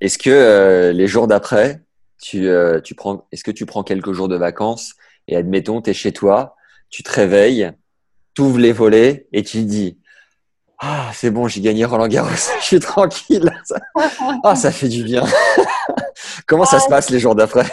[0.00, 1.80] Est-ce que euh, les jours d'après,
[2.20, 4.94] tu, euh, tu prends, est-ce que tu prends quelques jours de vacances
[5.28, 6.56] et admettons, tu es chez toi,
[6.88, 7.72] tu te réveilles,
[8.34, 9.98] tu ouvres les volets et tu dis
[10.78, 12.30] Ah, c'est bon, j'ai gagné Roland Garros,
[12.60, 13.50] je suis tranquille.
[14.44, 15.24] ah, ça fait du bien.
[16.46, 17.66] Comment ça se passe les jours d'après?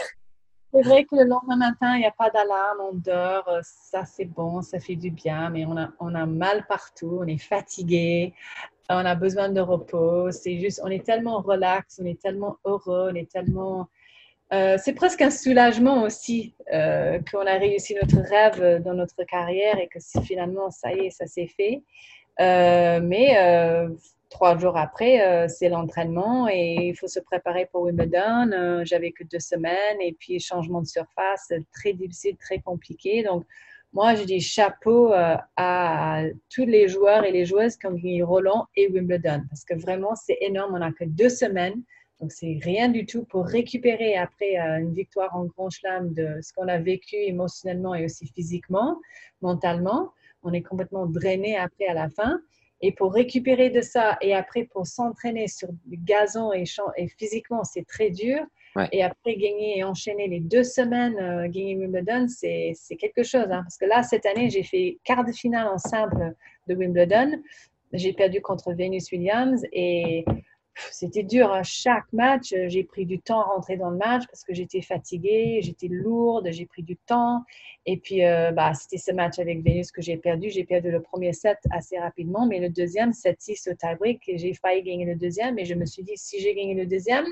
[0.74, 4.04] C'est vrai que le lendemain matin, il n'y a pas d'alarme, on dort, euh, ça
[4.06, 7.38] c'est bon, ça fait du bien, mais on a, on a mal partout, on est
[7.38, 8.34] fatigué,
[8.90, 10.32] on a besoin de repos.
[10.32, 13.88] C'est juste, on est tellement relax, on est tellement heureux, on est tellement
[14.54, 19.78] euh, c'est presque un soulagement aussi euh, qu'on a réussi notre rêve dans notre carrière
[19.78, 21.84] et que finalement, ça y est, ça s'est fait.
[22.40, 23.36] Euh, mais
[24.30, 28.84] trois jours après, c'est l'entraînement et il faut se préparer pour Wimbledon.
[28.86, 33.24] J'avais que deux semaines et puis changement de surface, très difficile, très compliqué.
[33.24, 33.46] Donc,
[33.94, 38.68] moi, je dis chapeau à tous les joueurs et les joueuses qui ont gagné Roland
[38.76, 40.76] et Wimbledon parce que vraiment, c'est énorme.
[40.76, 41.82] On n'a que deux semaines
[42.20, 46.40] donc, c'est rien du tout pour récupérer après euh, une victoire en Grand Chelem de
[46.42, 49.00] ce qu'on a vécu émotionnellement et aussi physiquement,
[49.42, 50.12] mentalement.
[50.42, 52.40] On est complètement drainé après à la fin.
[52.82, 56.64] Et pour récupérer de ça et après pour s'entraîner sur le gazon et,
[56.98, 58.40] et physiquement, c'est très dur.
[58.92, 63.48] Et après gagner et enchaîner les deux semaines, euh, gagner Wimbledon, c'est quelque chose.
[63.50, 63.64] Hein.
[63.64, 66.34] parce que là, cette année, j'ai fait quart de finale en simple
[66.68, 67.42] de Wimbledon.
[67.94, 70.26] J'ai perdu contre Venus Williams et
[70.92, 71.52] c'était dur.
[71.52, 71.64] À hein.
[71.64, 74.82] chaque match, euh, j'ai pris du temps à rentrer dans le match parce que j'étais
[74.82, 77.44] fatiguée, j'étais lourde, j'ai pris du temps.
[77.86, 80.50] Et puis, euh, bah, c'était ce match avec Vénus que j'ai perdu.
[80.50, 84.84] J'ai perdu le premier set assez rapidement, mais le deuxième, 7-6 au tie-break, j'ai failli
[84.84, 85.58] gagner le deuxième.
[85.60, 87.26] Et je me suis dit, si j'ai gagné le deuxième,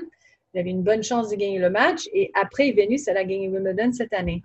[0.54, 2.08] j'avais une bonne chance de gagner le match.
[2.12, 4.42] Et après, Vénus, elle a gagné Wimbledon cette année.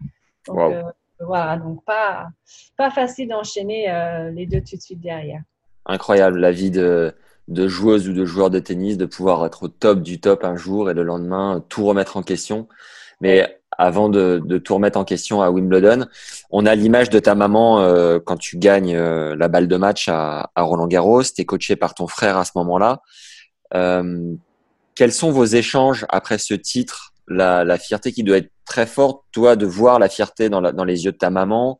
[0.47, 0.83] Donc, euh,
[1.19, 2.29] voilà, donc pas,
[2.75, 3.85] pas facile d'enchaîner
[4.33, 5.41] les deux tout de suite derrière.
[5.85, 7.13] Incroyable la vie de,
[7.47, 10.55] de joueuse ou de joueur de tennis, de pouvoir être au top du top un
[10.55, 12.67] jour et le lendemain tout remettre en question.
[13.19, 16.07] Mais avant de, de tout remettre en question à Wimbledon,
[16.49, 20.07] on a l'image de ta maman euh, quand tu gagnes euh, la balle de match
[20.07, 21.23] à, à Roland Garros.
[21.23, 23.01] Tu es coaché par ton frère à ce moment-là.
[23.73, 24.33] Euh,
[24.95, 27.13] quels sont vos échanges après ce titre?
[27.27, 30.83] La, la, fierté qui doit être très forte, toi, de voir la fierté dans, dans
[30.83, 31.77] les yeux de ta maman,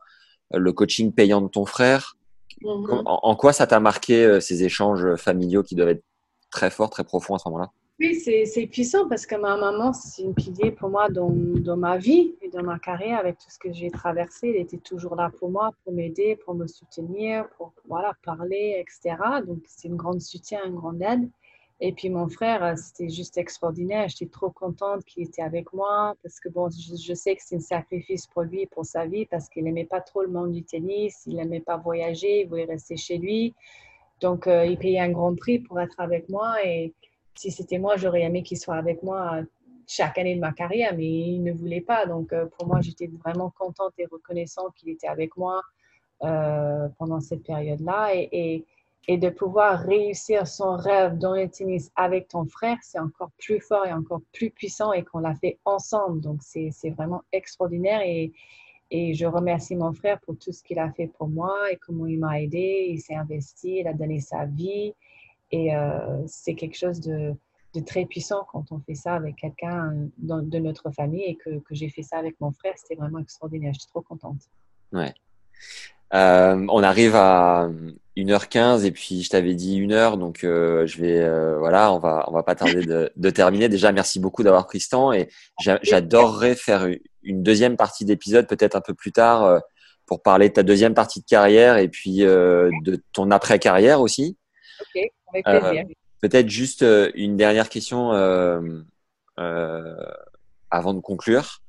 [0.54, 2.16] le coaching payant de ton frère.
[2.64, 3.02] Mhm.
[3.04, 6.04] En, quoi ça t'a marqué euh, ces échanges familiaux qui doivent être
[6.50, 7.70] très forts, très profonds à ce moment-là?
[8.00, 11.98] Oui, c'est puissant parce que ma maman, c'est une pilier pour moi dans, dans, ma
[11.98, 14.48] vie et dans ma carrière avec tout ce que j'ai traversé.
[14.48, 19.16] Elle était toujours là pour moi, pour m'aider, pour me soutenir, pour voilà, parler, etc.
[19.46, 21.30] Donc, c'est une grande soutien, une grande aide.
[21.80, 24.08] Et puis mon frère, euh, c'était juste extraordinaire.
[24.08, 27.60] J'étais trop contente qu'il était avec moi parce que bon, je, sais que c'est un
[27.60, 31.24] sacrifice pour lui, pour sa vie, parce qu'il n'aimait pas trop le monde du tennis,
[31.26, 33.54] il n'aimait pas voyager, il voulait rester chez lui.
[34.20, 36.64] Donc euh, il payait un grand prix pour être avec moi.
[36.64, 36.92] Et
[37.34, 39.40] si c'était moi, j'aurais aimé qu'il soit avec moi
[39.88, 42.06] chaque année de ma carrière, mais il ne voulait pas.
[42.06, 45.62] Donc euh, pour moi, j'étais vraiment contente et reconnaissante qu'il était avec moi
[46.98, 48.14] pendant cette période-là.
[48.14, 48.64] et et
[49.08, 53.84] de pouvoir réussir son rêve dans le tennis avec ton frère, c'est encore plus fort
[53.84, 56.20] et encore plus puissant et qu'on l'a fait ensemble.
[56.20, 58.32] Donc, c'est vraiment extraordinaire et,
[58.90, 62.06] et je remercie mon frère pour tout ce qu'il a fait pour moi et comment
[62.06, 62.86] il m'a aidé.
[62.90, 64.94] Il s'est investi, il a donné sa vie
[65.50, 67.34] et euh, c'est quelque chose de,
[67.74, 71.74] de, très puissant quand on fait ça avec quelqu'un de notre famille et que, que
[71.74, 72.74] j'ai fait ça avec mon frère.
[72.76, 73.72] C'était vraiment extraordinaire.
[73.74, 74.48] Je suis trop contente.
[74.92, 75.12] Ouais.
[76.14, 77.70] Euh, on arrive à
[78.16, 82.24] 1h15 et puis je t'avais dit 1h donc euh, je vais euh, voilà on va
[82.28, 83.68] on va pas tarder de, terminer.
[83.68, 85.28] Déjà merci beaucoup d'avoir pris ce temps et
[85.82, 86.88] j'adorerais faire
[87.22, 89.60] une deuxième partie d'épisode peut-être un peu plus tard
[90.06, 94.36] pour parler de ta deuxième partie de carrière et puis de ton après carrière aussi.
[94.80, 95.02] Ok
[95.34, 95.84] avec plaisir.
[96.20, 96.84] Peut-être juste
[97.14, 98.10] une dernière question
[100.70, 101.62] avant de conclure.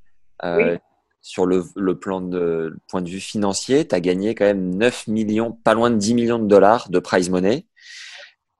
[0.43, 0.77] Oui
[1.23, 1.63] sur le,
[1.95, 5.89] plan de, point de vue financier, tu as gagné quand même 9 millions, pas loin
[5.89, 7.65] de 10 millions de dollars de prize money.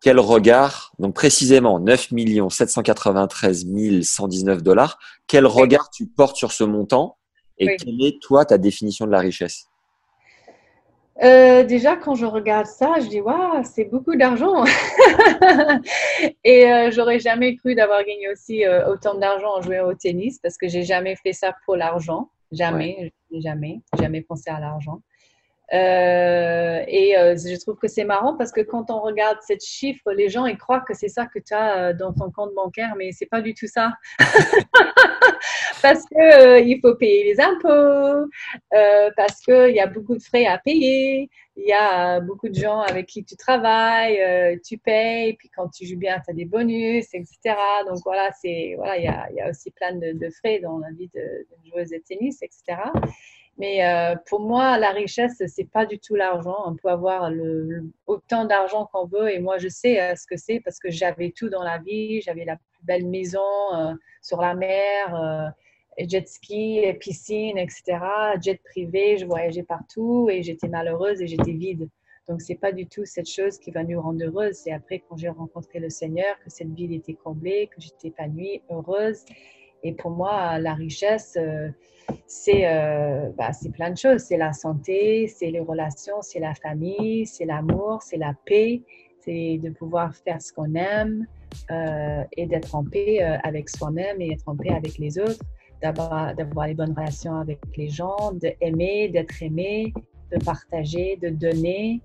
[0.01, 3.65] Quel regard, donc précisément 9 millions 793
[4.01, 7.17] 119 dollars, quel regard tu portes sur ce montant
[7.57, 9.67] et quelle est toi ta définition de la richesse?
[11.21, 14.63] Euh, déjà, quand je regarde ça, je dis waouh, c'est beaucoup d'argent.
[16.43, 20.39] et euh, j'aurais jamais cru d'avoir gagné aussi euh, autant d'argent en jouant au tennis
[20.39, 22.29] parce que j'ai jamais fait ça pour l'argent.
[22.53, 25.01] Jamais, jamais, jamais pensé à l'argent.
[25.73, 30.11] Euh, et euh, je trouve que c'est marrant parce que quand on regarde cette chiffre,
[30.11, 32.93] les gens ils croient que c'est ça que tu as euh, dans ton compte bancaire,
[32.95, 33.93] mais c'est pas du tout ça.
[35.81, 38.29] parce que il faut payer les impôts,
[39.17, 42.81] parce qu'il y a beaucoup de frais à payer, il y a beaucoup de gens
[42.81, 47.07] avec qui tu travailles, tu payes, puis quand tu joues bien, tu as des bonus,
[47.13, 47.55] etc.
[47.87, 51.47] Donc voilà, c'est voilà, il y a, aussi plein de, frais dans la vie de
[51.65, 52.77] joueuse de tennis, etc.
[53.57, 56.57] Mais euh, pour moi, la richesse, c'est pas du tout l'argent.
[56.65, 57.31] On peut avoir
[58.07, 59.31] autant d'argent qu'on veut.
[59.31, 62.21] Et moi, je sais euh, ce que c'est parce que j'avais tout dans la vie.
[62.21, 63.39] J'avais la plus belle maison
[63.75, 65.53] euh, sur la mer,
[65.99, 67.99] jet ski, piscine, etc.
[68.41, 69.17] Jet privé.
[69.17, 71.89] Je voyageais partout et j'étais malheureuse et j'étais vide.
[72.27, 74.55] Donc, c'est pas du tout cette chose qui va nous rendre heureuse.
[74.55, 78.61] C'est après, quand j'ai rencontré le Seigneur, que cette vie était comblée, que j'étais épanouie,
[78.71, 79.25] heureuse.
[79.83, 81.37] Et pour moi, la richesse,
[82.27, 84.21] c'est euh, bah, plein de choses.
[84.21, 88.81] C'est la santé, c'est les relations, c'est la famille, c'est l'amour, c'est la paix,
[89.19, 91.25] c'est de pouvoir faire ce qu'on aime
[91.71, 95.43] euh, et d'être en paix euh, avec soi-même et être en paix avec les autres,
[95.81, 99.93] d'avoir les bonnes relations avec les gens, d'aimer, d'être aimé,
[100.31, 102.01] de partager, de donner.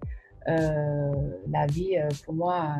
[0.48, 1.12] Euh,
[1.50, 2.76] la vie, pour moi,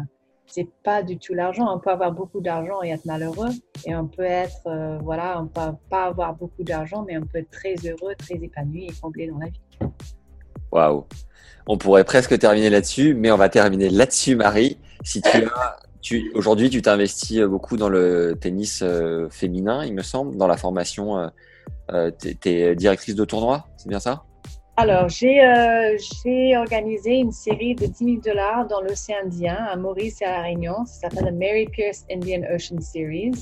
[0.48, 1.72] c'est pas du tout l'argent.
[1.72, 3.50] On peut avoir beaucoup d'argent et être malheureux,
[3.86, 7.38] et on peut être, euh, voilà, on peut pas avoir beaucoup d'argent, mais on peut
[7.38, 9.60] être très heureux, très épanoui et comblé dans la vie.
[10.72, 11.06] Waouh!
[11.66, 14.78] On pourrait presque terminer là-dessus, mais on va terminer là-dessus, Marie.
[15.04, 20.02] Si tu as, tu, aujourd'hui, tu t'investis beaucoup dans le tennis euh, féminin, il me
[20.02, 21.30] semble, dans la formation.
[21.90, 24.24] Euh, tu es directrice de tournoi, c'est bien ça?
[24.80, 30.22] Alors, euh, j'ai organisé une série de 10 000 dollars dans l'océan Indien, à Maurice
[30.22, 30.84] et à La Réunion.
[30.86, 33.32] Ça s'appelle la Mary Pierce Indian Ocean Series.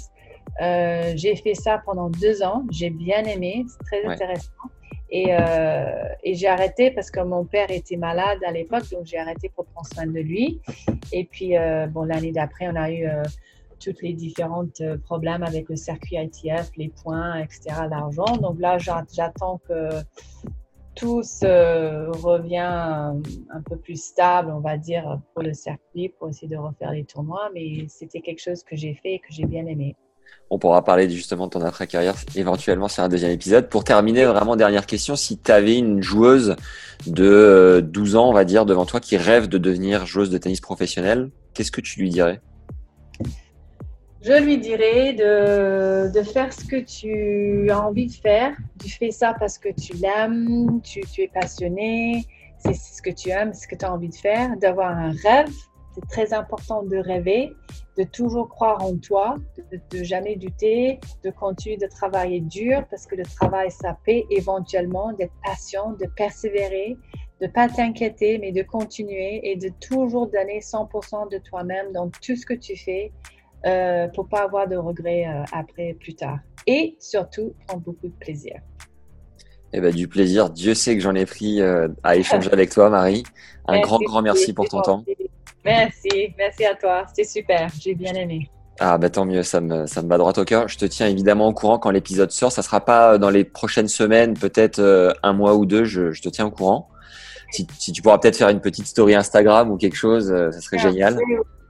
[0.62, 2.64] Euh, j'ai fait ça pendant deux ans.
[2.70, 3.66] J'ai bien aimé.
[3.68, 4.50] C'est très intéressant.
[5.10, 9.18] Et, euh, et j'ai arrêté parce que mon père était malade à l'époque, donc j'ai
[9.18, 10.62] arrêté pour prendre soin de lui.
[11.12, 11.52] Et puis,
[11.90, 13.06] bon, l'année d'après, on a eu
[13.78, 14.64] tous les différents
[15.04, 18.38] problèmes avec le circuit ITF, les points, etc., l'argent.
[18.38, 19.90] Donc là, j'attends que
[20.96, 26.48] tout se revient un peu plus stable, on va dire, pour le circuit, pour essayer
[26.48, 27.50] de refaire les tournois.
[27.54, 29.94] Mais c'était quelque chose que j'ai fait et que j'ai bien aimé.
[30.50, 33.68] On pourra parler justement de ton après-carrière éventuellement sur un deuxième épisode.
[33.68, 36.56] Pour terminer, vraiment dernière question, si tu avais une joueuse
[37.06, 40.38] de 12 euh, ans, on va dire, devant toi qui rêve de devenir joueuse de
[40.38, 42.40] tennis professionnelle, qu'est-ce que tu lui dirais?
[44.26, 48.56] Je lui dirais de, faire ce que tu as envie de faire.
[48.82, 52.24] Tu fais ça parce que tu l'aimes, tu, es passionné,
[52.58, 55.52] c'est ce que tu aimes, ce que tu as envie de faire, d'avoir un rêve.
[55.94, 57.52] C'est très important de rêver,
[57.96, 59.36] de toujours croire en toi,
[59.70, 64.26] de, de, jamais douter, de continuer de travailler dur parce que le travail, ça paie
[64.30, 66.98] éventuellement, d'être patient, de persévérer,
[67.40, 72.34] de pas t'inquiéter, mais de continuer et de toujours donner 100% de toi-même dans tout
[72.34, 73.12] ce que tu fais
[73.66, 76.38] euh, pour pas avoir de regrets euh, après, plus tard.
[76.66, 78.60] Et surtout, prendre beaucoup de plaisir.
[79.72, 82.88] Eh ben, du plaisir, Dieu sait que j'en ai pris euh, à échanger avec toi,
[82.88, 83.24] Marie.
[83.66, 85.04] Un grand, grand merci pour ton temps.
[85.64, 87.04] Merci, merci à toi.
[87.08, 88.48] C'était super, j'ai bien aimé.
[88.78, 90.68] Ah bah tant mieux, ça me, ça me bat droit au cœur.
[90.68, 92.52] Je te tiens évidemment au courant quand l'épisode sort.
[92.52, 96.22] Ça sera pas dans les prochaines semaines, peut-être euh, un mois ou deux, je, je,
[96.22, 96.88] te tiens au courant.
[97.50, 100.78] Si, si tu pourras peut-être faire une petite story Instagram ou quelque chose, ça serait
[100.78, 101.18] génial.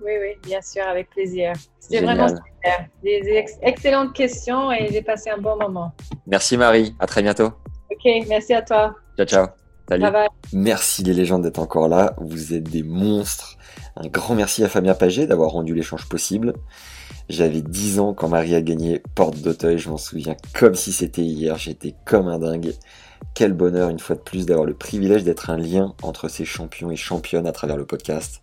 [0.06, 1.52] Oui, oui, bien sûr, avec plaisir.
[1.80, 2.86] C'était vraiment super.
[3.02, 5.92] Des excellentes questions et j'ai passé un bon moment.
[6.28, 7.50] Merci Marie, à très bientôt.
[7.90, 8.94] Ok, merci à toi.
[9.16, 9.46] Ciao, ciao.
[9.88, 10.02] Salut.
[10.02, 10.28] Bye bye.
[10.52, 12.14] Merci les légendes d'être encore là.
[12.18, 13.58] Vous êtes des monstres.
[13.96, 16.52] Un grand merci à Fabien Paget d'avoir rendu l'échange possible.
[17.28, 21.22] J'avais 10 ans quand Marie a gagné Porte d'Auteuil, je m'en souviens comme si c'était
[21.22, 22.74] hier, j'étais comme un dingue.
[23.34, 26.92] Quel bonheur une fois de plus d'avoir le privilège d'être un lien entre ces champions
[26.92, 28.42] et championnes à travers le podcast.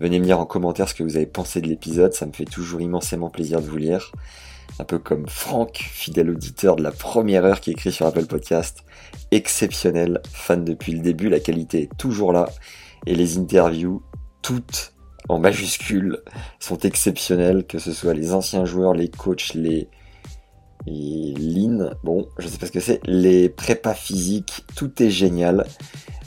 [0.00, 2.44] Venez me dire en commentaire ce que vous avez pensé de l'épisode, ça me fait
[2.44, 4.12] toujours immensément plaisir de vous lire.
[4.78, 8.84] Un peu comme Franck, fidèle auditeur de la première heure qui écrit sur Apple Podcast.
[9.32, 12.48] Exceptionnel, fan depuis le début, la qualité est toujours là.
[13.06, 14.02] Et les interviews,
[14.40, 14.92] toutes
[15.28, 16.18] en majuscules,
[16.60, 19.88] sont exceptionnelles, que ce soit les anciens joueurs, les coachs, les,
[20.86, 21.68] les
[22.04, 25.66] bon, je sais pas ce que c'est, les prépas physiques, tout est génial.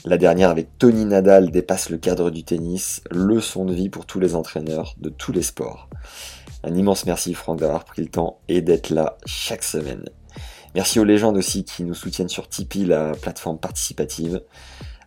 [0.03, 4.19] La dernière avec Tony Nadal dépasse le cadre du tennis, leçon de vie pour tous
[4.19, 5.90] les entraîneurs de tous les sports.
[6.64, 10.06] Un immense merci Franck d'avoir pris le temps et d'être là chaque semaine.
[10.73, 14.41] Merci aux légendes aussi qui nous soutiennent sur Tipeee, la plateforme participative.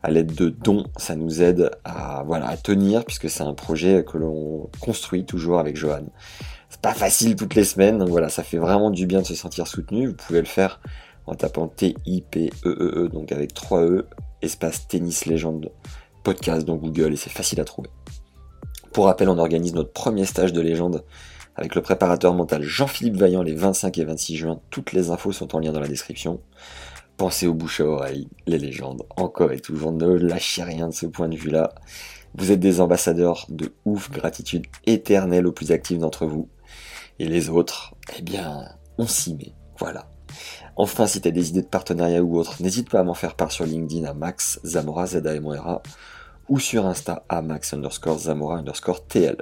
[0.05, 4.05] À l'aide de dons, ça nous aide à, voilà, à tenir puisque c'est un projet
[4.05, 6.05] que l'on construit toujours avec Johan.
[6.71, 9.35] C'est pas facile toutes les semaines, donc voilà, ça fait vraiment du bien de se
[9.35, 10.07] sentir soutenu.
[10.07, 10.81] Vous pouvez le faire
[11.27, 14.07] en tapant T-I-P-E-E-E, -E -E, donc avec 3 E
[14.45, 15.73] espace tennis légende
[16.23, 17.91] podcast dans Google et c'est facile à trouver.
[18.93, 21.05] Pour rappel, on organise notre premier stage de légende
[21.57, 24.61] avec le préparateur mental Jean-Philippe Vaillant les 25 et 26 juin.
[24.71, 26.41] Toutes les infos sont en lien dans la description.
[27.17, 31.07] Pensez aux bouches à oreille, les légendes, encore et toujours, ne lâchez rien de ce
[31.07, 31.75] point de vue-là.
[32.35, 36.49] Vous êtes des ambassadeurs de ouf, gratitude éternelle aux plus actifs d'entre vous.
[37.21, 38.65] Et les autres, eh bien,
[38.99, 39.53] on s'y met.
[39.79, 40.09] Voilà.
[40.77, 43.35] Enfin, si tu as des idées de partenariat ou autre, n'hésite pas à m'en faire
[43.35, 45.23] part sur LinkedIn à Max Zamora, z
[46.49, 49.37] ou sur Insta à Max underscore Zamora underscore TL.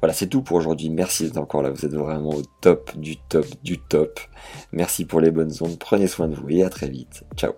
[0.00, 0.90] Voilà, c'est tout pour aujourd'hui.
[0.90, 1.70] Merci d'être encore là.
[1.70, 4.20] Vous êtes vraiment au top du top du top.
[4.72, 5.78] Merci pour les bonnes ondes.
[5.78, 7.24] Prenez soin de vous et à très vite.
[7.36, 7.52] Ciao.